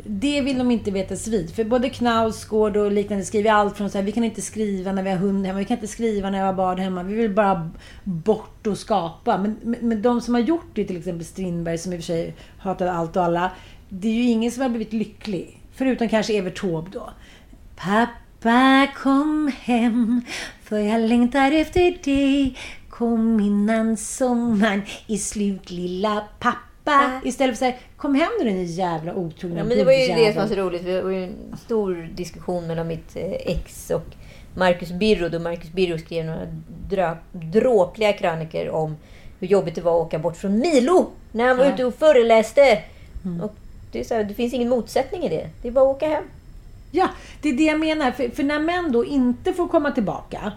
Det 0.05 0.41
vill 0.41 0.59
de 0.59 0.71
inte 0.71 0.91
veta 0.91 1.15
vid. 1.31 1.55
För 1.55 1.65
både 1.65 1.91
Knausgård 1.91 2.77
och 2.77 2.93
liknande 2.93 3.25
skriver 3.25 3.51
allt 3.51 3.77
från 3.77 3.91
så 3.91 3.99
här, 3.99 4.05
vi 4.05 4.13
kan 4.13 4.25
inte 4.25 4.43
skriva 4.43 4.93
när 4.93 5.03
vi 5.03 5.11
har 5.11 5.17
hund 5.17 5.47
hemma, 5.47 5.59
vi 5.59 5.65
kan 5.65 5.77
inte 5.77 5.89
skriva 5.89 6.31
när 6.31 6.39
vi 6.39 6.45
har 6.45 6.53
barn 6.53 6.79
hemma, 6.79 7.03
vi 7.03 7.15
vill 7.15 7.35
bara 7.35 7.71
bort 8.05 8.67
och 8.67 8.79
skapa. 8.79 9.39
Men, 9.39 9.57
men, 9.63 9.89
men 9.89 10.03
de 10.03 10.21
som 10.21 10.35
har 10.35 10.41
gjort 10.41 10.71
det, 10.75 10.85
till 10.85 10.97
exempel 10.97 11.25
Strindberg 11.25 11.79
som 11.79 11.93
i 11.93 11.97
och 11.97 12.01
för 12.01 12.07
sig 12.07 12.35
hatade 12.59 12.93
allt 12.93 13.17
och 13.17 13.25
alla, 13.25 13.53
det 13.89 14.09
är 14.09 14.13
ju 14.13 14.23
ingen 14.23 14.53
som 14.53 14.63
har 14.63 14.69
blivit 14.69 14.93
lycklig. 14.93 15.59
Förutom 15.75 16.09
kanske 16.09 16.39
Evert 16.39 16.61
Taube 16.61 16.91
då. 16.93 17.11
Pappa 17.77 18.87
kom 18.97 19.53
hem, 19.61 20.23
för 20.63 20.79
jag 20.79 21.01
längtar 21.01 21.53
efter 21.53 22.05
dig. 22.05 22.59
Kom 22.89 23.41
innan 23.41 23.97
sommaren 23.97 24.83
i 25.07 25.19
slut 25.19 25.71
lilla 25.71 26.25
pappa. 26.39 26.72
Istället 27.25 27.59
för 27.59 27.67
att 27.67 27.73
säga, 27.73 27.83
kom 27.97 28.15
hem 28.15 28.31
nu 28.39 28.45
din 28.45 28.67
jävla 28.67 29.15
otrogna 29.15 29.59
Ja, 29.59 29.65
men 29.65 29.79
det 29.79 29.85
var 29.85 29.93
ju 29.93 29.99
det 29.99 30.07
gubbjävel." 30.07 30.33
som 30.33 30.43
var 30.43 30.49
så 30.49 30.55
roligt. 30.55 30.85
Det 30.85 31.03
var 31.03 31.11
ju 31.11 31.25
en 31.25 31.57
stor 31.65 32.09
diskussion 32.15 32.67
mellan 32.67 32.89
mitt 32.89 33.17
eh, 33.17 33.33
ex 33.33 33.91
och 33.91 34.07
Marcus 34.55 34.93
Birro. 34.93 35.29
Då 35.29 35.39
Marcus 35.39 35.71
Birro 35.71 35.99
skrev 35.99 36.25
några 36.25 36.47
drö- 36.91 37.17
dråpliga 37.33 38.13
krönikor 38.13 38.69
om 38.69 38.97
hur 39.41 39.49
jobbigt 39.49 39.75
det 39.75 39.81
var 39.81 40.01
att 40.01 40.07
åka 40.07 40.19
bort 40.19 40.37
från 40.37 40.59
Milo 40.59 41.11
när 41.33 41.49
han 41.49 41.57
var 41.57 41.67
ute 41.67 41.85
och 41.85 41.95
föreläste. 41.95 42.83
Mm. 43.25 43.41
Och 43.41 43.55
det, 43.93 44.01
är 44.01 44.05
så 44.05 44.15
här, 44.15 44.25
det 44.25 44.35
finns 44.35 44.55
ingen 44.55 44.69
motsättning 44.69 45.23
i 45.23 45.29
det. 45.29 45.49
Det 45.63 45.69
är 45.69 45.73
bara 45.73 45.91
att 45.91 45.97
åka 45.97 46.09
hem. 46.09 46.25
Ja, 46.91 47.09
det 47.43 47.49
är 47.49 47.53
det 47.53 47.65
jag 47.65 47.81
menar. 47.81 48.11
För, 48.11 48.29
för 48.29 48.43
när 48.43 48.59
män 48.59 48.93
då 48.93 49.05
inte 49.05 49.53
får 49.53 49.69
komma 49.69 49.91
tillbaka. 49.91 50.53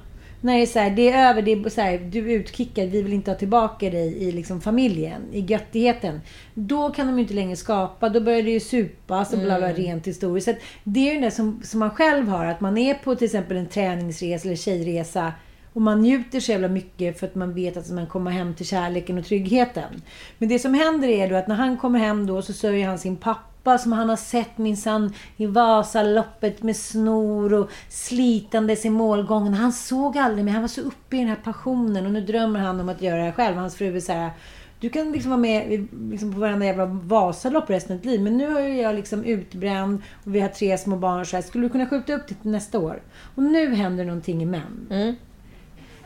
När 0.45 0.55
det 0.55 0.61
är 0.61 0.65
så 0.65 0.79
här, 0.79 0.89
det 0.89 1.09
är 1.09 1.29
över, 1.29 1.41
det 1.41 1.51
är 1.51 1.69
så 1.69 1.81
här, 1.81 1.97
du 1.97 2.31
är 2.31 2.35
utkickad, 2.35 2.89
vi 2.89 3.01
vill 3.01 3.13
inte 3.13 3.31
ha 3.31 3.37
tillbaka 3.37 3.89
dig 3.89 4.23
i 4.23 4.31
liksom 4.31 4.61
familjen, 4.61 5.21
i 5.31 5.39
göttigheten. 5.39 6.21
Då 6.53 6.89
kan 6.89 7.07
de 7.07 7.15
ju 7.15 7.21
inte 7.21 7.33
längre 7.33 7.55
skapa, 7.55 8.09
då 8.09 8.21
börjar 8.21 8.43
det 8.43 8.51
ju 8.51 8.59
supas 8.59 9.33
och 9.33 9.39
bla 9.39 9.57
bla 9.57 9.73
rent 9.73 10.07
historiskt. 10.07 10.47
Så 10.47 10.55
det 10.83 11.09
är 11.09 11.13
ju 11.13 11.21
det 11.21 11.31
som, 11.31 11.61
som 11.63 11.79
man 11.79 11.89
själv 11.89 12.27
har, 12.27 12.45
att 12.45 12.61
man 12.61 12.77
är 12.77 12.93
på 12.93 13.15
till 13.15 13.25
exempel 13.25 13.57
en 13.57 13.67
träningsresa 13.67 14.47
eller 14.47 14.55
tjejresa 14.55 15.33
och 15.73 15.81
man 15.81 16.01
njuter 16.01 16.39
så 16.39 16.51
jävla 16.51 16.67
mycket 16.67 17.19
för 17.19 17.27
att 17.27 17.35
man 17.35 17.53
vet 17.53 17.77
att 17.77 17.89
man 17.89 18.07
kommer 18.07 18.31
hem 18.31 18.53
till 18.53 18.65
kärleken 18.65 19.17
och 19.17 19.25
tryggheten. 19.25 20.01
Men 20.37 20.49
det 20.49 20.59
som 20.59 20.73
händer 20.73 21.07
är 21.07 21.29
då 21.29 21.35
att 21.35 21.47
när 21.47 21.55
han 21.55 21.77
kommer 21.77 21.99
hem 21.99 22.27
då 22.27 22.41
så 22.41 22.53
sörjer 22.53 22.87
han 22.87 22.99
sin 22.99 23.17
pappa 23.17 23.54
som 23.77 23.91
han 23.91 24.09
har 24.09 24.15
sett 24.15 24.57
minsann 24.57 25.13
i 25.37 25.45
Vasaloppet 25.45 26.63
med 26.63 26.75
snor 26.75 27.53
och 27.53 27.69
slitandes 27.89 28.85
i 28.85 28.89
målgången. 28.89 29.53
Han 29.53 29.73
såg 29.73 30.17
aldrig 30.17 30.45
mer. 30.45 30.51
Han 30.51 30.61
var 30.61 30.67
så 30.67 30.81
uppe 30.81 31.15
i 31.15 31.19
den 31.19 31.29
här 31.29 31.39
passionen 31.43 32.05
och 32.05 32.11
nu 32.11 32.21
drömmer 32.21 32.59
han 32.59 32.79
om 32.79 32.89
att 32.89 33.01
göra 33.01 33.17
det 33.17 33.23
här 33.23 33.31
själv. 33.31 33.55
Hans 33.55 33.75
fru 33.75 33.95
är 33.95 33.99
så 33.99 34.13
här, 34.13 34.31
du 34.79 34.89
kan 34.89 35.11
liksom 35.11 35.31
vara 35.31 35.41
med 35.41 35.87
liksom 36.09 36.33
på 36.33 36.39
varenda 36.39 36.65
jävla 36.65 36.85
Vasalopp 36.85 37.69
resten 37.69 37.95
av 37.95 38.01
ditt 38.01 38.11
liv. 38.11 38.21
Men 38.21 38.37
nu 38.37 38.57
är 38.57 38.81
jag 38.81 38.95
liksom 38.95 39.23
utbränd 39.23 40.01
och 40.25 40.35
vi 40.35 40.39
har 40.39 40.49
tre 40.49 40.77
små 40.77 40.95
barn 40.95 41.19
och 41.19 41.27
så 41.27 41.37
här. 41.37 41.43
Skulle 41.43 41.65
du 41.65 41.69
kunna 41.69 41.85
skjuta 41.85 42.13
upp 42.13 42.27
det 42.27 42.33
till 42.33 42.51
nästa 42.51 42.79
år? 42.79 43.01
Och 43.35 43.43
nu 43.43 43.75
händer 43.75 44.05
någonting 44.05 44.43
i 44.43 44.45
män. 44.45 44.87
Mm. 44.89 45.15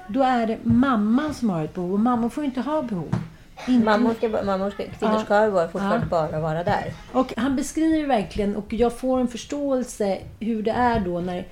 Då 0.08 0.24
är 0.24 0.48
det 0.48 0.58
mamman 0.64 1.34
som 1.34 1.50
har 1.50 1.64
ett 1.64 1.74
behov 1.74 1.94
och 1.94 2.00
mammor 2.00 2.30
får 2.30 2.44
inte 2.44 2.62
ha 2.62 2.82
behov. 2.82 3.16
Inte 3.70 3.86
Mammor 3.86 4.14
ska, 4.14 4.30
mammor 4.44 4.70
ska, 4.70 4.84
kvinnor 4.84 5.14
Ja. 5.14 5.26
ska 5.26 5.52
bara, 5.52 5.68
fortfarande 5.68 6.06
bara 6.06 6.40
vara 6.40 6.64
där. 6.64 6.94
Och 7.12 7.34
han 7.38 7.56
beskriver 7.56 8.08
verkligen, 8.08 8.56
och 8.56 8.74
jag 8.74 8.98
får 8.98 9.20
en 9.20 9.28
förståelse 9.28 10.18
hur 10.40 10.64
det 10.64 10.72
är 10.72 11.00
då 11.00 11.20
när 11.20 11.46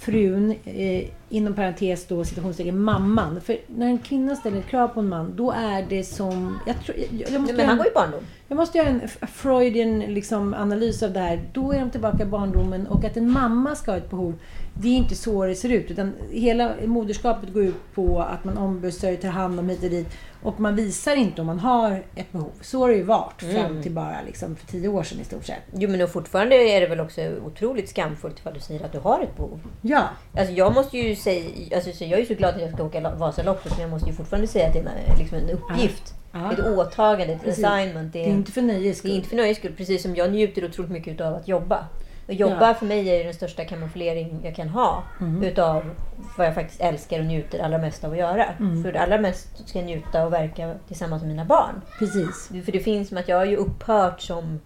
frun, 0.00 0.54
eh, 0.64 1.04
inom 1.34 1.54
parentes 1.54 2.06
då 2.06 2.24
citationstecken, 2.24 2.78
mamman. 2.82 3.40
För 3.40 3.56
när 3.66 3.86
en 3.86 3.98
kvinna 3.98 4.36
ställer 4.36 4.58
ett 4.58 4.66
krav 4.66 4.88
på 4.88 5.00
en 5.00 5.08
man, 5.08 5.36
då 5.36 5.50
är 5.50 5.86
det 5.88 6.04
som... 6.04 6.58
Jag, 6.66 6.84
tror, 6.84 6.96
jag, 6.98 7.30
jag, 7.30 7.40
måste 7.40 7.54
Men 7.56 7.60
göra 7.60 7.68
han 7.68 7.78
går 7.78 7.86
i 7.86 7.90
barndom. 7.94 8.20
jag 8.48 8.56
måste 8.56 8.78
göra 8.78 8.88
en 8.88 9.08
Freudian 9.08 9.98
liksom, 9.98 10.54
analys 10.54 11.02
av 11.02 11.12
det 11.12 11.20
här. 11.20 11.48
Då 11.52 11.72
är 11.72 11.80
de 11.80 11.90
tillbaka 11.90 12.22
i 12.22 12.26
barndomen 12.26 12.86
och 12.86 13.04
att 13.04 13.16
en 13.16 13.30
mamma 13.30 13.74
ska 13.74 13.90
ha 13.90 13.98
ett 13.98 14.10
behov, 14.10 14.34
det 14.74 14.88
är 14.88 14.96
inte 14.96 15.14
så 15.14 15.46
det 15.46 15.54
ser 15.54 15.68
ut. 15.68 15.90
Utan 15.90 16.12
hela 16.30 16.72
moderskapet 16.86 17.52
går 17.52 17.64
ut 17.64 17.94
på 17.94 18.20
att 18.20 18.44
man 18.44 18.58
ombesörjer, 18.58 19.16
tar 19.16 19.28
hand 19.28 19.58
om 19.60 19.68
hit 19.68 19.82
och 19.84 19.90
dit. 19.90 20.08
Och 20.42 20.60
man 20.60 20.76
visar 20.76 21.16
inte 21.16 21.40
om 21.40 21.46
man 21.46 21.58
har 21.58 22.02
ett 22.14 22.32
behov. 22.32 22.50
Så 22.60 22.78
har 22.78 22.88
det 22.88 22.94
ju 22.94 23.02
varit 23.02 23.42
fram 23.42 23.82
till 23.82 23.92
bara 23.92 24.16
liksom, 24.26 24.56
för 24.56 24.66
tio 24.66 24.88
år 24.88 25.02
sedan 25.02 25.20
i 25.20 25.24
stort 25.24 25.44
sett. 25.44 25.62
Jo 25.72 25.90
men 25.90 26.00
och 26.02 26.10
fortfarande 26.10 26.56
är 26.56 26.80
det 26.80 26.86
väl 26.86 27.00
också 27.00 27.20
otroligt 27.46 27.88
skamfullt 27.88 28.38
ifall 28.38 28.54
du 28.54 28.60
säger 28.60 28.84
att 28.84 28.92
du 28.92 28.98
har 28.98 29.20
ett 29.20 29.36
behov. 29.36 29.60
Ja, 29.80 30.02
Alltså 30.38 30.52
jag 30.54 30.74
måste 30.74 30.98
ju 30.98 31.16
säga, 31.24 31.76
alltså 31.76 31.92
så 31.92 32.04
jag 32.04 32.12
är 32.12 32.18
ju 32.18 32.26
så 32.26 32.34
glad 32.34 32.54
att 32.54 32.60
jag 32.60 32.72
ska 32.72 32.82
åka 32.84 33.10
Vasaloppet 33.14 33.72
men 33.72 33.80
jag 33.80 33.90
måste 33.90 34.10
ju 34.10 34.16
fortfarande 34.16 34.46
säga 34.48 34.66
att 34.66 34.72
det 34.72 34.78
är 34.78 34.82
en, 35.12 35.18
liksom 35.18 35.38
en 35.38 35.50
uppgift. 35.50 36.14
Ja. 36.32 36.52
Ett 36.52 36.58
åtagande, 36.66 37.32
ett 37.34 37.42
Precis. 37.44 37.64
assignment. 37.64 38.12
Det 38.12 38.18
det 38.18 38.24
är, 38.24 38.28
är 38.28 38.32
inte 38.32 38.52
för 38.52 38.62
nöjes 38.62 38.82
det 38.82 38.88
är 38.88 38.94
skull. 38.94 39.10
inte 39.10 39.28
för 39.28 39.36
nöjes 39.36 39.58
skull. 39.58 39.74
Precis 39.76 40.02
som 40.02 40.16
jag 40.16 40.30
njuter 40.32 40.64
otroligt 40.64 40.90
mycket 40.90 41.20
av 41.20 41.34
att 41.34 41.48
jobba. 41.48 41.86
Och 42.26 42.34
jobba 42.34 42.68
Ja. 42.68 42.74
för 42.74 42.86
mig 42.86 43.08
är 43.08 43.24
den 43.24 43.34
största 43.34 43.64
kamouflering 43.64 44.40
jag 44.44 44.56
kan 44.56 44.68
ha. 44.68 45.02
Mm. 45.20 45.42
Utav 45.42 45.90
vad 46.38 46.46
jag 46.46 46.54
faktiskt 46.54 46.80
älskar 46.80 47.18
och 47.18 47.24
njuter 47.26 47.58
allra 47.58 47.78
mest 47.78 48.04
av 48.04 48.12
att 48.12 48.18
göra. 48.18 48.44
Mm. 48.44 48.82
För 48.82 48.92
allra 48.92 49.18
mest 49.18 49.68
ska 49.68 49.78
jag 49.78 49.86
njuta 49.86 50.26
och 50.26 50.32
verka 50.32 50.74
tillsammans 50.88 51.22
med 51.22 51.30
mina 51.30 51.44
barn. 51.44 51.80
Precis. 51.98 52.48
För 52.64 52.72
det 52.72 52.80
finns 52.80 53.08
som 53.08 53.18
att 53.18 53.28
jag 53.28 53.36
har 53.36 53.44
ju 53.44 53.56
upphört 53.56 54.20
som 54.20 54.60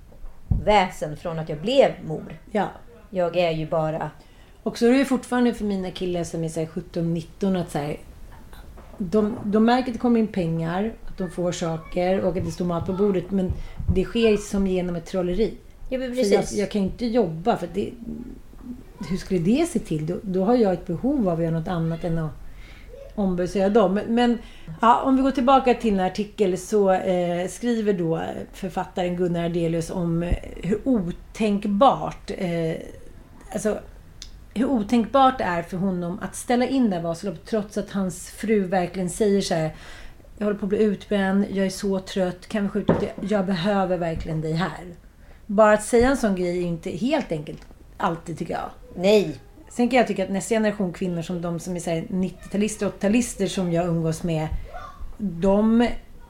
väsen 0.65 1.17
från 1.17 1.39
att 1.39 1.49
jag 1.49 1.59
blev 1.59 1.91
mor. 2.05 2.39
Ja. 2.51 2.67
Jag 3.11 3.37
är 3.37 3.51
ju 3.51 3.67
bara... 3.67 4.11
Och 4.69 4.79
så 4.79 4.87
är 4.87 4.93
det 4.93 5.05
fortfarande 5.05 5.55
för 5.55 5.65
mina 5.65 5.91
killar 5.91 6.25
som 6.25 6.45
är 6.45 6.49
så 6.49 6.61
här 6.61 6.67
17-19 6.67 7.61
att 7.61 7.71
så 7.71 7.79
här, 7.79 7.97
de, 8.99 9.37
de 9.45 9.65
märker 9.65 9.89
att 9.89 9.93
det 9.93 9.99
kommer 9.99 10.21
in 10.21 10.27
pengar, 10.27 10.93
att 11.07 11.19
de 11.19 11.31
får 11.31 11.53
saker 11.53 12.21
och 12.21 12.37
att 12.37 12.45
det 12.45 12.51
står 12.51 12.65
mat 12.65 12.87
på 12.87 12.93
bordet. 12.93 13.31
Men 13.31 13.53
det 13.95 14.05
sker 14.05 14.37
som 14.37 14.67
genom 14.67 14.97
ett 14.97 15.07
trolleri. 15.07 15.55
Ja, 15.89 15.99
För 15.99 16.07
jag, 16.07 16.15
precis. 16.15 16.59
jag 16.59 16.71
kan 16.71 16.83
inte 16.83 17.07
jobba 17.07 17.57
för 17.57 17.69
det, 17.75 17.91
hur 19.11 19.17
skulle 19.17 19.41
det 19.41 19.67
se 19.67 19.79
till? 19.79 20.07
Då, 20.07 20.17
då 20.23 20.45
har 20.45 20.55
jag 20.55 20.73
ett 20.73 20.87
behov 20.87 21.29
av 21.29 21.39
att 21.39 21.45
göra 21.45 21.59
något 21.59 21.69
annat 21.69 22.05
än 22.05 22.19
att 22.19 22.33
ombesörja 23.15 23.69
dem. 23.69 23.95
Men, 23.95 24.15
men 24.15 24.39
ja, 24.81 25.03
om 25.03 25.17
vi 25.17 25.23
går 25.23 25.31
tillbaka 25.31 25.75
till 25.75 25.91
den 25.91 26.01
här 26.01 26.07
artikeln 26.07 26.57
så 26.57 26.91
eh, 26.91 27.49
skriver 27.49 27.93
då 27.93 28.23
författaren 28.53 29.17
Gunnar 29.17 29.45
Ardelius 29.45 29.91
om 29.91 30.23
eh, 30.23 30.35
hur 30.63 30.81
otänkbart 30.85 32.31
eh, 32.39 32.75
alltså, 33.53 33.79
hur 34.59 34.67
otänkbart 34.67 35.39
det 35.39 35.45
är 35.45 35.63
för 35.63 35.77
honom 35.77 36.19
att 36.23 36.37
ställa 36.37 36.67
in 36.67 36.91
det 36.91 36.97
här 36.97 37.03
Vasaloppet 37.03 37.47
trots 37.47 37.79
att 37.79 37.91
hans 37.91 38.31
fru 38.31 38.61
verkligen 38.61 39.11
säger 39.11 39.41
så 39.41 39.55
här 39.55 39.75
Jag 40.39 40.45
håller 40.47 40.59
på 40.59 40.67
att 40.67 40.71
bli 40.71 40.83
utbränd, 40.83 41.47
jag 41.51 41.67
är 41.67 41.71
så 41.71 42.01
trött, 42.01 42.49
kan 42.49 42.63
vi 42.63 42.69
skjuta 42.69 42.93
upp 42.93 43.01
det? 43.01 43.13
Jag 43.29 43.47
behöver 43.47 43.99
verkligen 43.99 44.41
dig 44.41 44.53
här. 44.53 44.95
Bara 45.47 45.73
att 45.73 45.85
säga 45.85 46.09
en 46.09 46.17
sån 46.17 46.37
grej 46.37 46.59
är 46.59 46.67
inte 46.67 46.91
helt 46.91 47.33
enkelt 47.33 47.67
alltid 47.97 48.39
tycker 48.39 48.55
jag. 48.55 48.71
Nej. 48.97 49.41
Sen 49.71 49.89
kan 49.89 49.97
jag 49.99 50.07
tycka 50.07 50.25
att 50.25 50.31
nästa 50.31 50.55
generation 50.55 50.93
kvinnor 50.93 51.23
som 51.23 51.43
de 51.43 51.61
som 51.61 51.77
är 51.77 51.81
så 51.81 51.91
här 51.91 52.01
90-talister 52.01 52.87
och 52.87 52.95
80-talister 53.01 53.47
som 53.47 53.73
jag 53.73 53.87
umgås 53.87 54.23
med. 54.23 54.49
De, 55.19 55.89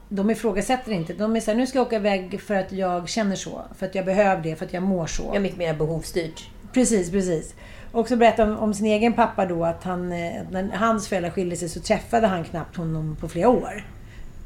de 0.09 0.29
ifrågasätter 0.29 0.91
inte. 0.91 1.13
De 1.13 1.35
är 1.35 1.39
så 1.39 1.51
här, 1.51 1.57
nu 1.57 1.67
ska 1.67 1.77
jag 1.77 1.87
åka 1.87 1.95
iväg 1.95 2.41
för 2.41 2.55
att 2.55 2.71
jag 2.71 3.09
känner 3.09 3.35
så. 3.35 3.61
För 3.75 3.85
att 3.85 3.95
jag 3.95 4.05
behöver 4.05 4.43
det, 4.43 4.55
för 4.55 4.65
att 4.65 4.73
jag 4.73 4.83
mår 4.83 5.07
så. 5.07 5.23
Jag 5.23 5.35
är 5.35 5.39
mycket 5.39 5.57
mer 5.57 5.73
behovsstyrt. 5.73 6.49
Precis, 6.73 7.11
precis. 7.11 7.55
Och 7.91 8.07
så 8.07 8.15
berättade 8.15 8.51
om, 8.51 8.57
om 8.57 8.73
sin 8.73 8.85
egen 8.85 9.13
pappa 9.13 9.45
då 9.45 9.65
att 9.65 9.83
han, 9.83 10.11
eh, 10.11 10.41
när 10.51 10.77
hans 10.77 11.07
föräldrar 11.07 11.31
skilde 11.31 11.55
sig 11.55 11.69
så 11.69 11.79
träffade 11.79 12.27
han 12.27 12.43
knappt 12.43 12.77
honom 12.77 13.17
på 13.21 13.27
flera 13.27 13.49
år. 13.49 13.85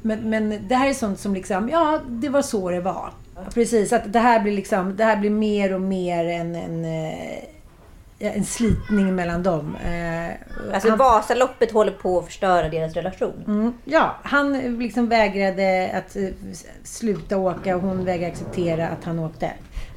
Men, 0.01 0.29
men 0.29 0.67
det 0.67 0.75
här 0.75 0.89
är 0.89 0.93
sånt 0.93 1.19
som 1.19 1.33
liksom, 1.33 1.69
ja, 1.69 1.99
det 2.07 2.29
var 2.29 2.41
så 2.41 2.69
det 2.69 2.81
var. 2.81 3.13
Precis, 3.53 3.93
att 3.93 4.13
det 4.13 4.19
här 4.19 4.39
blir 4.39 4.53
liksom, 4.53 4.95
det 4.95 5.03
här 5.03 5.17
blir 5.17 5.29
mer 5.29 5.73
och 5.73 5.81
mer 5.81 6.25
en, 6.25 6.55
en, 6.55 6.85
eh, 6.85 8.37
en 8.37 8.45
slitning 8.45 9.15
mellan 9.15 9.43
dem. 9.43 9.75
Eh, 9.85 10.33
Alltså 10.73 10.89
han- 10.89 10.97
Vasaloppet 10.97 11.71
håller 11.71 11.91
på 11.91 12.19
att 12.19 12.25
förstöra 12.25 12.69
deras 12.69 12.93
relation. 12.93 13.43
Mm, 13.47 13.73
ja, 13.85 14.15
han 14.23 14.77
liksom 14.79 15.09
vägrade 15.09 15.91
att 15.93 16.17
sluta 16.83 17.37
åka 17.37 17.75
och 17.75 17.81
hon 17.81 18.05
vägrade 18.05 18.31
acceptera 18.31 18.87
att 18.87 19.03
han 19.03 19.19
åkte. 19.19 19.51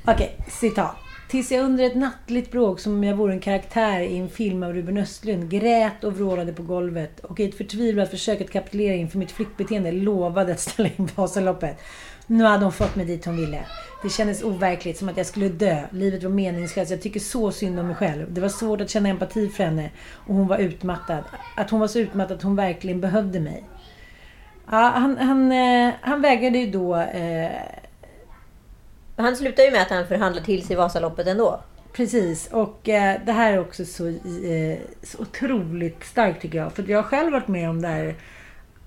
Okej, 0.04 0.36
citat. 0.48 0.96
Tills 1.28 1.52
jag 1.52 1.64
under 1.64 1.84
ett 1.84 1.94
nattligt 1.96 2.50
bråk 2.50 2.80
som 2.80 2.94
om 2.94 3.04
jag 3.04 3.16
vore 3.16 3.32
en 3.32 3.40
karaktär 3.40 4.00
i 4.00 4.18
en 4.18 4.28
film 4.28 4.62
av 4.62 4.72
Ruben 4.72 4.96
Östlund 4.96 5.50
grät 5.50 6.04
och 6.04 6.16
vrålade 6.16 6.52
på 6.52 6.62
golvet 6.62 7.20
och 7.20 7.40
i 7.40 7.44
ett 7.44 7.56
förtvivlat 7.56 8.10
försök 8.10 8.40
att 8.40 8.50
kapitulera 8.50 8.94
inför 8.94 9.18
mitt 9.18 9.30
flyktbeteende 9.30 9.92
lovade 9.92 10.52
att 10.52 10.60
ställa 10.60 10.88
in 10.88 11.08
Vasaloppet. 11.14 11.78
Nu 12.26 12.44
hade 12.44 12.64
hon 12.64 12.72
fått 12.72 12.96
mig 12.96 13.06
dit 13.06 13.24
hon 13.24 13.36
ville. 13.36 13.64
Det 14.02 14.08
kändes 14.08 14.42
overkligt, 14.42 14.98
som 14.98 15.08
att 15.08 15.16
jag 15.16 15.26
skulle 15.26 15.48
dö. 15.48 15.82
Livet 15.90 16.22
var 16.22 16.30
meningslöst. 16.30 16.90
Jag 16.90 17.02
tycker 17.02 17.20
så 17.20 17.52
synd 17.52 17.80
om 17.80 17.86
mig 17.86 17.96
själv. 17.96 18.34
Det 18.34 18.40
var 18.40 18.48
svårt 18.48 18.80
att 18.80 18.90
känna 18.90 19.08
empati 19.08 19.48
för 19.48 19.64
henne. 19.64 19.90
Och 20.12 20.34
hon 20.34 20.46
var 20.46 20.58
utmattad. 20.58 21.24
Att 21.56 21.70
hon 21.70 21.80
var 21.80 21.88
så 21.88 21.98
utmattad 21.98 22.36
att 22.36 22.42
hon 22.42 22.56
verkligen 22.56 23.00
behövde 23.00 23.40
mig. 23.40 23.64
Ja, 24.70 24.92
han, 24.94 25.16
han, 25.16 25.52
eh, 25.52 25.94
han 26.00 26.22
vägrade 26.22 26.58
ju 26.58 26.70
då... 26.70 26.96
Eh, 26.96 27.50
han 29.16 29.36
slutar 29.36 29.62
ju 29.62 29.70
med 29.70 29.82
att 29.82 29.90
han 29.90 30.06
förhandlar 30.06 30.42
till 30.42 30.66
sig 30.66 30.76
Vasaloppet 30.76 31.26
ändå. 31.26 31.60
precis. 31.92 32.48
Och 32.52 32.88
eh, 32.88 33.20
det 33.26 33.32
här 33.32 33.52
är 33.52 33.58
också 33.60 33.84
så, 33.84 34.06
eh, 34.08 34.78
så 35.02 35.18
otroligt 35.18 36.04
starkt 36.04 36.42
tycker 36.42 36.58
jag. 36.58 36.72
För 36.72 36.84
jag 36.88 36.98
har 36.98 37.02
själv 37.02 37.32
varit 37.32 37.48
med 37.48 37.70
om 37.70 37.82
det 37.82 37.88
här. 37.88 38.14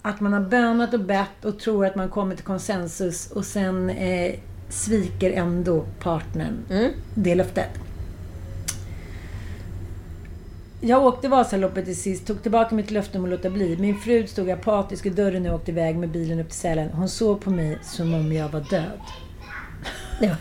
Att 0.02 0.20
man 0.20 0.34
har 0.34 0.39
bönat 0.42 0.94
och 0.94 1.00
bett 1.00 1.46
och 1.46 1.60
tror 1.60 1.86
att 1.86 1.96
man 1.96 2.10
kommer 2.10 2.36
till 2.36 2.46
konsensus 2.46 3.32
och 3.32 3.46
sen 3.46 3.89
eh, 3.89 4.36
sviker 4.70 5.32
ändå 5.32 5.86
partnern 6.00 6.58
Mm. 6.70 6.92
det 7.15 7.36
löftet. 7.36 7.70
Jag 10.82 11.04
åkte 11.06 11.28
Vasaloppet 11.28 11.86
till 11.86 12.02
sist, 12.02 12.28
tog 12.28 12.42
tillbaka 12.42 12.76
mitt 12.76 12.92
löfte 12.92 13.18
om 13.18 13.24
att 13.24 13.30
låta 13.30 13.50
bli. 13.50 13.78
Min 13.78 13.98
fru 13.98 14.28
stod 14.28 14.50
apatisk 14.50 15.06
i 15.06 15.10
dörren 15.10 15.46
och 15.46 15.56
åkte 15.56 15.72
iväg 15.72 15.96
med 15.98 16.10
bilen 16.10 16.39
upp 16.39 16.50
till 16.50 16.60
Sälen. 16.60 16.89
Hon 16.89 17.10
såg 17.10 17.42
på 17.42 17.50
mig 17.50 17.78
som 17.82 18.13
om 18.13 18.34
jag 18.34 18.50
var 18.50 18.62
död. 18.70 19.00
Ja. 20.21 20.36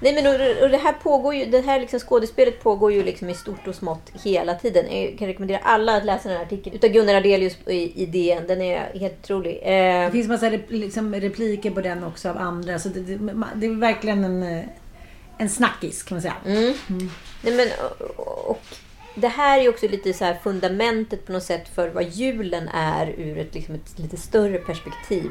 Nej 0.00 0.14
men 0.14 0.26
och, 0.26 0.62
och 0.62 0.70
det 0.70 0.76
här 0.76 0.92
pågår 0.92 1.34
ju, 1.34 1.44
det 1.44 1.60
här 1.60 1.80
liksom 1.80 2.00
skådespelet 2.00 2.62
pågår 2.62 2.92
ju 2.92 3.02
liksom 3.02 3.30
i 3.30 3.34
stort 3.34 3.66
och 3.66 3.74
smått 3.74 4.10
hela 4.24 4.54
tiden. 4.54 5.00
Jag 5.02 5.18
kan 5.18 5.28
rekommendera 5.28 5.58
alla 5.62 5.96
att 5.96 6.04
läsa 6.04 6.28
den 6.28 6.38
här 6.38 6.44
artikeln 6.44 6.76
utav 6.76 6.90
Gunnar 6.90 7.14
Ardelius 7.14 7.56
i, 7.66 8.02
i 8.02 8.06
DN. 8.06 8.46
Den 8.46 8.62
är 8.62 8.98
helt 8.98 9.14
otrolig. 9.24 9.60
Eh, 9.62 10.06
Det 10.06 10.10
finns 10.12 10.28
massa 10.28 10.50
rep- 10.50 10.70
liksom 10.70 11.14
repliker 11.14 11.70
på 11.70 11.80
den 11.80 12.04
också 12.04 12.28
av 12.30 12.38
andra. 12.38 12.78
Så 12.78 12.88
det, 12.88 13.00
det, 13.00 13.34
det 13.54 13.66
är 13.66 13.80
verkligen 13.80 14.24
en, 14.24 14.42
eh, 14.42 14.64
en 15.38 15.48
snackis 15.48 16.02
kan 16.02 16.14
man 16.14 16.22
säga. 16.22 16.34
Mm. 16.46 16.74
Nej, 17.42 17.54
men, 17.56 17.68
och, 18.16 18.50
och 18.50 18.62
det 19.14 19.28
här 19.28 19.60
är 19.60 19.68
också 19.68 19.88
lite 19.88 20.12
så 20.12 20.32
fundamentet 20.42 21.26
på 21.26 21.32
något 21.32 21.42
sätt 21.42 21.68
för 21.74 21.88
vad 21.88 22.04
julen 22.04 22.68
är 22.68 23.06
ur 23.18 23.38
ett, 23.38 23.54
liksom 23.54 23.74
ett 23.74 23.98
lite 23.98 24.16
större 24.16 24.58
perspektiv. 24.58 25.30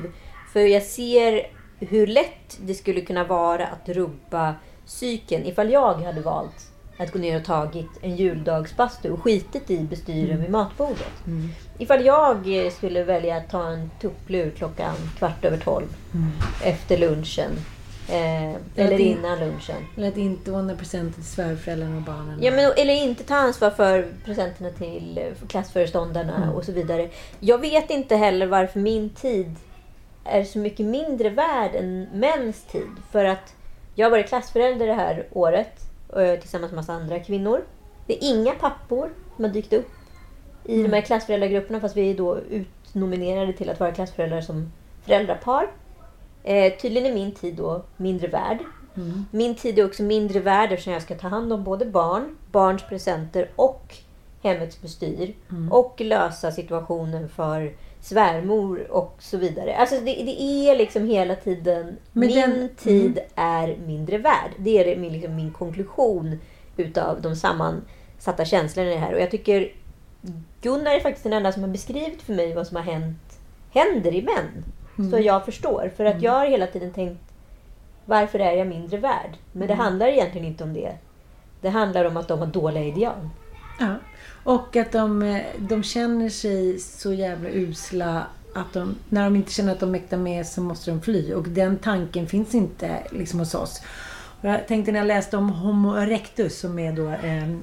För 0.54 0.60
jag 0.60 0.84
ser 0.84 1.48
hur 1.80 2.08
lätt 2.08 2.58
det 2.62 2.74
skulle 2.74 3.02
kunna 3.02 3.24
vara 3.24 3.68
att 3.68 3.90
rubba 3.90 4.56
psyken 4.86 5.46
ifall 5.46 5.72
jag 5.72 5.94
hade 5.94 6.22
valt 6.22 6.72
att 6.98 7.12
gå 7.12 7.20
ner 7.20 7.40
och 7.40 7.46
tagit 7.46 7.90
en 8.02 8.16
juldagsbastu 8.16 9.12
och 9.12 9.24
skitit 9.24 9.70
i 9.72 9.78
bestyren 9.80 10.42
vid 10.42 10.50
matbordet. 10.50 11.14
Ifall 11.78 12.06
jag 12.06 12.72
skulle 12.74 13.04
välja 13.04 13.38
att 13.38 13.50
ta 13.50 13.68
en 13.68 13.92
tupplur 14.02 14.50
klockan 14.58 14.96
kvart 15.18 15.46
över 15.46 15.58
tolv 15.58 15.88
efter 16.64 16.98
lunchen. 16.98 17.52
Eh, 18.10 18.44
eller 18.76 18.98
det- 18.98 19.04
innan 19.04 19.40
lunchen. 19.40 19.76
Eller 19.98 20.08
att 20.08 20.18
inte 20.18 20.52
ordna 20.52 20.76
presenter 20.76 21.14
till 21.16 21.24
svärföräldrarna 21.30 21.96
och 21.96 22.02
barnen. 22.02 22.40
Ja, 22.42 22.52
men, 22.52 22.72
eller 22.78 22.94
inte 22.94 23.24
ta 23.24 23.36
ansvar 23.36 23.70
för 23.70 24.08
presenterna 24.26 24.70
till 24.70 25.20
klassföreståndarna 25.48 26.52
och 26.52 26.64
så 26.66 26.72
vidare. 26.72 27.10
Jag 27.40 27.58
vet 27.62 27.90
inte 27.90 28.16
heller 28.16 28.46
varför 28.48 28.80
min 28.80 29.10
tid 29.10 29.56
är 30.26 30.44
så 30.44 30.60
mycket 30.60 30.86
mindre 30.86 31.30
värd 31.30 31.76
än 31.76 32.08
mäns 32.14 32.64
tid. 32.64 32.90
För 33.12 33.26
att 33.26 33.56
jag 33.96 34.06
har 34.06 34.12
varit 34.12 34.28
klassförälder 34.28 34.88
det 34.88 34.94
här 34.94 35.28
året 35.32 35.80
tillsammans 36.42 36.72
med 36.72 36.76
massa 36.76 36.94
andra 36.94 37.20
kvinnor. 37.20 37.62
Det 38.08 38.14
är 38.14 38.30
inga 38.30 38.52
pappor 38.52 39.10
som 39.36 39.46
har 39.46 39.52
dykt 39.52 39.74
upp 39.74 39.90
i 40.64 40.84
de 40.84 40.94
här 40.94 41.02
klassföräldragrupperna 41.02 41.80
fast 41.80 41.98
vi 41.98 42.12
är 42.12 42.18
då 42.18 42.40
utnominerade 42.40 43.54
till 43.54 43.70
att 43.70 43.80
vara 43.80 43.92
klassföräldrar 43.92 44.42
som 44.42 44.72
föräldrapar. 45.04 45.68
Eh, 46.44 46.74
tydligen 46.74 47.12
är 47.12 47.16
min 47.16 47.32
tid 47.32 47.56
då 47.56 47.84
mindre 47.98 48.28
värd. 48.28 48.60
Min 49.32 49.56
tid 49.56 49.80
är 49.80 49.86
också 49.86 50.04
mindre 50.04 50.40
värd 50.40 50.72
eftersom 50.72 50.94
jag 50.94 51.02
ska 51.02 51.16
ta 51.16 51.28
hand 51.28 51.54
om 51.54 51.64
både 51.64 51.86
barn, 51.86 52.38
barns 52.52 52.84
presenter 52.84 53.50
och 53.56 53.96
hemmets 54.44 54.82
bestyr. 54.82 55.34
Och 55.72 56.02
lösa 56.02 56.52
situationen 56.52 57.30
för 57.30 57.74
svärmor 58.06 58.92
och 58.92 59.16
så 59.20 59.38
vidare. 59.38 59.76
Alltså 59.76 59.96
det, 59.96 60.02
det 60.06 60.42
är 60.42 60.76
liksom 60.76 61.08
hela 61.08 61.36
tiden, 61.36 61.98
Men 62.12 62.28
min 62.28 62.36
den- 62.40 62.70
tid 62.76 63.20
är 63.36 63.78
mindre 63.88 64.18
värd. 64.18 64.52
Det 64.58 64.92
är 64.94 64.98
min, 64.98 65.14
liksom 65.14 65.36
min 65.36 65.52
konklusion 65.52 66.40
utav 66.78 67.22
de 67.22 67.36
sammansatta 67.36 68.46
känslorna 68.46 68.90
i 68.90 68.94
det 68.94 69.00
här. 69.00 69.14
Och 69.14 69.20
jag 69.22 69.32
tycker 69.32 69.72
Gunnar 70.62 70.92
är 70.92 71.00
faktiskt 71.00 71.24
den 71.24 71.34
enda 71.34 71.52
som 71.52 71.62
har 71.64 71.70
beskrivit 71.70 72.22
för 72.22 72.34
mig 72.34 72.54
vad 72.54 72.68
som 72.68 72.76
har 72.78 72.84
hänt, 72.84 73.40
händer 73.74 74.14
i 74.16 74.22
män. 74.22 74.64
Så 75.12 75.20
jag 75.20 75.46
förstår. 75.46 75.92
För 75.98 76.06
att 76.06 76.22
jag 76.22 76.32
har 76.32 76.46
hela 76.46 76.68
tiden 76.68 76.92
tänkt 76.94 77.22
varför 78.06 78.40
är 78.40 78.52
jag 78.52 78.68
mindre 78.68 78.98
värd? 78.98 79.38
Men 79.52 79.68
det 79.68 79.74
handlar 79.74 80.08
egentligen 80.08 80.48
inte 80.48 80.64
om 80.64 80.74
det. 80.74 80.92
Det 81.62 81.70
handlar 81.70 82.06
om 82.06 82.18
att 82.18 82.28
de 82.28 82.40
har 82.40 82.46
dåliga 82.48 82.84
ideal. 82.84 83.30
Ja. 83.80 83.96
Och 84.46 84.76
att 84.76 84.92
de, 84.92 85.42
de 85.58 85.84
känner 85.84 86.30
sig 86.30 86.80
så 86.80 87.14
jävla 87.14 87.50
usla 87.50 88.28
att 88.56 88.74
de, 88.74 88.96
när 89.10 89.24
de 89.24 89.36
inte 89.36 89.52
känner 89.52 89.72
att 89.72 89.80
de 89.80 89.92
mäktar 89.92 90.18
med 90.18 90.48
så 90.48 90.62
måste 90.62 90.92
de 90.92 91.02
fly. 91.02 91.34
Och 91.34 91.50
den 91.50 91.78
tanken 91.78 92.28
finns 92.28 92.56
inte 92.56 93.04
liksom 93.12 93.40
hos 93.40 93.56
oss. 93.56 93.82
Och 94.42 94.50
jag 94.50 94.68
tänkte 94.68 94.92
när 94.92 95.00
jag 95.00 95.08
läste 95.08 95.38
om 95.38 95.50
Homo 95.50 95.96
erectus 95.96 96.60
som 96.60 96.80
är 96.80 96.94
då 96.94 97.10
eh, 97.10 97.58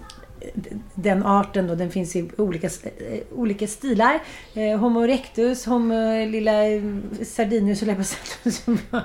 den 0.94 1.22
arten 1.26 1.66
då, 1.66 1.74
den 1.74 1.90
finns 1.90 2.16
i 2.16 2.30
olika, 2.36 2.66
eh, 2.66 3.18
olika 3.34 3.66
stilar. 3.66 4.20
Eh, 4.54 4.78
Homo 4.78 5.04
erectus, 5.04 5.66
Homo 5.66 6.24
lilla 6.26 6.66
eh, 6.66 6.82
Sardinius 7.24 7.82
att 7.82 8.06
säga. 8.54 9.02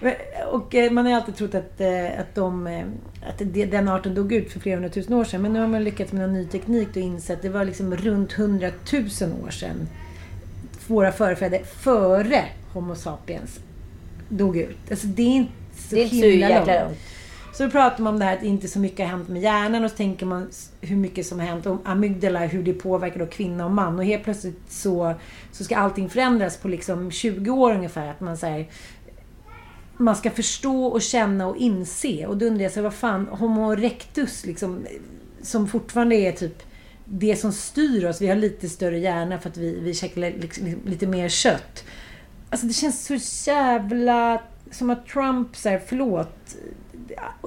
Och 0.50 0.74
eh, 0.74 0.90
man 0.90 1.04
har 1.04 1.12
ju 1.12 1.16
alltid 1.16 1.36
trott 1.36 1.54
att, 1.54 1.80
att, 2.18 2.34
de, 2.34 2.66
att 3.28 3.42
den 3.70 3.88
arten 3.88 4.14
dog 4.14 4.32
ut 4.32 4.52
för 4.52 4.60
flera 4.60 4.76
hundratusen 4.76 5.14
år 5.14 5.24
sedan. 5.24 5.42
Men 5.42 5.52
nu 5.52 5.60
har 5.60 5.68
man 5.68 5.84
lyckats 5.84 6.12
med 6.12 6.24
en 6.24 6.32
ny 6.32 6.46
teknik 6.46 6.88
och 6.90 6.96
insett 6.96 7.36
att 7.36 7.42
det 7.42 7.48
var 7.48 7.64
liksom 7.64 7.96
runt 7.96 8.32
hundratusen 8.32 9.32
år 9.44 9.50
sedan 9.50 9.88
våra 10.86 11.12
förfäder 11.12 11.62
före 11.64 12.44
Homo 12.72 12.94
sapiens 12.94 13.60
dog 14.28 14.56
ut. 14.56 14.78
Alltså 14.90 15.06
det 15.06 15.22
är 15.22 15.26
inte 15.26 15.52
så 15.76 15.94
Det 15.94 16.00
är 16.00 16.04
inte 16.04 16.16
så 16.16 16.26
himla 16.26 16.48
jäkla 16.48 16.74
långt. 16.74 16.84
långt. 16.84 16.98
Så 17.56 17.70
pratar 17.70 18.02
man 18.04 18.14
om 18.14 18.18
det 18.18 18.24
här 18.24 18.36
att 18.36 18.42
inte 18.42 18.68
så 18.68 18.78
mycket 18.78 18.98
har 18.98 19.16
hänt 19.16 19.28
med 19.28 19.42
hjärnan 19.42 19.84
och 19.84 19.90
så 19.90 19.96
tänker 19.96 20.26
man 20.26 20.50
hur 20.80 20.96
mycket 20.96 21.26
som 21.26 21.38
har 21.38 21.46
hänt 21.46 21.66
och 21.66 21.78
amygdala, 21.84 22.46
hur 22.46 22.62
det 22.62 22.72
påverkar 22.72 23.18
då 23.18 23.26
kvinna 23.26 23.64
och 23.64 23.70
man. 23.70 23.98
Och 23.98 24.04
helt 24.04 24.24
plötsligt 24.24 24.60
så, 24.68 25.14
så 25.52 25.64
ska 25.64 25.76
allting 25.76 26.08
förändras 26.08 26.56
på 26.56 26.68
liksom 26.68 27.10
20 27.10 27.50
år 27.50 27.72
ungefär. 27.74 28.08
Att 28.08 28.20
man 28.20 28.36
säger 28.36 28.66
man 29.96 30.16
ska 30.16 30.30
förstå 30.30 30.86
och 30.86 31.02
känna 31.02 31.46
och 31.46 31.56
inse. 31.56 32.26
Och 32.26 32.36
då 32.36 32.46
undrar 32.46 32.62
jag, 32.62 32.72
så 32.72 32.82
vad 32.82 32.94
fan, 32.94 33.26
Homo 33.26 33.72
erectus 33.72 34.46
liksom, 34.46 34.86
som 35.42 35.68
fortfarande 35.68 36.16
är 36.16 36.32
typ 36.32 36.62
det 37.04 37.36
som 37.36 37.52
styr 37.52 38.04
oss. 38.04 38.20
Vi 38.20 38.26
har 38.26 38.36
lite 38.36 38.68
större 38.68 38.98
hjärna 38.98 39.38
för 39.38 39.48
att 39.48 39.56
vi, 39.56 39.80
vi 39.80 39.94
käkar 39.94 40.20
liksom, 40.20 40.74
lite 40.84 41.06
mer 41.06 41.28
kött. 41.28 41.84
Alltså 42.50 42.66
det 42.66 42.72
känns 42.72 43.04
så 43.06 43.50
jävla 43.50 44.42
som 44.70 44.90
att 44.90 45.06
Trump 45.06 45.56
säger 45.56 45.78
förlåt, 45.86 46.45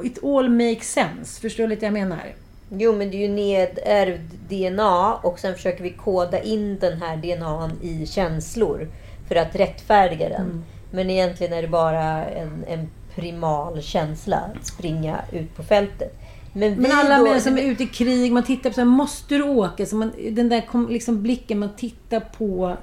it 0.03 0.23
all 0.23 0.49
makes 0.49 0.91
sense. 0.91 1.41
Förstår 1.41 1.63
du 1.63 1.69
lite 1.69 1.85
jag 1.85 1.93
menar? 1.93 2.35
Jo, 2.69 2.95
men 2.95 3.11
det 3.11 3.17
är 3.17 3.27
ju 3.27 3.33
nedärvd 3.33 4.33
DNA 4.49 5.15
och 5.15 5.39
sen 5.39 5.55
försöker 5.55 5.83
vi 5.83 5.89
koda 5.89 6.41
in 6.41 6.79
den 6.79 7.01
här 7.01 7.17
DNAn 7.17 7.71
i 7.81 8.05
känslor 8.05 8.87
för 9.27 9.35
att 9.35 9.55
rättfärdiga 9.55 10.29
den. 10.29 10.41
Mm. 10.41 10.63
Men 10.91 11.09
egentligen 11.09 11.53
är 11.53 11.61
det 11.61 11.67
bara 11.67 12.25
en, 12.25 12.65
en 12.67 12.89
primal 13.15 13.81
känsla 13.81 14.37
att 14.37 14.65
springa 14.65 15.21
ut 15.31 15.55
på 15.55 15.63
fältet. 15.63 16.19
Men, 16.53 16.73
men 16.73 16.91
alla 16.91 17.17
då, 17.17 17.23
män 17.23 17.41
som 17.41 17.57
är 17.57 17.61
ute 17.61 17.83
i 17.83 17.87
krig, 17.87 18.31
man 18.31 18.43
tittar 18.43 18.69
på 18.69 18.73
så 18.73 18.81
här, 18.81 18.85
måste 18.85 19.35
du 19.35 19.43
åka? 19.43 19.85
Så 19.85 19.95
man, 19.95 20.11
den 20.31 20.49
där 20.49 20.89
liksom 20.89 21.23
blicken 21.23 21.59
man 21.59 21.75
tittar 21.75 22.19
på. 22.19 22.77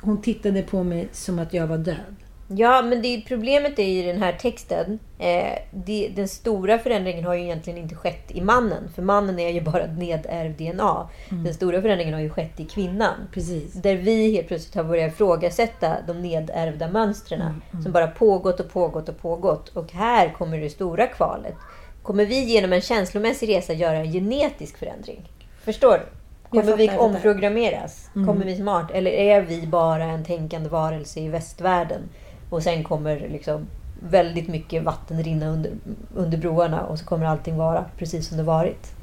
Hon 0.00 0.22
tittade 0.22 0.62
på 0.62 0.82
mig 0.82 1.08
som 1.12 1.38
att 1.38 1.54
jag 1.54 1.66
var 1.66 1.78
död. 1.78 2.16
Ja, 2.56 2.82
men 2.82 3.02
det, 3.02 3.22
problemet 3.28 3.78
är 3.78 3.82
i 3.82 4.02
den 4.02 4.22
här 4.22 4.32
texten. 4.32 4.98
Eh, 5.18 5.58
det, 5.70 6.12
den 6.16 6.28
stora 6.28 6.78
förändringen 6.78 7.24
har 7.24 7.34
ju 7.34 7.42
egentligen 7.42 7.78
inte 7.78 7.94
skett 7.94 8.30
i 8.30 8.40
mannen. 8.40 8.90
För 8.94 9.02
mannen 9.02 9.38
är 9.38 9.48
ju 9.48 9.60
bara 9.60 9.86
nedärvd 9.86 10.58
DNA. 10.58 11.08
Mm. 11.30 11.44
Den 11.44 11.54
stora 11.54 11.82
förändringen 11.82 12.14
har 12.14 12.20
ju 12.20 12.30
skett 12.30 12.60
i 12.60 12.64
kvinnan. 12.64 13.14
Precis. 13.32 13.72
Där 13.72 13.96
vi 13.96 14.32
helt 14.34 14.48
plötsligt 14.48 14.74
har 14.74 14.84
börjat 14.84 15.12
ifrågasätta 15.12 15.96
de 16.06 16.22
nedärvda 16.22 16.88
mönstren. 16.88 17.40
Mm. 17.40 17.62
Mm. 17.72 17.82
Som 17.82 17.92
bara 17.92 18.06
pågått 18.06 18.60
och 18.60 18.72
pågått 18.72 19.08
och 19.08 19.18
pågått. 19.18 19.68
Och 19.68 19.92
här 19.92 20.28
kommer 20.28 20.58
det 20.58 20.70
stora 20.70 21.06
kvalet. 21.06 21.54
Kommer 22.02 22.26
vi 22.26 22.44
genom 22.44 22.72
en 22.72 22.80
känslomässig 22.80 23.48
resa 23.48 23.72
göra 23.72 23.96
en 23.96 24.12
genetisk 24.12 24.78
förändring? 24.78 25.30
Förstår 25.64 25.92
du? 25.98 26.04
Kommer 26.52 26.76
vi 26.76 26.90
omprogrammeras? 26.90 28.10
Mm. 28.14 28.26
Kommer 28.26 28.44
vi 28.44 28.56
smart? 28.56 28.90
Eller 28.90 29.10
är 29.10 29.40
vi 29.42 29.66
bara 29.66 30.04
en 30.04 30.24
tänkande 30.24 30.68
varelse 30.68 31.20
i 31.20 31.28
västvärlden? 31.28 32.00
Och 32.52 32.62
sen 32.62 32.84
kommer 32.84 33.28
liksom 33.28 33.66
väldigt 34.00 34.48
mycket 34.48 34.82
vatten 34.82 35.22
rinna 35.22 35.48
under, 35.48 35.72
under 36.14 36.38
broarna 36.38 36.82
och 36.82 36.98
så 36.98 37.04
kommer 37.04 37.26
allting 37.26 37.56
vara 37.56 37.84
precis 37.98 38.28
som 38.28 38.36
det 38.36 38.42
varit. 38.42 38.94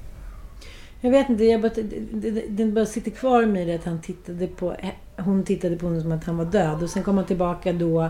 Jag 1.01 1.11
vet 1.11 1.29
inte, 1.29 1.43
jag 1.43 1.61
bara, 1.61 1.71
det, 2.11 2.47
det 2.49 2.65
bara 2.65 2.85
sitter 2.85 3.11
kvar 3.11 3.43
i 3.43 3.45
mig 3.45 3.75
att 3.75 3.85
han 3.85 4.01
tittade 4.01 4.47
på, 4.47 4.75
hon 5.17 5.43
tittade 5.43 5.75
på 5.75 5.85
honom 5.85 6.01
som 6.01 6.11
att 6.11 6.23
han 6.23 6.37
var 6.37 6.45
död. 6.45 6.83
Och 6.83 6.89
sen 6.89 7.03
kom 7.03 7.17
han 7.17 7.25
tillbaka 7.25 7.73
då 7.73 8.01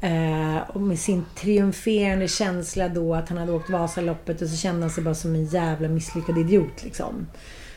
eh, 0.00 0.76
med 0.76 0.98
sin 0.98 1.24
triumferande 1.36 2.28
känsla 2.28 2.88
då 2.88 3.14
att 3.14 3.28
han 3.28 3.38
hade 3.38 3.52
åkt 3.52 3.70
Vasaloppet 3.70 4.42
och 4.42 4.48
så 4.48 4.56
kände 4.56 4.80
han 4.80 4.90
sig 4.90 5.04
bara 5.04 5.14
som 5.14 5.34
en 5.34 5.44
jävla 5.44 5.88
misslyckad 5.88 6.38
idiot. 6.38 6.84
Liksom. 6.84 7.26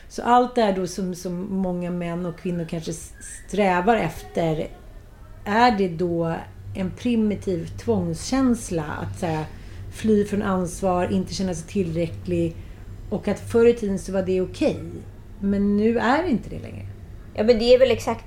Så 0.08 0.22
allt 0.22 0.54
det 0.54 0.62
här 0.62 0.76
då 0.76 0.86
som, 0.86 1.14
som 1.14 1.46
många 1.50 1.90
män 1.90 2.26
och 2.26 2.38
kvinnor 2.38 2.64
kanske 2.64 2.92
strävar 2.92 3.96
efter, 3.96 4.68
är 5.44 5.78
det 5.78 5.88
då 5.88 6.36
en 6.74 6.90
primitiv 6.90 7.66
tvångskänsla 7.66 8.84
att 8.84 9.22
här, 9.22 9.44
fly 9.92 10.24
från 10.24 10.42
ansvar, 10.42 11.12
inte 11.12 11.34
känna 11.34 11.54
sig 11.54 11.68
tillräcklig 11.68 12.56
och 13.10 13.28
att 13.28 13.40
förr 13.40 13.66
i 13.66 13.74
tiden 13.74 13.98
så 13.98 14.12
var 14.12 14.22
det 14.22 14.40
okej. 14.40 14.70
Okay. 14.70 15.00
Men 15.40 15.76
nu 15.76 15.98
är 15.98 16.22
det 16.22 16.30
inte 16.30 16.50
det 16.50 16.58
längre. 16.58 16.86
Ja 17.34 17.44
men 17.44 17.58
det 17.58 17.74
är 17.74 17.78
väl 17.78 17.90
exakt 17.90 18.24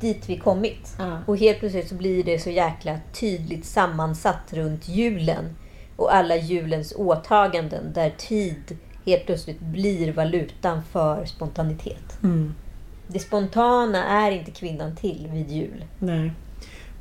dit 0.00 0.28
vi 0.28 0.36
kommit. 0.36 0.96
Ja. 0.98 1.18
Och 1.26 1.36
helt 1.36 1.58
plötsligt 1.58 1.88
så 1.88 1.94
blir 1.94 2.24
det 2.24 2.38
så 2.38 2.50
jäkla 2.50 2.98
tydligt 3.12 3.64
sammansatt 3.64 4.52
runt 4.52 4.88
julen. 4.88 5.44
Och 5.96 6.14
alla 6.14 6.36
julens 6.36 6.92
åtaganden 6.96 7.92
där 7.92 8.10
tid 8.10 8.78
helt 9.06 9.26
plötsligt 9.26 9.60
blir 9.60 10.12
valutan 10.12 10.82
för 10.92 11.24
spontanitet. 11.24 12.22
Mm. 12.22 12.54
Det 13.06 13.18
spontana 13.18 14.04
är 14.04 14.30
inte 14.30 14.50
kvinnan 14.50 14.96
till 14.96 15.28
vid 15.32 15.50
jul. 15.50 15.84
Nej. 15.98 16.32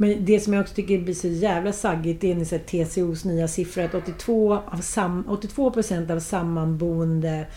Men 0.02 0.26
det 0.26 0.40
som 0.40 0.54
jag 0.54 0.62
också 0.62 0.76
tycker 0.76 1.00
blir 1.00 1.14
så 1.14 1.28
jävla 1.28 1.74
saggigt 1.74 2.22
det 2.22 2.32
är 2.32 2.86
TCOs 2.86 3.26
nya 3.26 3.48
siffror 3.48 3.84
att 3.84 3.96
82, 3.96 4.54
av 4.54 4.78
sam, 4.82 5.26
82 5.30 5.72
procent 5.72 6.12
av 6.12 6.20
sammanboende 6.20 7.48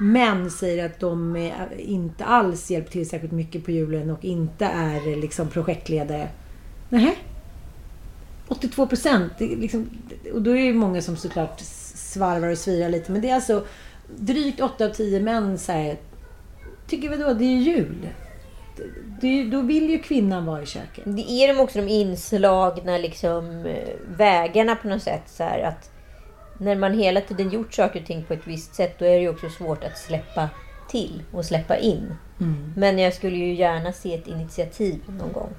män 0.00 0.50
säger 0.50 0.86
att 0.86 1.00
de 1.00 1.50
inte 1.78 2.24
alls 2.24 2.70
hjälper 2.70 2.90
till 2.90 3.08
särskilt 3.08 3.32
mycket 3.32 3.64
på 3.64 3.70
julen 3.70 4.10
och 4.10 4.24
inte 4.24 4.64
är 4.64 5.16
liksom 5.16 5.48
projektledare. 5.48 6.28
Nej. 6.88 7.18
82 8.48 8.86
procent. 8.86 9.32
Liksom, 9.38 9.90
och 10.32 10.42
då 10.42 10.56
är 10.56 10.66
det 10.66 10.72
många 10.72 11.02
som 11.02 11.16
såklart 11.16 11.60
svarvar 11.94 12.48
och 12.48 12.58
svirar 12.58 12.88
lite. 12.88 13.12
Men 13.12 13.20
det 13.20 13.30
är 13.30 13.34
alltså 13.34 13.64
drygt 14.16 14.60
8 14.60 14.86
av 14.86 14.90
10 14.90 15.20
män 15.20 15.58
säger 15.58 15.96
Tycker 16.86 17.08
vi 17.08 17.16
då 17.16 17.34
det 17.34 17.44
är 17.44 17.58
jul? 17.58 18.08
Det, 19.20 19.44
då 19.44 19.60
vill 19.60 19.90
ju 19.90 19.98
kvinnan 19.98 20.46
vara 20.46 20.62
i 20.62 20.66
köket. 20.66 21.04
Det 21.06 21.30
är 21.30 21.54
de 21.54 21.60
också 21.60 21.78
de 21.78 21.88
inslagna 21.88 22.98
liksom, 22.98 23.66
eh, 23.66 23.88
vägarna 24.16 24.76
på 24.76 24.88
något 24.88 25.02
sätt. 25.02 25.22
Så 25.26 25.42
här, 25.42 25.62
att 25.62 25.90
när 26.58 26.76
man 26.76 26.98
hela 26.98 27.20
tiden 27.20 27.50
gjort 27.50 27.74
saker 27.74 28.00
och 28.00 28.06
ting 28.06 28.24
på 28.24 28.34
ett 28.34 28.46
visst 28.46 28.74
sätt 28.74 28.98
då 28.98 29.04
är 29.04 29.10
det 29.10 29.20
ju 29.20 29.28
också 29.28 29.48
svårt 29.48 29.84
att 29.84 29.98
släppa 29.98 30.48
till 30.88 31.22
och 31.32 31.44
släppa 31.44 31.76
in. 31.76 32.14
Mm. 32.40 32.72
Men 32.76 32.98
jag 32.98 33.14
skulle 33.14 33.36
ju 33.36 33.54
gärna 33.54 33.92
se 33.92 34.14
ett 34.14 34.26
initiativ 34.26 35.00
någon 35.06 35.32
gång. 35.32 35.54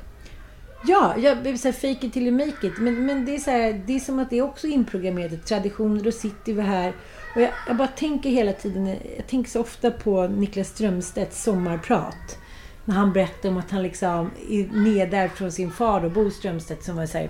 Ja, 0.87 1.15
jag 1.17 1.59
så 1.59 1.67
här, 1.67 1.71
fake 1.73 2.07
it 2.07 2.13
till 2.13 2.27
you 2.27 2.45
make 2.45 2.67
it. 2.67 2.73
Men, 2.77 3.05
men 3.05 3.25
det, 3.25 3.35
är 3.35 3.39
så 3.39 3.51
här, 3.51 3.81
det 3.85 3.95
är 3.95 3.99
som 3.99 4.19
att 4.19 4.29
det 4.29 4.37
är 4.37 4.41
också 4.41 4.67
inprogrammerat. 4.67 5.45
Traditioner, 5.45 6.07
och 6.07 6.13
sitter 6.13 6.53
vi 6.53 6.61
här. 6.61 6.93
Och 7.35 7.41
jag, 7.41 7.49
jag, 7.67 7.77
bara 7.77 7.87
tänker 7.87 8.29
hela 8.29 8.53
tiden, 8.53 8.87
jag 9.17 9.27
tänker 9.27 9.51
så 9.51 9.61
ofta 9.61 9.91
på 9.91 10.27
Niklas 10.27 10.67
Strömstedts 10.67 11.43
sommarprat. 11.43 12.37
När 12.85 12.95
han 12.95 13.13
berättade 13.13 13.49
om 13.49 13.57
att 13.57 13.71
han 13.71 13.83
liksom 13.83 14.31
är 14.49 14.83
nedärvd 14.83 15.31
från 15.31 15.51
sin 15.51 15.71
far, 15.71 16.01
då, 16.01 16.09
Bo 16.09 16.31
Strömstedt, 16.31 16.83
som 16.83 16.95
var 16.95 17.05
så 17.05 17.17
här, 17.17 17.29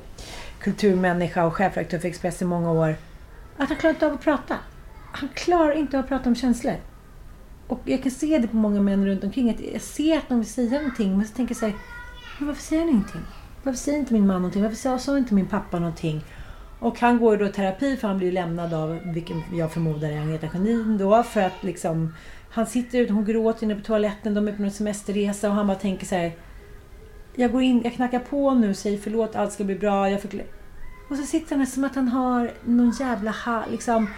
kulturmänniska 0.59 1.45
och 1.45 1.55
chefredaktör 1.55 1.99
för 1.99 2.07
Expressen 2.07 2.47
i 2.47 2.49
många 2.49 2.71
år. 2.71 2.95
Att 3.57 3.69
han 3.69 3.77
klarar 3.77 3.93
inte 3.93 4.07
av 4.07 4.13
att 4.13 4.21
prata. 4.21 4.57
Han 5.11 5.29
klarar 5.29 5.71
inte 5.71 5.97
av 5.97 6.03
att 6.03 6.09
prata 6.09 6.29
om 6.29 6.35
känslor. 6.35 6.75
Och 7.67 7.81
jag 7.85 8.03
kan 8.03 8.11
se 8.11 8.37
det 8.37 8.47
på 8.47 8.55
många 8.55 8.81
män 8.81 9.05
runt 9.05 9.23
omkring. 9.23 9.49
Att 9.49 9.59
jag 9.73 9.81
ser 9.81 10.17
att 10.17 10.29
de 10.29 10.37
vill 10.37 10.49
säga 10.49 10.77
någonting, 10.77 11.17
men 11.17 11.27
så 11.27 11.35
tänker 11.35 11.55
jag 11.55 11.59
så 11.59 11.65
här, 11.65 11.75
men 12.39 12.47
varför 12.47 12.61
säger 12.61 12.81
han 12.81 12.89
ingenting? 12.89 13.21
Varför 13.63 13.79
säger 13.79 13.99
inte 13.99 14.13
min 14.13 14.27
man 14.27 14.35
någonting? 14.35 14.63
Varför 14.63 14.97
sa 14.97 15.17
inte 15.17 15.33
min 15.33 15.47
pappa 15.47 15.79
någonting? 15.79 16.23
Och 16.79 16.99
han 16.99 17.19
går 17.19 17.37
då 17.37 17.45
i 17.45 17.49
terapi 17.49 17.97
för 17.97 18.07
han 18.07 18.17
blir 18.17 18.31
lämnad 18.31 18.73
av, 18.73 18.99
vilken 19.13 19.43
jag 19.53 19.71
förmodar 19.71 20.09
är 20.09 20.21
Agneta 20.21 20.49
Sjödin 20.49 20.97
då, 20.97 21.23
för 21.23 21.41
att 21.41 21.63
liksom 21.63 22.13
han 22.51 22.65
sitter 22.65 22.99
ute, 22.99 23.13
hon 23.13 23.25
gråter 23.25 23.63
inne 23.63 23.75
på 23.75 23.81
toaletten, 23.81 24.33
de 24.33 24.47
är 24.47 24.53
på 24.53 24.63
en 24.63 24.71
semesterresa 24.71 25.49
och 25.49 25.55
han 25.55 25.67
bara 25.67 25.77
tänker 25.77 26.05
så 26.05 26.15
här. 26.15 26.31
Jag 27.35 27.51
går 27.51 27.61
in, 27.61 27.81
jag 27.83 27.93
knackar 27.93 28.19
på 28.19 28.53
nu, 28.53 28.73
säger 28.73 28.97
förlåt, 28.97 29.35
allt 29.35 29.53
ska 29.53 29.63
bli 29.63 29.75
bra. 29.75 30.09
Jag 30.09 30.21
får... 30.21 30.29
Och 31.09 31.17
så 31.17 31.23
sitter 31.23 31.55
han 31.55 31.67
som 31.67 31.83
att 31.83 31.95
han 31.95 32.07
har 32.07 32.51
någon 32.65 32.91
jävla 32.99 33.31
ha, 33.31 33.63
liksom... 33.71 34.09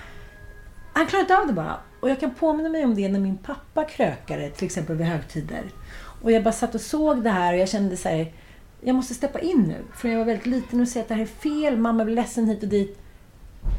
Han 0.93 1.05
klarar 1.05 1.21
inte 1.21 1.37
av 1.37 1.47
det 1.47 1.53
bara. 1.53 1.77
Och 1.99 2.09
jag 2.09 2.19
kan 2.19 2.33
påminna 2.33 2.69
mig 2.69 2.85
om 2.85 2.95
det 2.95 3.09
när 3.09 3.19
min 3.19 3.37
pappa 3.37 3.83
krökade, 3.83 4.49
till 4.49 4.65
exempel 4.65 4.95
vid 4.95 5.07
högtider. 5.07 5.63
Och 6.21 6.31
jag 6.31 6.43
bara 6.43 6.51
satt 6.51 6.75
och 6.75 6.81
såg 6.81 7.23
det 7.23 7.29
här 7.29 7.53
och 7.53 7.59
jag 7.59 7.69
kände 7.69 7.97
så 7.97 8.09
här, 8.09 8.33
jag 8.81 8.95
måste 8.95 9.13
steppa 9.13 9.39
in 9.39 9.63
nu. 9.67 9.77
För 9.95 10.09
jag 10.09 10.17
var 10.17 10.25
väldigt 10.25 10.45
liten 10.45 10.81
och 10.81 10.87
se 10.87 10.99
att 10.99 11.07
det 11.07 11.13
här 11.13 11.21
är 11.21 11.25
fel, 11.25 11.77
mamma 11.77 12.05
blir 12.05 12.15
ledsen 12.15 12.47
hit 12.47 12.63
och 12.63 12.69
dit. 12.69 13.02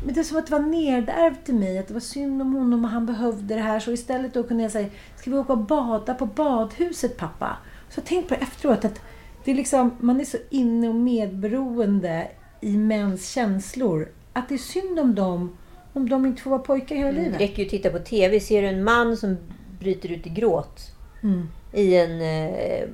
Men 0.04 0.14
det 0.14 0.20
är 0.20 0.24
som 0.24 0.38
att 0.38 0.46
det 0.46 0.52
var 0.52 0.60
nedärvt 0.60 1.48
i 1.48 1.52
mig, 1.52 1.78
att 1.78 1.88
det 1.88 1.94
var 1.94 2.00
synd 2.00 2.42
om 2.42 2.54
honom 2.54 2.84
och 2.84 2.90
han 2.90 3.06
behövde 3.06 3.54
det 3.54 3.60
här. 3.60 3.80
Så 3.80 3.92
istället 3.92 4.34
då 4.34 4.42
kunde 4.42 4.62
jag 4.62 4.72
säga, 4.72 4.88
ska 5.16 5.30
vi 5.30 5.36
åka 5.36 5.52
och 5.52 5.58
bada 5.58 6.14
på 6.14 6.26
badhuset 6.26 7.16
pappa? 7.16 7.56
Så 7.90 8.00
tänkte 8.00 8.28
på 8.28 8.40
det 8.40 8.46
efteråt, 8.46 8.84
att 8.84 9.00
det 9.44 9.50
är 9.50 9.54
liksom, 9.54 9.90
man 10.00 10.20
är 10.20 10.24
så 10.24 10.38
inne 10.50 10.88
och 10.88 10.94
medberoende 10.94 12.28
i 12.60 12.76
mäns 12.76 13.28
känslor. 13.28 14.08
Att 14.32 14.48
det 14.48 14.54
är 14.54 14.58
synd 14.58 14.98
om 14.98 15.14
dem 15.14 15.56
om 15.94 16.08
de 16.08 16.26
inte 16.26 16.42
får 16.42 16.50
vara 16.50 16.60
pojkar 16.60 16.96
hela 16.96 17.10
livet. 17.10 17.38
Det 17.38 17.44
räcker 17.44 17.58
ju 17.58 17.64
att 17.64 17.70
titta 17.70 17.90
på 17.90 17.98
TV. 17.98 18.40
Ser 18.40 18.62
du 18.62 18.68
en 18.68 18.84
man 18.84 19.16
som 19.16 19.36
bryter 19.78 20.12
ut 20.12 20.26
i 20.26 20.30
gråt 20.30 20.80
mm. 21.22 21.48
i 21.72 21.96
en 21.96 22.20
eh, 22.20 22.88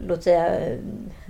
låt 0.00 0.22
säga, 0.22 0.50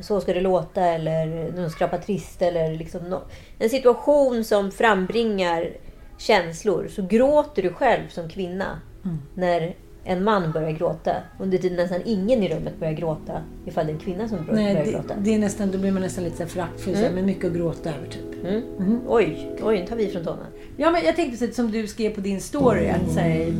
så 0.02 0.20
ska 0.20 0.34
det 0.34 0.40
låta 0.40 0.80
eller 0.80 1.52
någon 1.52 1.70
skrapa 1.70 1.98
trist 1.98 2.42
eller 2.42 2.74
liksom 2.74 3.10
no 3.10 3.22
en 3.58 3.70
situation 3.70 4.44
som 4.44 4.70
frambringar 4.70 5.70
känslor 6.18 6.88
så 6.88 7.02
gråter 7.02 7.62
du 7.62 7.72
själv 7.72 8.08
som 8.08 8.28
kvinna 8.28 8.80
mm. 9.04 9.18
när 9.34 9.74
en 10.04 10.24
man 10.24 10.52
börjar 10.52 10.70
gråta. 10.70 11.16
Under 11.38 11.58
tiden 11.58 11.76
nästan 11.76 12.00
ingen 12.04 12.42
i 12.42 12.48
rummet 12.54 12.80
börjar 12.80 12.92
gråta 12.92 13.42
ifall 13.66 13.86
det 13.86 13.92
är 13.92 13.94
en 13.94 14.00
kvinna 14.00 14.28
som 14.28 14.38
börjar, 14.46 14.62
Nej, 14.62 14.74
börjar 14.74 14.86
det, 14.86 14.92
gråta. 14.92 15.14
det 15.18 15.34
är 15.34 15.38
nästan, 15.38 15.70
då 15.70 15.78
blir 15.78 15.92
man 15.92 16.02
nästan 16.02 16.24
lite 16.24 16.46
föraktfull, 16.46 16.94
mm. 16.94 17.14
men 17.14 17.26
mycket 17.26 17.44
att 17.44 17.52
gråta 17.52 17.90
över 17.90 18.06
typ. 18.06 18.44
Mm. 18.44 19.00
Oj, 19.08 19.56
oj, 19.62 19.80
nu 19.80 19.86
tar 19.86 19.96
vi 19.96 20.08
från 20.08 20.24
tårna. 20.24 20.46
Ja, 20.76 20.90
men 20.90 21.04
jag 21.04 21.16
tänkte 21.16 21.52
som 21.52 21.70
du 21.70 21.86
skrev 21.86 22.14
på 22.14 22.20
din 22.20 22.40
story, 22.40 22.88
att, 22.88 23.12
så 23.12 23.20
här, 23.20 23.54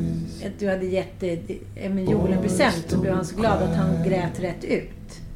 att 0.46 0.58
du 0.58 0.68
hade 0.68 0.86
gett 0.86 1.22
Joel 2.08 2.32
en 2.32 2.42
present 2.42 2.84
så 2.88 2.98
blev 2.98 3.14
han 3.14 3.24
så 3.24 3.36
glad 3.36 3.62
att 3.62 3.76
han 3.76 4.08
grät 4.08 4.40
rätt 4.40 4.64
ut. 4.64 4.90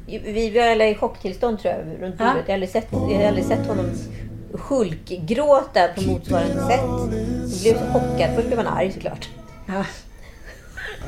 Vi 0.05 0.49
var 0.49 0.61
alla 0.61 0.87
i 0.87 0.95
chocktillstånd 0.95 1.59
tror 1.59 1.73
jag, 1.73 2.03
runt 2.03 2.17
bordet. 2.17 2.33
Ja. 2.35 2.41
Jag 2.41 2.47
har 2.47 2.53
aldrig 2.53 2.69
sett, 2.69 2.87
jag 2.91 2.99
har 2.99 3.23
aldrig 3.23 3.45
sett 3.45 3.67
honom 3.67 3.85
hulkgråta 4.51 5.87
på 5.95 6.01
motsvarande 6.01 6.67
sätt. 6.67 6.79
Han 6.79 7.09
blev 7.61 7.73
så 7.73 7.99
chockad. 7.99 8.35
Först 8.35 8.47
blev 8.47 8.59
han 8.59 8.67
arg 8.67 8.91
såklart. 8.91 9.29
Ja. 9.65 9.85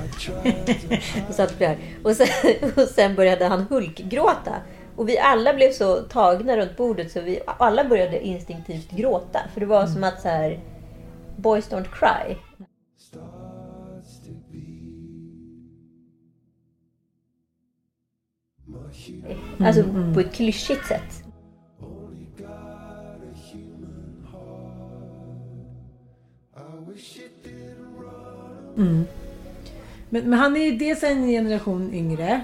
Och, 1.29 1.35
satt 1.35 1.59
där. 1.59 1.77
Och, 2.03 2.15
sen, 2.15 2.27
och 2.75 2.87
sen 2.87 3.15
började 3.15 3.45
han 3.45 3.61
hulkgråta. 3.69 4.55
Och 4.95 5.09
vi 5.09 5.19
alla 5.19 5.53
blev 5.53 5.71
så 5.71 5.95
tagna 5.95 6.57
runt 6.57 6.77
bordet 6.77 7.11
så 7.11 7.21
vi 7.21 7.39
alla 7.45 7.83
började 7.83 8.25
instinktivt 8.25 8.91
gråta. 8.91 9.39
För 9.53 9.59
det 9.59 9.65
var 9.65 9.87
som 9.87 10.03
att 10.03 10.21
så 10.21 10.27
här, 10.27 10.59
Boys 11.37 11.69
don't 11.69 11.87
cry. 11.91 12.35
Alltså 19.59 19.83
på 20.13 20.19
ett 20.19 20.33
klyschigt 20.33 20.87
sätt. 20.87 21.23
Men, 30.11 30.29
men 30.29 30.39
han 30.39 30.55
är 30.55 30.65
ju 30.65 30.77
dels 30.77 31.03
en 31.03 31.27
generation 31.27 31.93
yngre. 31.93 32.41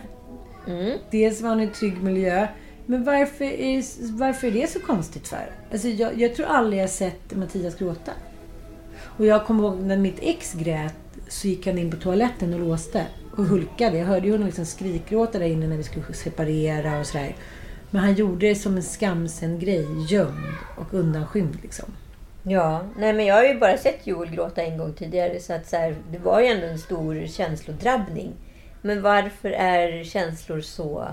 Mm. 0.67 0.97
Dels 1.11 1.41
var 1.41 1.49
han 1.49 1.59
i 1.59 1.63
en 1.63 1.71
trygg 1.71 2.03
miljö. 2.03 2.47
Men 2.85 3.03
varför 3.03 3.45
är, 3.45 3.83
varför 4.17 4.47
är 4.47 4.51
det 4.51 4.67
så 4.67 4.79
konstigt 4.79 5.27
för? 5.27 5.51
Alltså 5.71 5.87
jag, 5.87 6.21
jag 6.21 6.35
tror 6.35 6.45
aldrig 6.45 6.81
jag 6.81 6.89
sett 6.89 7.35
Mattias 7.35 7.75
gråta. 7.75 8.11
Och 8.99 9.25
jag 9.25 9.45
kommer 9.45 9.63
ihåg 9.63 9.79
när 9.79 9.97
mitt 9.97 10.19
ex 10.21 10.53
grät 10.53 10.95
så 11.27 11.47
gick 11.47 11.67
han 11.67 11.77
in 11.77 11.91
på 11.91 11.97
toaletten 11.97 12.53
och 12.53 12.59
låste. 12.59 13.05
Och 13.35 13.45
hulkade. 13.45 13.97
Jag 13.97 14.05
hörde 14.05 14.25
ju 14.25 14.31
honom 14.31 14.45
liksom 14.45 14.65
skrikgråta 14.65 15.39
där 15.39 15.45
inne 15.45 15.67
när 15.67 15.77
vi 15.77 15.83
skulle 15.83 16.13
separera 16.13 16.99
och 16.99 17.05
sådär. 17.05 17.35
Men 17.89 18.01
han 18.01 18.13
gjorde 18.13 18.47
det 18.47 18.55
som 18.55 18.75
en 18.75 18.83
skamsen 18.83 19.59
grej. 19.59 19.87
Gömd 20.09 20.55
och 20.77 20.93
undanskymd 20.93 21.57
liksom. 21.61 21.85
Ja, 22.49 22.83
nej 22.97 23.13
men 23.13 23.25
jag 23.25 23.35
har 23.35 23.43
ju 23.43 23.59
bara 23.59 23.77
sett 23.77 24.07
Joel 24.07 24.29
gråta 24.29 24.61
en 24.61 24.77
gång 24.77 24.93
tidigare 24.93 25.39
så 25.39 25.53
att 25.53 25.67
så 25.67 25.75
här, 25.75 25.95
det 26.11 26.17
var 26.17 26.39
ju 26.39 26.47
ändå 26.47 26.67
en 26.67 26.79
stor 26.79 27.27
känslodrabbning. 27.27 28.33
Men 28.81 29.01
varför 29.01 29.49
är 29.49 30.03
känslor 30.03 30.61
så... 30.61 31.07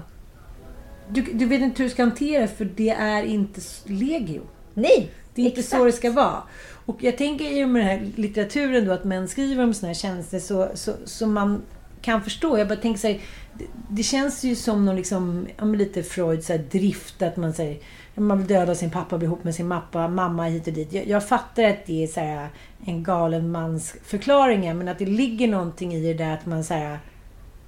Du, 1.09 1.23
du 1.23 1.47
vet 1.47 1.61
inte 1.61 1.83
hur 1.83 1.89
du 1.89 1.95
ska 1.95 2.03
hantera 2.03 2.47
för 2.47 2.65
det 2.65 2.91
är 2.91 3.23
inte 3.23 3.61
legio. 3.85 4.41
Nej! 4.75 5.11
Det 5.35 5.43
är 5.43 5.47
inte 5.47 5.61
exakt. 5.61 5.79
så 5.81 5.85
det 5.85 5.93
ska 5.93 6.11
vara. 6.11 6.43
Och 6.87 6.97
jag 7.03 7.19
tänker 7.19 7.45
i 7.45 7.65
och 7.65 7.69
med 7.69 7.83
den 7.83 7.89
här 7.89 8.11
litteraturen 8.17 8.87
då 8.87 8.93
att 8.93 9.05
män 9.05 9.29
skriver 9.29 9.65
om 9.65 9.75
såna 9.75 9.89
här 9.89 9.95
tjänster 9.95 10.39
så, 10.39 10.69
så, 10.75 10.93
så 11.05 11.27
man 11.27 11.63
kan 12.03 12.23
förstå. 12.23 12.59
Jag 12.59 12.69
bara 12.69 12.79
tänker 12.79 13.01
så 13.01 13.07
här, 13.07 13.21
det, 13.59 13.65
det 13.91 14.03
känns 14.03 14.45
ju 14.45 14.55
som 14.55 14.85
någon 14.85 14.97
liksom, 14.97 15.49
lite 15.63 16.03
Freud 16.03 16.45
så 16.45 16.53
här, 16.53 16.61
drift 16.71 17.23
att 17.23 17.37
man 17.37 17.53
säger 17.53 17.79
man 18.15 18.39
vill 18.39 18.47
döda 18.47 18.75
sin 18.75 18.91
pappa, 18.91 19.19
bli 19.19 19.27
ihop 19.27 19.45
med 19.45 19.55
sin 19.55 19.69
mappa, 19.69 20.09
mamma 20.09 20.45
hit 20.45 20.67
och 20.67 20.73
dit. 20.73 20.93
Jag, 20.93 21.07
jag 21.07 21.29
fattar 21.29 21.65
att 21.65 21.87
det 21.87 22.03
är 22.03 22.07
så 22.07 22.21
här, 22.21 22.49
en 22.87 23.03
galen 23.03 23.51
mans 23.51 23.97
förklaringar 24.05 24.75
men 24.75 24.89
att 24.89 24.99
det 24.99 25.07
ligger 25.07 25.49
någonting 25.49 25.95
i 25.95 26.13
det 26.13 26.25
där 26.25 26.35
att 26.35 26.47
man 26.47 26.65
så 26.65 26.75
här, 26.75 26.99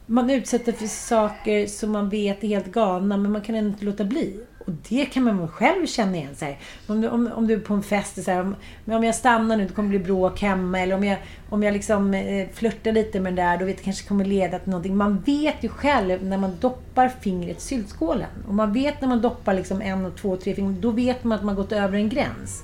man 0.07 0.31
utsätter 0.31 0.73
för 0.73 0.87
saker 0.87 1.67
som 1.67 1.93
man 1.93 2.09
vet 2.09 2.45
är 2.45 2.49
helt 2.49 2.73
galna 2.73 3.17
men 3.17 3.33
man 3.33 3.43
kan 3.43 3.55
ändå 3.55 3.71
inte 3.71 3.85
låta 3.85 4.05
bli. 4.05 4.41
Och 4.67 4.73
det 4.89 5.07
kan 5.07 5.23
man 5.23 5.49
själv 5.49 5.87
känna 5.87 6.17
igen. 6.17 6.35
Så 6.37 6.45
här. 6.45 6.59
Om, 6.87 7.01
du, 7.01 7.09
om, 7.09 7.33
om 7.35 7.47
du 7.47 7.55
är 7.55 7.59
på 7.59 7.75
en 7.75 7.83
fest 7.83 8.19
och 8.19 8.25
så 8.25 8.31
här, 8.31 8.41
om, 8.41 8.55
om 8.87 9.05
jag 9.05 9.15
stannar 9.15 9.57
nu 9.57 9.67
det 9.67 9.73
kommer 9.73 9.89
bli 9.89 9.99
bråk 9.99 10.41
hemma. 10.41 10.81
Eller 10.81 10.95
om 10.95 11.05
jag, 11.05 11.19
om 11.51 11.63
jag 11.63 11.73
liksom 11.73 12.15
eh, 12.15 12.49
flörtar 12.53 12.93
lite 12.93 13.21
med 13.21 13.33
den 13.33 13.47
där, 13.47 13.59
då 13.59 13.65
vet 13.65 13.77
det 13.77 13.83
kanske 13.83 14.09
kommer 14.09 14.25
leda 14.25 14.59
till 14.59 14.71
någonting. 14.71 14.97
Man 14.97 15.19
vet 15.19 15.55
ju 15.65 15.69
själv 15.69 16.25
när 16.25 16.39
man 16.39 16.57
doppar 16.61 17.09
fingret 17.09 17.59
i 17.59 17.61
syltskålen. 17.61 18.29
Och 18.49 18.55
man 18.55 18.73
vet 18.73 19.01
när 19.01 19.09
man 19.09 19.21
doppar 19.21 19.55
liksom 19.55 19.83
en, 19.83 20.05
och 20.05 20.17
två, 20.17 20.37
tre 20.37 20.55
fingrar. 20.55 20.81
Då 20.81 20.91
vet 20.91 21.25
man 21.25 21.39
att 21.39 21.45
man 21.45 21.55
gått 21.55 21.73
över 21.73 21.99
en 21.99 22.09
gräns. 22.09 22.63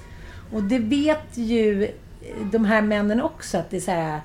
Och 0.52 0.62
det 0.62 0.78
vet 0.78 1.36
ju 1.36 1.84
eh, 1.84 1.90
de 2.52 2.64
här 2.64 2.82
männen 2.82 3.22
också 3.22 3.58
att 3.58 3.70
det 3.70 3.76
är 3.76 3.80
så 3.80 3.90
här. 3.90 4.20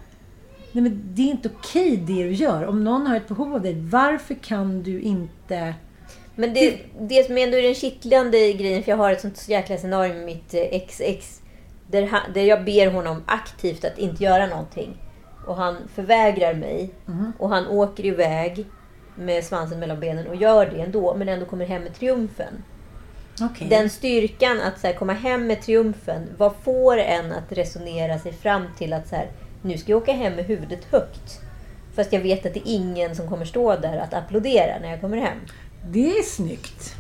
Nej, 0.72 0.82
men 0.82 1.02
det 1.06 1.22
är 1.22 1.32
inte 1.32 1.50
okej 1.60 1.98
det 1.98 2.24
du 2.24 2.32
gör. 2.32 2.66
Om 2.66 2.84
någon 2.84 3.08
har 3.08 3.16
ett 3.16 3.28
behov 3.28 3.54
av 3.54 3.62
dig, 3.62 3.82
varför 3.82 4.34
kan 4.34 4.84
du 4.84 5.02
inte... 5.02 5.74
Men 6.40 6.54
det, 6.54 6.80
det 7.00 7.26
som 7.26 7.38
ändå 7.38 7.58
är 7.58 7.62
den 7.62 7.76
kittlande 7.76 8.54
grejen, 8.54 8.84
för 8.84 8.92
jag 8.92 8.98
har 8.98 9.12
ett 9.12 9.22
sånt 9.22 9.50
jäkla 9.50 9.78
scenario 9.78 10.14
med 10.14 10.26
mitt 10.26 10.54
eh, 10.54 10.62
ex-ex. 10.62 11.42
Där, 11.88 12.08
han, 12.08 12.34
där 12.34 12.42
jag 12.42 12.66
ber 12.66 12.92
honom 12.92 13.24
aktivt 13.26 13.86
att 13.86 13.98
inte 13.98 14.24
göra 14.24 14.48
någonting. 14.48 14.98
Och 15.48 15.56
han 15.56 15.78
förvägrar 15.96 16.54
mig. 16.54 16.90
Och 17.40 17.50
han 17.50 17.68
åker 17.68 18.06
iväg 18.06 18.66
med 19.16 19.44
svansen 19.44 19.80
mellan 19.80 20.00
benen 20.00 20.28
och 20.28 20.36
gör 20.36 20.66
det 20.66 20.82
ändå. 20.82 21.16
Men 21.16 21.30
ändå 21.30 21.46
kommer 21.46 21.66
hem 21.66 21.84
med 21.84 21.96
triumfen. 21.96 22.64
Okej. 23.42 23.68
Den 23.70 23.90
styrkan 23.90 24.60
att 24.62 24.80
så 24.80 24.88
här, 24.88 24.94
komma 24.94 25.14
hem 25.14 25.48
med 25.48 25.62
triumfen. 25.62 26.30
Vad 26.38 26.54
får 26.64 26.98
en 26.98 27.32
att 27.32 27.52
resonera 27.52 28.20
sig 28.20 28.34
fram 28.34 28.64
till 28.78 28.94
att 28.94 29.08
så 29.08 29.16
här, 29.16 29.32
nu 29.62 29.78
ska 29.78 29.92
jag 29.92 30.02
åka 30.02 30.14
hem 30.14 30.36
med 30.36 30.46
huvudet 30.46 30.86
högt. 30.92 31.42
Fast 31.96 32.14
jag 32.14 32.20
vet 32.20 32.46
att 32.46 32.54
det 32.54 32.60
är 32.60 32.74
ingen 32.74 33.16
som 33.16 33.28
kommer 33.30 33.46
stå 33.46 33.76
där 33.76 33.98
att 33.98 34.14
applådera 34.14 34.80
när 34.80 34.90
jag 34.90 35.02
kommer 35.02 35.18
hem. 35.18 35.38
Det 35.92 36.10
är 36.10 36.24
snyggt. 36.24 36.96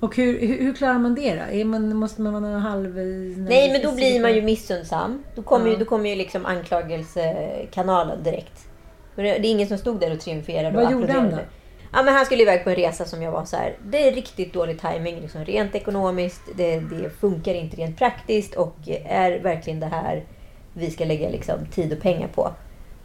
Och 0.00 0.16
hur, 0.16 0.40
hur, 0.40 0.58
hur 0.58 0.74
klarar 0.74 0.98
man 0.98 1.14
det 1.14 1.34
då? 1.34 1.52
Är 1.52 1.64
man, 1.64 1.96
måste 1.96 2.22
man 2.22 2.42
vara 2.42 2.58
halv... 2.58 2.96
Nej, 3.36 3.72
men 3.72 3.82
då 3.82 3.92
blir 3.92 4.20
man 4.20 4.34
ju 4.34 4.42
missundsam. 4.42 5.24
Då 5.34 5.42
kommer, 5.42 5.66
ju, 5.66 5.72
Ja. 5.72 5.78
då 5.78 5.84
kommer 5.84 6.10
ju 6.10 6.16
liksom 6.16 6.46
anklagelsekanalen 6.46 8.22
direkt. 8.22 8.68
Men 9.14 9.24
det 9.24 9.38
det 9.38 9.48
är 9.48 9.50
ingen 9.50 9.68
som 9.68 9.78
stod 9.78 10.00
där 10.00 10.12
och 10.12 10.20
triumferade 10.20 10.76
Vad 10.76 10.86
och 10.86 10.92
gjorde 10.92 11.12
han 11.12 11.16
applåderade. 11.16 11.48
Ja, 11.92 12.02
men 12.02 12.14
han 12.14 12.26
skulle 12.26 12.42
iväg 12.42 12.64
på 12.64 12.70
en 12.70 12.76
resa 12.76 13.04
som 13.04 13.22
jag 13.22 13.32
var 13.32 13.44
så 13.44 13.56
här. 13.56 13.76
Det 13.84 14.08
är 14.08 14.12
riktigt 14.12 14.52
dålig 14.52 14.80
timing, 14.80 15.20
liksom, 15.20 15.44
rent 15.44 15.74
ekonomiskt. 15.74 16.42
Det, 16.56 16.80
det 16.80 17.10
funkar 17.20 17.54
inte 17.54 17.76
rent 17.76 17.98
praktiskt 17.98 18.54
och 18.54 18.76
är 19.04 19.38
verkligen 19.38 19.80
det 19.80 19.86
här 19.86 20.24
vi 20.72 20.90
ska 20.90 21.04
lägga 21.04 21.28
liksom, 21.28 21.66
tid 21.66 21.92
och 21.92 22.00
pengar 22.00 22.28
på. 22.28 22.50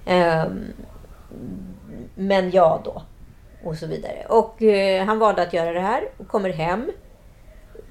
Ehm, 0.05 0.65
men 2.15 2.51
ja 2.51 2.81
då. 2.85 3.01
Och 3.63 3.75
så 3.77 3.87
vidare. 3.87 4.25
Och 4.29 4.61
eh, 4.61 5.05
han 5.05 5.19
valde 5.19 5.41
att 5.41 5.53
göra 5.53 5.73
det 5.73 5.79
här 5.79 6.03
och 6.17 6.27
kommer 6.27 6.49
hem 6.49 6.91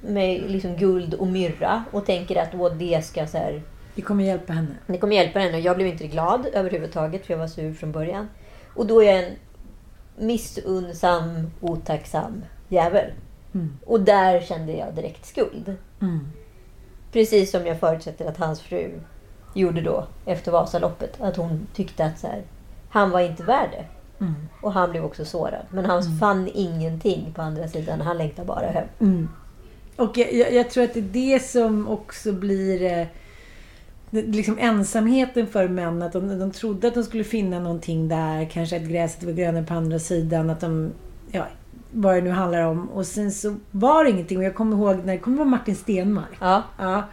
med 0.01 0.51
liksom 0.51 0.75
guld 0.75 1.13
och 1.13 1.27
myrra 1.27 1.83
och 1.91 2.05
tänker 2.05 2.41
att 2.41 2.49
åh, 2.55 2.73
det 2.73 3.05
ska 3.05 3.27
så 3.27 3.37
här, 3.37 3.61
Det 3.95 4.01
kommer 4.01 4.23
hjälpa 4.23 4.53
henne. 4.53 4.75
det 4.87 4.97
kommer 4.97 5.15
hjälpa 5.15 5.39
henne. 5.39 5.57
Och 5.57 5.63
jag 5.63 5.75
blev 5.75 5.87
inte 5.87 6.07
glad 6.07 6.47
överhuvudtaget 6.53 7.25
för 7.25 7.33
jag 7.33 7.39
var 7.39 7.47
sur 7.47 7.73
från 7.73 7.91
början. 7.91 8.29
Och 8.75 8.87
då 8.87 9.03
är 9.03 9.13
jag 9.13 9.23
en 9.23 9.35
missunnsam, 10.17 11.51
otacksam 11.61 12.45
jävel. 12.67 13.11
Mm. 13.53 13.77
Och 13.85 14.01
där 14.01 14.41
kände 14.41 14.73
jag 14.73 14.93
direkt 14.93 15.25
skuld. 15.25 15.75
Mm. 16.01 16.27
Precis 17.11 17.51
som 17.51 17.65
jag 17.67 17.79
förutsätter 17.79 18.25
att 18.25 18.37
hans 18.37 18.61
fru 18.61 18.99
gjorde 19.53 19.81
då 19.81 20.07
efter 20.25 20.51
Vasaloppet. 20.51 21.21
Att 21.21 21.35
hon 21.37 21.67
tyckte 21.73 22.05
att 22.05 22.19
så 22.19 22.27
här, 22.27 22.43
han 22.89 23.11
var 23.11 23.19
inte 23.19 23.43
värd 23.43 23.69
det. 23.71 23.85
Mm. 24.21 24.33
Och 24.61 24.73
han 24.73 24.91
blev 24.91 25.05
också 25.05 25.25
sårad. 25.25 25.65
Men 25.69 25.85
han 25.85 26.19
fann 26.19 26.49
ingenting 26.53 27.33
på 27.35 27.41
andra 27.41 27.67
sidan. 27.67 28.01
Han 28.01 28.17
längtade 28.17 28.47
bara 28.47 28.67
hem. 28.67 28.87
Mm. 28.99 29.29
Och 29.95 30.17
jag, 30.17 30.33
jag, 30.33 30.53
jag 30.53 30.69
tror 30.69 30.83
att 30.83 30.93
det 30.93 30.99
är 30.99 31.33
det 31.33 31.39
som 31.43 31.87
också 31.87 32.31
blir 32.31 32.83
eh, 32.83 33.07
liksom 34.09 34.57
ensamheten 34.59 35.47
för 35.47 35.67
män. 35.67 36.01
Att 36.01 36.13
de, 36.13 36.39
de 36.39 36.51
trodde 36.51 36.87
att 36.87 36.93
de 36.93 37.03
skulle 37.03 37.23
finna 37.23 37.59
någonting 37.59 38.07
där. 38.07 38.45
Kanske 38.45 38.75
att 38.75 38.83
gräset 38.83 39.23
var 39.23 39.31
grönare 39.31 39.63
på 39.63 39.73
andra 39.73 39.99
sidan. 39.99 40.49
Att 40.49 40.59
de, 40.59 40.91
ja, 41.31 41.47
vad 41.91 42.15
det 42.15 42.21
nu 42.21 42.29
handlar 42.29 42.61
om. 42.61 42.89
Och 42.89 43.05
sen 43.05 43.31
så 43.31 43.55
var 43.71 44.03
det 44.03 44.09
ingenting. 44.09 44.37
Och 44.37 44.43
jag 44.43 44.55
kommer 44.55 44.77
ihåg 44.77 44.95
när 45.05 45.13
det 45.13 45.19
kommer 45.19 45.37
vara 45.37 45.49
Martin 45.49 45.75
Stenmark. 45.75 46.37
Ja. 46.39 46.63
Ja. 46.79 47.03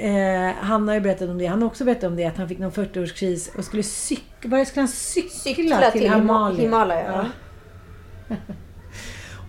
Eh, 0.00 0.54
han 0.60 0.88
har 0.88 0.94
ju 0.94 1.00
berättat 1.00 1.28
om 1.28 1.38
det. 1.38 1.46
Han 1.46 1.62
har 1.62 1.68
också 1.68 1.84
berättat 1.84 2.04
om 2.04 2.16
det. 2.16 2.24
Att 2.24 2.36
han 2.36 2.48
fick 2.48 2.58
någon 2.58 2.70
40-årskris 2.70 3.56
och 3.58 3.64
skulle 3.64 3.82
cykla. 3.82 4.50
Var 4.50 4.64
skulle 4.64 4.80
han 4.80 4.88
cykla, 4.88 5.30
Cykla 5.30 5.90
till, 5.90 6.00
till 6.00 6.12
Himalaya? 6.12 6.60
Himalaya. 6.60 7.26
ja. 8.28 8.36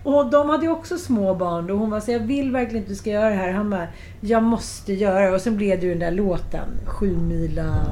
Och 0.04 0.30
de 0.30 0.48
hade 0.48 0.64
ju 0.64 0.72
också 0.72 0.98
små 0.98 1.34
barn 1.34 1.66
då. 1.66 1.74
Hon 1.74 1.90
var 1.90 2.00
så 2.00 2.12
jag 2.12 2.18
vill 2.18 2.52
verkligen 2.52 2.82
att 2.82 2.88
du 2.88 2.94
ska 2.94 3.10
göra 3.10 3.28
det 3.28 3.34
här. 3.34 3.52
Han 3.52 3.70
bara, 3.70 3.86
jag 4.20 4.42
måste 4.42 4.92
göra 4.92 5.20
det. 5.26 5.34
Och 5.34 5.40
sen 5.40 5.56
blev 5.56 5.80
det 5.80 5.86
ju 5.86 5.90
den 5.90 5.98
där 5.98 6.10
låten. 6.10 6.68
Sju 6.86 7.16
mila... 7.16 7.86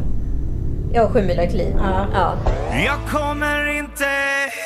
Ja, 0.92 1.08
sju 1.10 1.22
mila 1.22 1.46
kliv. 1.46 1.74
Ja. 1.78 2.06
Ja. 2.14 2.36
Jag 2.84 2.98
kommer 3.08 3.78
inte 3.78 4.04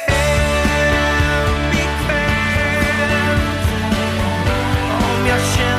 hem 0.08 1.70
ikväll 1.70 3.40
Om 4.92 5.26
jag 5.28 5.40
känner 5.40 5.73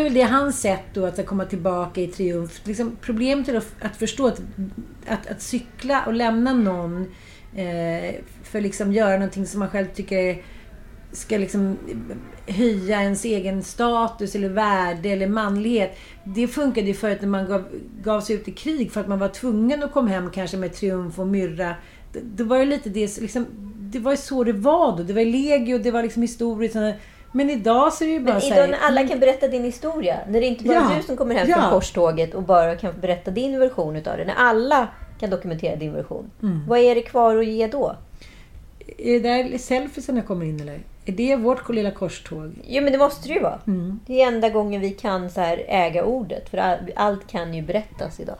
är 0.00 0.04
väl 0.04 0.14
det 0.14 0.22
hans 0.22 0.60
sätt 0.60 0.84
då 0.94 1.06
att 1.06 1.26
komma 1.26 1.44
tillbaka 1.44 2.00
i 2.00 2.06
triumf. 2.06 2.60
Liksom, 2.64 2.96
problemet 3.00 3.48
är 3.48 3.52
då 3.52 3.60
att 3.80 3.96
förstå 3.96 4.26
att, 4.26 4.40
att, 5.06 5.26
att 5.26 5.42
cykla 5.42 6.04
och 6.06 6.12
lämna 6.12 6.52
någon 6.52 7.00
eh, 7.54 8.14
för 8.42 8.60
liksom 8.60 8.92
göra 8.92 9.12
någonting 9.12 9.46
som 9.46 9.60
man 9.60 9.70
själv 9.70 9.86
tycker 9.94 10.42
ska 11.12 11.38
liksom 11.38 11.76
höja 12.46 13.02
ens 13.02 13.24
egen 13.24 13.62
status 13.62 14.34
eller 14.34 14.48
värde 14.48 15.08
eller 15.08 15.28
manlighet. 15.28 15.98
Det 16.24 16.48
funkade 16.48 16.86
ju 16.86 16.94
förut 16.94 17.20
när 17.20 17.28
man 17.28 17.46
gav, 17.46 17.64
gav 18.02 18.20
sig 18.20 18.36
ut 18.36 18.48
i 18.48 18.52
krig 18.52 18.92
för 18.92 19.00
att 19.00 19.08
man 19.08 19.18
var 19.18 19.28
tvungen 19.28 19.82
att 19.82 19.92
komma 19.92 20.08
hem 20.08 20.30
kanske 20.30 20.56
med 20.56 20.74
triumf 20.74 21.18
och 21.18 21.26
myrra. 21.26 21.74
Det, 22.12 22.20
det 22.20 22.44
var 22.44 22.56
ju 22.56 22.64
lite 22.64 22.88
det, 22.88 23.20
liksom, 23.20 23.46
det 23.78 23.98
var 23.98 24.10
ju 24.10 24.16
så 24.16 24.44
det 24.44 24.52
var 24.52 24.96
då. 24.96 25.02
Det 25.02 25.12
var 25.12 25.24
legio, 25.24 25.78
det 25.78 25.90
var 25.90 26.02
liksom 26.02 26.22
historiskt. 26.22 26.76
Men 27.32 27.50
idag 27.50 27.92
så 27.92 28.04
är 28.04 28.08
det 28.08 28.12
ju 28.14 28.20
bara 28.20 28.34
Men 28.34 28.42
idag 28.44 28.70
när 28.70 28.78
alla 28.78 29.08
kan 29.08 29.18
berätta 29.20 29.48
din 29.48 29.64
historia. 29.64 30.18
När 30.28 30.40
det 30.40 30.46
inte 30.46 30.64
bara 30.64 30.74
Ja. 30.74 30.92
är 30.92 30.96
du 30.96 31.02
som 31.02 31.16
kommer 31.16 31.34
hem 31.34 31.48
Ja. 31.48 31.56
från 31.60 31.70
korståget 31.70 32.34
och 32.34 32.42
bara 32.42 32.76
kan 32.76 33.00
berätta 33.00 33.30
din 33.30 33.58
version 33.58 33.96
utav 33.96 34.16
det. 34.16 34.24
När 34.24 34.34
alla 34.34 34.88
kan 35.20 35.30
dokumentera 35.30 35.76
din 35.76 35.92
version. 35.92 36.30
Mm. 36.42 36.66
Vad 36.68 36.78
är 36.78 36.94
det 36.94 37.02
kvar 37.02 37.36
att 37.36 37.46
ge 37.46 37.66
då? 37.66 37.96
Är 38.98 39.12
det 39.12 39.20
där 39.20 39.58
selfiesarna 39.58 40.22
kommer 40.22 40.46
in 40.46 40.60
eller? 40.60 40.78
Är 41.04 41.12
det 41.12 41.36
vårt 41.36 41.68
lilla 41.68 41.90
korståg? 41.90 42.52
Jo 42.64 42.82
men 42.82 42.92
det 42.92 42.98
måste 42.98 43.28
det 43.28 43.34
ju 43.34 43.40
vara. 43.40 43.58
Mm. 43.66 44.00
Det 44.06 44.22
är 44.22 44.26
enda 44.28 44.48
gången 44.48 44.80
vi 44.80 44.90
kan 44.90 45.30
så 45.30 45.40
här 45.40 45.64
äga 45.68 46.04
ordet. 46.04 46.48
För 46.48 46.58
all- 46.58 46.92
allt 46.96 47.26
kan 47.26 47.54
ju 47.54 47.62
berättas 47.62 48.20
idag. 48.20 48.36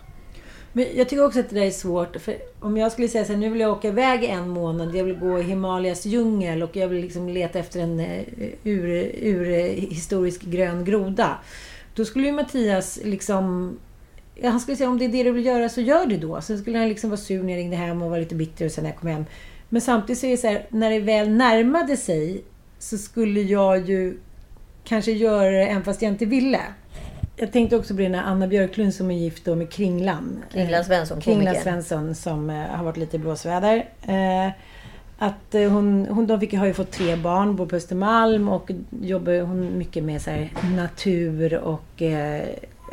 Men 0.78 0.86
jag 0.94 1.08
tycker 1.08 1.24
också 1.24 1.40
att 1.40 1.48
det 1.48 1.54
där 1.54 1.66
är 1.66 1.70
svårt. 1.70 2.16
För 2.16 2.36
om 2.60 2.76
jag 2.76 2.92
skulle 2.92 3.08
säga 3.08 3.24
så 3.24 3.32
här, 3.32 3.40
nu 3.40 3.48
vill 3.50 3.60
jag 3.60 3.70
åka 3.70 3.88
iväg 3.88 4.24
en 4.24 4.48
månad. 4.48 4.94
Jag 4.94 5.04
vill 5.04 5.18
gå 5.18 5.38
i 5.38 5.42
Himalayas 5.42 6.06
djungel 6.06 6.62
och 6.62 6.76
jag 6.76 6.88
vill 6.88 7.00
liksom 7.00 7.28
leta 7.28 7.58
efter 7.58 7.80
en 7.80 8.00
urhistorisk 8.64 10.42
ur, 10.44 10.48
eh, 10.48 10.52
grön 10.52 10.84
groda. 10.84 11.38
Då 11.94 12.04
skulle 12.04 12.26
ju 12.26 12.32
Mattias 12.32 12.98
liksom... 13.04 13.76
Han 14.42 14.60
skulle 14.60 14.76
säga 14.76 14.90
om 14.90 14.98
det 14.98 15.04
är 15.04 15.08
det 15.08 15.22
du 15.22 15.30
vill 15.30 15.46
göra 15.46 15.68
så 15.68 15.80
gör 15.80 16.06
det 16.06 16.16
då. 16.16 16.40
Sen 16.40 16.58
skulle 16.58 16.78
han 16.78 16.88
liksom 16.88 17.10
vara 17.10 17.20
sur 17.20 17.42
när 17.42 17.52
jag 17.52 17.58
ringde 17.58 17.76
hem 17.76 18.02
och 18.02 18.10
vara 18.10 18.20
lite 18.20 18.34
bitter 18.34 18.64
och 18.64 18.72
sen 18.72 18.84
när 18.84 18.90
jag 18.90 19.00
kom 19.00 19.08
hem. 19.08 19.24
Men 19.68 19.80
samtidigt 19.80 20.20
så 20.20 20.26
är 20.26 20.30
det 20.30 20.36
så 20.36 20.46
här, 20.46 20.66
när 20.68 20.90
det 20.90 21.00
väl 21.00 21.30
närmade 21.30 21.96
sig 21.96 22.42
så 22.78 22.98
skulle 22.98 23.40
jag 23.40 23.88
ju 23.88 24.18
kanske 24.84 25.12
göra 25.12 25.50
det 25.50 25.66
även 25.66 25.84
fast 25.84 26.02
jag 26.02 26.12
inte 26.12 26.26
ville. 26.26 26.60
Jag 27.41 27.53
tänkte 27.53 27.76
också 27.76 27.95
på 27.95 28.01
det 28.01 28.09
när 28.09 28.22
Anna 28.22 28.47
Björklund 28.47 28.95
som 28.95 29.11
är 29.11 29.14
gift 29.14 29.45
då 29.45 29.55
med 29.55 29.70
Kringlan. 29.70 30.45
Kringlan 30.53 30.84
Svensson, 30.84 31.20
Kringlan. 31.20 31.55
Svensson 31.55 32.14
som 32.14 32.51
eh, 32.51 32.57
har 32.57 32.84
varit 32.84 32.97
lite 32.97 33.16
i 33.16 33.18
blåsväder. 33.18 33.89
Eh, 34.03 34.53
att 35.18 35.55
eh, 35.55 35.70
hon, 35.70 36.07
hon 36.11 36.26
de 36.26 36.41
fick, 36.41 36.55
har 36.55 36.66
ju 36.66 36.74
fått 36.74 36.91
tre 36.91 37.16
barn, 37.16 37.57
bor 37.57 37.66
på 37.66 37.76
Östermalm 37.76 38.49
och 38.49 38.70
jobbar 39.03 39.41
hon 39.41 39.78
mycket 39.78 40.05
med 40.05 40.22
så 40.22 40.30
här, 40.30 40.53
natur 40.76 41.59
och 41.59 42.03
eh, 42.03 42.43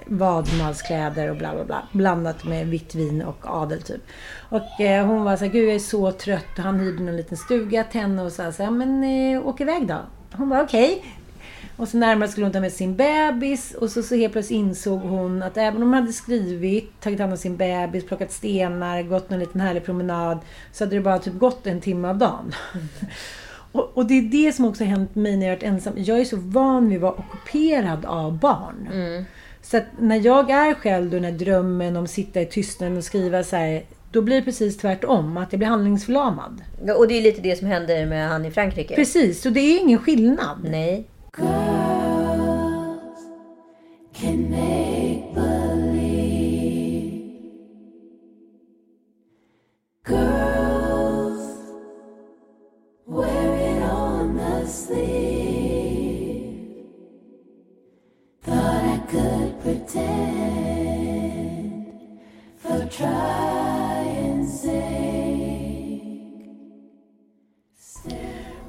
vadmalskläder 0.06 1.30
och 1.30 1.38
bla 1.38 1.54
bla 1.56 1.66
bla. 1.66 1.88
Blandat 1.92 2.44
med 2.44 2.68
vitt 2.68 2.96
vin 2.96 3.22
och 3.22 3.46
adel 3.48 3.82
typ. 3.82 4.02
Och 4.50 4.82
eh, 4.82 5.06
hon 5.06 5.24
var 5.24 5.38
så 5.38 5.46
här, 5.46 5.52
gud 5.52 5.68
jag 5.68 5.76
är 5.76 5.80
så 5.80 6.12
trött. 6.12 6.58
Och 6.58 6.64
han 6.64 6.80
hyrde 6.80 7.10
en 7.10 7.18
liten 7.18 7.38
stuga 7.38 7.84
till 7.84 8.02
henne 8.02 8.22
och 8.22 8.32
sa 8.32 8.52
så 8.52 8.64
här, 8.64 8.72
men 8.72 9.04
eh, 9.04 9.48
åk 9.48 9.62
iväg 9.62 9.88
då. 9.88 9.98
Hon 10.32 10.50
var 10.50 10.64
okej. 10.64 11.04
Och 11.78 11.88
så 11.88 11.98
närmare 11.98 12.30
skulle 12.30 12.46
hon 12.46 12.54
ta 12.54 12.60
med 12.60 12.72
sin 12.72 12.96
bebis 12.96 13.74
och 13.74 13.90
så, 13.90 14.04
så 14.04 14.16
helt 14.16 14.34
plötsligt 14.34 14.58
insåg 14.58 15.00
hon 15.00 15.44
att 15.44 15.58
även 15.58 15.76
om 15.76 15.82
hon 15.82 15.94
hade 15.94 16.14
skrivit, 16.14 17.02
tagit 17.02 17.20
hand 17.20 17.32
om 17.32 17.38
sin 17.38 17.58
bebis, 17.58 18.06
plockat 18.06 18.32
stenar, 18.32 19.04
gått 19.04 19.32
en 19.32 19.40
liten 19.40 19.62
härlig 19.62 19.86
promenad 19.86 20.40
så 20.72 20.84
hade 20.84 20.96
det 20.96 21.02
bara 21.02 21.20
typ 21.20 21.34
gått 21.34 21.68
en 21.68 21.82
timme 21.82 22.08
av 22.08 22.18
dagen. 22.18 22.56
och, 23.72 23.92
och 23.98 24.06
det 24.06 24.14
är 24.14 24.22
det 24.22 24.56
som 24.56 24.66
också 24.66 24.84
har 24.84 24.90
hänt 24.90 25.16
mig 25.16 25.38
när 25.38 25.46
jag 25.46 25.52
har 25.52 25.56
varit 25.56 25.64
ensam. 25.64 25.94
Jag 25.98 26.20
är 26.20 26.26
så 26.26 26.38
van 26.38 26.90
vid 26.90 26.98
att 26.98 27.02
vara 27.02 27.14
ockuperad 27.14 28.06
av 28.06 28.40
barn. 28.40 28.90
Så 29.62 29.78
att 29.78 29.84
när 30.00 30.26
jag 30.26 30.50
är 30.50 30.74
själv 30.74 31.10
då, 31.10 31.16
den 31.16 31.24
här 31.24 31.32
drömmen 31.32 31.96
om 31.96 32.04
att 32.04 32.10
sitta 32.10 32.42
i 32.42 32.46
tystnaden 32.46 32.98
och 32.98 33.04
skriva 33.04 33.44
så 33.44 33.56
här, 33.56 33.84
då 34.12 34.22
blir 34.22 34.36
det 34.36 34.42
precis 34.42 34.78
tvärtom. 34.78 35.38
Att 35.38 35.54
jag 35.54 35.60
blir 35.60 35.68
handlingsförlamad. 35.68 36.62
Ja, 36.86 36.96
Och 36.96 37.08
det 37.08 37.18
är 37.18 37.22
lite 37.22 37.42
det 37.42 37.56
som 37.56 37.68
händer 37.68 38.06
med 38.06 38.30
han 38.30 38.46
i 38.46 38.52
Frankrike. 38.52 38.96
Precis, 38.96 39.42
så 39.42 39.50
det 39.50 39.60
är 39.60 39.80
ingen 39.80 40.00
skillnad. 40.00 40.58
Nej. 40.64 41.08
Girls 41.36 43.26
can 44.14 44.50
make 44.50 44.75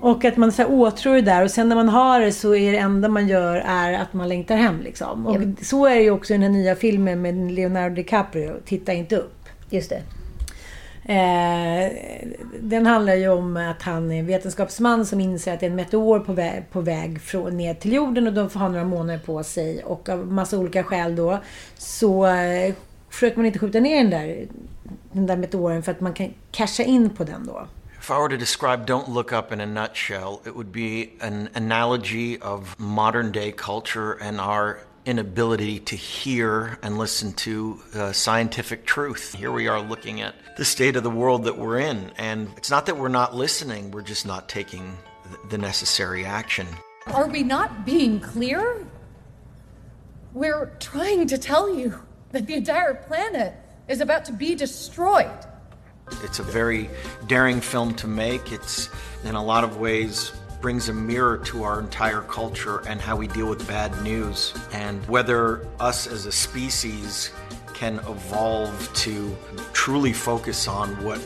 Och 0.06 0.24
att 0.24 0.36
man 0.36 0.52
så 0.52 0.62
här 0.62 0.70
åtrår 0.70 1.14
det 1.14 1.20
där 1.20 1.44
och 1.44 1.50
sen 1.50 1.68
när 1.68 1.76
man 1.76 1.88
har 1.88 2.20
det 2.20 2.32
så 2.32 2.54
är 2.54 2.72
det 2.72 2.78
enda 2.78 3.08
man 3.08 3.28
gör 3.28 3.56
är 3.66 3.92
att 3.92 4.12
man 4.12 4.28
längtar 4.28 4.56
hem. 4.56 4.80
Liksom. 4.80 5.26
Och 5.26 5.36
så 5.62 5.86
är 5.86 5.94
det 5.94 6.02
ju 6.02 6.10
också 6.10 6.34
i 6.34 6.36
den 6.36 6.42
här 6.42 6.50
nya 6.50 6.76
filmen 6.76 7.22
med 7.22 7.52
Leonardo 7.52 7.94
DiCaprio, 7.94 8.52
Titta 8.64 8.92
inte 8.92 9.16
upp. 9.16 9.44
Just 9.70 9.90
det. 9.90 10.02
Eh, 11.12 11.92
den 12.60 12.86
handlar 12.86 13.14
ju 13.14 13.28
om 13.28 13.56
att 13.56 13.82
han 13.82 14.12
är 14.12 14.18
en 14.18 14.26
vetenskapsman 14.26 15.06
som 15.06 15.20
inser 15.20 15.54
att 15.54 15.60
det 15.60 15.66
är 15.66 15.70
en 15.70 15.76
meteor 15.76 16.20
på 16.20 16.32
väg, 16.32 16.64
på 16.70 16.80
väg 16.80 17.20
från, 17.20 17.56
ner 17.56 17.74
till 17.74 17.92
jorden 17.92 18.26
och 18.26 18.32
de 18.32 18.50
får 18.50 18.60
ha 18.60 18.68
några 18.68 18.84
månader 18.84 19.18
på 19.18 19.42
sig. 19.42 19.84
Och 19.84 20.08
av 20.08 20.26
massa 20.32 20.58
olika 20.58 20.82
skäl 20.84 21.16
då 21.16 21.38
så 21.78 22.26
eh, 22.26 22.74
försöker 23.10 23.36
man 23.36 23.46
inte 23.46 23.58
skjuta 23.58 23.80
ner 23.80 24.02
den 24.02 24.10
där, 24.10 24.46
den 25.12 25.26
där 25.26 25.36
meteoren 25.36 25.82
för 25.82 25.92
att 25.92 26.00
man 26.00 26.12
kan 26.12 26.34
casha 26.50 26.82
in 26.82 27.10
på 27.10 27.24
den 27.24 27.46
då. 27.46 27.66
If 28.06 28.12
I 28.12 28.20
were 28.20 28.28
to 28.28 28.36
describe 28.36 28.86
Don't 28.86 29.08
Look 29.08 29.32
Up 29.32 29.50
in 29.50 29.60
a 29.60 29.66
nutshell, 29.66 30.40
it 30.44 30.54
would 30.54 30.70
be 30.70 31.14
an 31.20 31.50
analogy 31.56 32.38
of 32.38 32.78
modern 32.78 33.32
day 33.32 33.50
culture 33.50 34.12
and 34.12 34.40
our 34.40 34.80
inability 35.04 35.80
to 35.80 35.96
hear 35.96 36.78
and 36.82 36.98
listen 36.98 37.32
to 37.32 37.80
uh, 37.96 38.12
scientific 38.12 38.86
truth. 38.86 39.34
Here 39.34 39.50
we 39.50 39.66
are 39.66 39.80
looking 39.80 40.20
at 40.20 40.36
the 40.56 40.64
state 40.64 40.94
of 40.94 41.02
the 41.02 41.10
world 41.10 41.42
that 41.46 41.58
we're 41.58 41.80
in, 41.80 42.12
and 42.16 42.48
it's 42.56 42.70
not 42.70 42.86
that 42.86 42.96
we're 42.96 43.08
not 43.08 43.34
listening, 43.34 43.90
we're 43.90 44.02
just 44.02 44.24
not 44.24 44.48
taking 44.48 44.96
the 45.50 45.58
necessary 45.58 46.24
action. 46.24 46.68
Are 47.08 47.26
we 47.26 47.42
not 47.42 47.84
being 47.84 48.20
clear? 48.20 48.86
We're 50.32 50.76
trying 50.78 51.26
to 51.26 51.38
tell 51.38 51.74
you 51.74 52.00
that 52.30 52.46
the 52.46 52.54
entire 52.54 52.94
planet 52.94 53.54
is 53.88 54.00
about 54.00 54.26
to 54.26 54.32
be 54.32 54.54
destroyed. 54.54 55.44
It's 56.22 56.38
a 56.38 56.42
very 56.42 56.88
daring 57.26 57.60
film 57.60 57.94
to 57.94 58.06
make. 58.06 58.52
It's, 58.52 58.88
in 59.24 59.34
a 59.34 59.44
lot 59.44 59.64
of 59.64 59.78
ways, 59.78 60.32
brings 60.60 60.88
a 60.88 60.92
mirror 60.92 61.38
to 61.38 61.64
our 61.64 61.80
entire 61.80 62.22
culture 62.22 62.82
and 62.88 63.00
how 63.00 63.16
we 63.16 63.28
deal 63.28 63.48
with 63.48 63.66
bad 63.68 64.02
news, 64.02 64.54
and 64.72 65.04
whether 65.06 65.66
us 65.80 66.06
as 66.06 66.26
a 66.26 66.32
species 66.32 67.30
can 67.74 67.98
evolve 68.08 68.90
to 68.94 69.36
truly 69.72 70.12
focus 70.12 70.66
on 70.66 70.88
what 71.04 71.20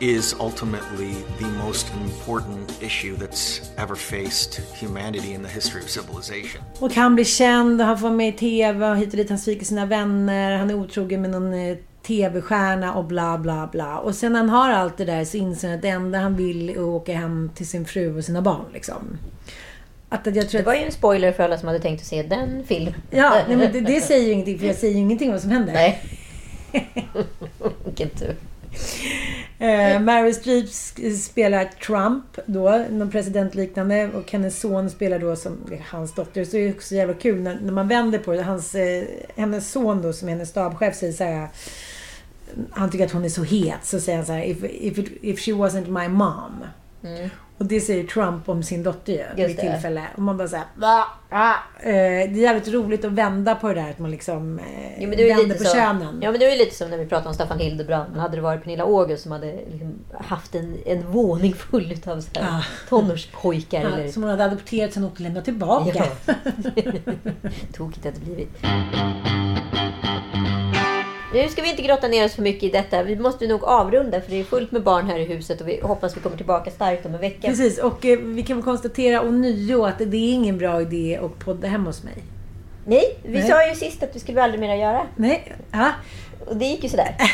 is 0.00 0.34
ultimately 0.40 1.14
the 1.38 1.46
most 1.64 1.90
important 1.94 2.82
issue 2.82 3.16
that's 3.16 3.70
ever 3.78 3.96
faced 3.96 4.56
humanity 4.74 5.32
in 5.32 5.42
the 5.42 5.48
history 5.48 5.80
of 5.82 5.88
civilization. 5.88 6.60
Och 6.80 6.92
han 6.94 7.14
blir 7.14 7.24
känd 7.24 7.80
han 7.80 7.98
får 7.98 8.10
med 8.10 8.28
i 8.28 8.32
TV 8.32 8.94
hit 8.94 9.10
och 9.10 9.16
dit. 9.16 9.28
Han 9.28 9.38
sviker 9.38 9.64
sina 9.64 9.86
vänner. 9.86 10.58
Han 10.58 10.70
är 10.70 10.74
otrogen 10.74 11.22
med 11.22 11.30
någon 11.30 11.52
eh, 11.52 11.76
TV-stjärna 12.06 12.94
och 12.94 13.04
bla 13.04 13.38
bla 13.38 13.68
bla. 13.72 13.98
Och 13.98 14.14
sen 14.14 14.32
när 14.32 14.40
han 14.40 14.48
har 14.48 14.70
allt 14.70 14.96
det 14.96 15.04
där 15.04 15.24
så 15.24 15.36
inser 15.36 15.68
han 15.68 15.76
att 15.76 15.82
det 15.82 15.88
enda 15.88 16.18
han 16.18 16.36
vill 16.36 16.70
är 16.70 16.72
att 16.72 16.78
åka 16.78 17.12
hem 17.12 17.50
till 17.54 17.68
sin 17.68 17.84
fru 17.84 18.18
och 18.18 18.24
sina 18.24 18.42
barn. 18.42 18.64
Liksom. 18.72 19.18
Att, 20.08 20.26
att 20.26 20.36
jag 20.36 20.48
tror 20.48 20.58
Det 20.58 20.66
var 20.66 20.74
ju 20.74 20.82
en 20.82 20.92
spoiler 20.92 21.32
för 21.32 21.42
alla 21.42 21.58
som 21.58 21.66
hade 21.68 21.80
tänkt 21.80 22.00
att 22.00 22.06
se 22.06 22.22
den 22.22 22.64
filmen. 22.66 22.94
ja, 23.10 23.42
nej, 23.48 23.56
men 23.56 23.72
det, 23.72 23.80
det 23.80 24.00
säger 24.00 24.26
ju 24.26 24.32
ingenting 24.32 24.58
för 24.58 24.66
jag 24.66 24.76
säger 24.76 24.94
ju 24.94 25.00
ingenting 25.00 25.32
vad 25.32 25.40
som 25.40 25.50
händer. 25.50 25.72
Nej. 25.72 26.02
Vilken 27.84 28.08
tur. 28.08 28.36
Eh, 29.58 30.00
Meryl 30.00 30.34
Streep 30.34 30.68
spelar 31.18 31.64
Trump 31.64 32.24
då, 32.46 32.84
någon 32.90 33.10
presidentliknande 33.10 34.10
och 34.14 34.32
hennes 34.32 34.60
son 34.60 34.90
spelar 34.90 35.18
då 35.18 35.36
som 35.36 35.58
hans 35.90 36.14
dotter. 36.14 36.44
Så 36.44 36.56
det 36.56 36.62
är 36.62 36.74
också 36.74 36.94
jävla 36.94 37.14
kul 37.14 37.40
när, 37.40 37.58
när 37.62 37.72
man 37.72 37.88
vänder 37.88 38.18
på 38.18 38.32
det. 38.32 38.42
Hans, 38.42 38.74
eh, 38.74 39.04
hennes 39.36 39.70
son 39.70 40.02
då 40.02 40.12
som 40.12 40.28
är 40.28 40.32
hennes 40.32 40.48
stabschef 40.48 40.96
säger 40.96 41.12
så 41.12 41.24
här. 41.24 41.48
Han 42.70 42.90
tycker 42.90 43.04
att 43.06 43.12
hon 43.12 43.24
är 43.24 43.28
så 43.28 43.42
het. 43.42 43.84
Så 43.84 44.00
säger 44.00 44.18
han 44.18 44.26
så 44.26 44.32
här. 44.32 44.42
If, 44.42 44.64
if, 44.64 44.98
it, 44.98 45.08
if 45.22 45.40
she 45.40 45.52
wasn't 45.52 46.02
my 46.02 46.08
mom. 46.08 46.64
Och 47.58 47.66
det 47.66 47.80
säger 47.80 48.04
Trump 48.04 48.48
om 48.48 48.62
sin 48.62 48.82
dotter 48.82 49.12
ju, 49.12 49.46
vid 49.46 49.56
det. 49.56 49.62
tillfälle. 49.62 50.02
Och 50.16 50.22
man 50.22 50.36
bara 50.36 50.48
såhär, 50.48 50.64
va? 50.76 51.04
Ah. 51.30 51.54
Eh, 51.80 51.92
Det 51.92 51.92
är 51.92 52.28
jävligt 52.28 52.68
roligt 52.68 53.04
att 53.04 53.12
vända 53.12 53.54
på 53.54 53.68
det 53.68 53.74
där, 53.74 53.90
att 53.90 53.98
man 53.98 54.10
liksom 54.10 54.58
eh, 54.58 54.64
Jo, 55.02 55.08
men 55.08 55.18
det 55.18 55.28
vänder 55.28 55.44
lite 55.46 55.58
på 55.58 55.64
så, 55.64 55.74
könen. 55.76 56.18
Ja 56.22 56.30
men 56.30 56.40
det 56.40 56.46
är 56.46 56.52
ju 56.52 56.58
lite 56.58 56.74
som 56.76 56.90
när 56.90 56.98
vi 56.98 57.06
pratade 57.06 57.28
om 57.28 57.34
Staffan 57.34 57.58
Hildebrand. 57.58 58.16
Hade 58.16 58.36
det 58.36 58.40
varit 58.42 58.60
Pernilla 58.62 58.84
August 58.84 59.22
som 59.22 59.32
hade 59.32 59.52
liksom 59.70 59.94
haft 60.20 60.54
en, 60.54 60.76
en 60.86 61.10
våning 61.10 61.54
full 61.54 61.92
av 62.06 62.20
så 62.20 62.28
här 62.40 62.48
Ah. 62.58 62.62
tonårspojkar. 62.88 63.80
Ja, 63.82 63.88
eller... 63.88 64.08
som 64.08 64.22
hon 64.22 64.30
hade 64.30 64.44
adopterat 64.44 64.92
sen 64.92 65.04
och 65.04 65.20
lämnat 65.20 65.44
tillbaka. 65.44 66.04
Ja. 66.26 66.34
Tokigt 67.72 68.06
att 68.06 68.14
det 68.14 68.20
blivit. 68.24 68.50
Nu 71.36 71.48
ska 71.48 71.62
vi 71.62 71.70
inte 71.70 71.82
grotta 71.82 72.08
ner 72.08 72.24
oss 72.24 72.34
för 72.34 72.42
mycket 72.42 72.62
i 72.62 72.68
detta. 72.68 73.02
Vi 73.02 73.16
måste 73.16 73.46
nog 73.46 73.64
avrunda 73.64 74.20
för 74.20 74.30
det 74.30 74.40
är 74.40 74.44
fullt 74.44 74.72
med 74.72 74.82
barn 74.82 75.06
här 75.06 75.18
i 75.18 75.24
huset 75.24 75.60
och 75.60 75.68
vi 75.68 75.80
hoppas 75.82 76.16
vi 76.16 76.20
kommer 76.20 76.36
tillbaka 76.36 76.70
starkt 76.70 77.06
om 77.06 77.14
en 77.14 77.20
vecka. 77.20 77.48
Precis, 77.48 77.78
och 77.78 78.04
eh, 78.04 78.18
vi 78.18 78.42
kan 78.42 78.56
väl 78.56 78.64
konstatera 78.64 79.22
ånyo 79.22 79.84
att 79.84 79.98
det 79.98 80.16
är 80.16 80.32
ingen 80.32 80.58
bra 80.58 80.80
idé 80.80 81.20
att 81.22 81.38
podda 81.38 81.68
hemma 81.68 81.84
hos 81.84 82.04
mig. 82.04 82.14
Nej, 82.86 83.18
vi 83.22 83.38
Nej. 83.38 83.48
sa 83.48 83.68
ju 83.68 83.74
sist 83.74 84.02
att 84.02 84.12
det 84.12 84.20
skulle 84.20 84.34
vi 84.34 84.40
aldrig 84.40 84.60
mer 84.60 84.74
göra. 84.74 85.06
Nej, 85.16 85.56
ja. 85.72 85.90
Och 86.46 86.56
det 86.56 86.64
gick 86.64 86.82
ju 86.82 86.88
sådär. 86.88 87.16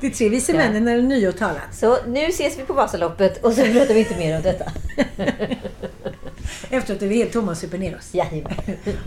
Det 0.00 0.06
är 0.06 0.10
tre 0.10 0.28
vise 0.28 0.52
männen 0.52 0.84
när 0.84 0.92
det 0.92 0.98
är 0.98 1.02
nyårtalat. 1.02 1.74
Så 1.74 1.96
nu 2.06 2.26
ses 2.26 2.58
vi 2.58 2.62
på 2.62 2.72
Vasaloppet 2.72 3.44
och 3.44 3.52
så 3.52 3.62
pratar 3.62 3.94
vi 3.94 4.00
inte 4.00 4.16
mer 4.18 4.36
om 4.36 4.42
detta. 4.42 4.64
Efter 6.70 6.94
att 6.94 7.02
vi 7.02 7.14
är 7.14 7.18
helt 7.18 7.32
tomma 7.32 7.50
och 7.50 7.56
super 7.56 7.78
ner 7.78 7.96
oss. 7.96 8.14
Jajamän. 8.14 8.54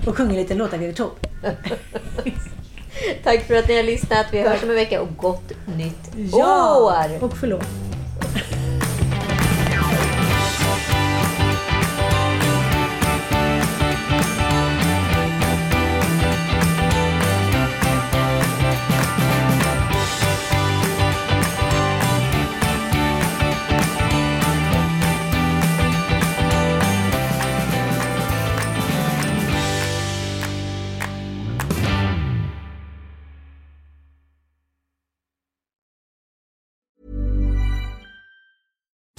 Och 0.07 0.17
sjunger 0.17 0.35
lite 0.35 0.53
låtar 0.53 0.77
vid 0.77 0.95
tog. 0.95 1.11
Tack 3.23 3.43
för 3.47 3.55
att 3.55 3.67
ni 3.67 3.75
har 3.75 3.83
lyssnat. 3.83 4.25
Vi 4.31 4.41
hörs 4.41 4.63
om 4.63 4.69
en 4.69 4.75
vecka 4.75 5.01
och 5.01 5.17
gott 5.17 5.51
nytt 5.77 6.31
Ja! 6.33 6.77
år! 6.77 7.23
Och 7.25 7.37
förlåt. 7.37 7.65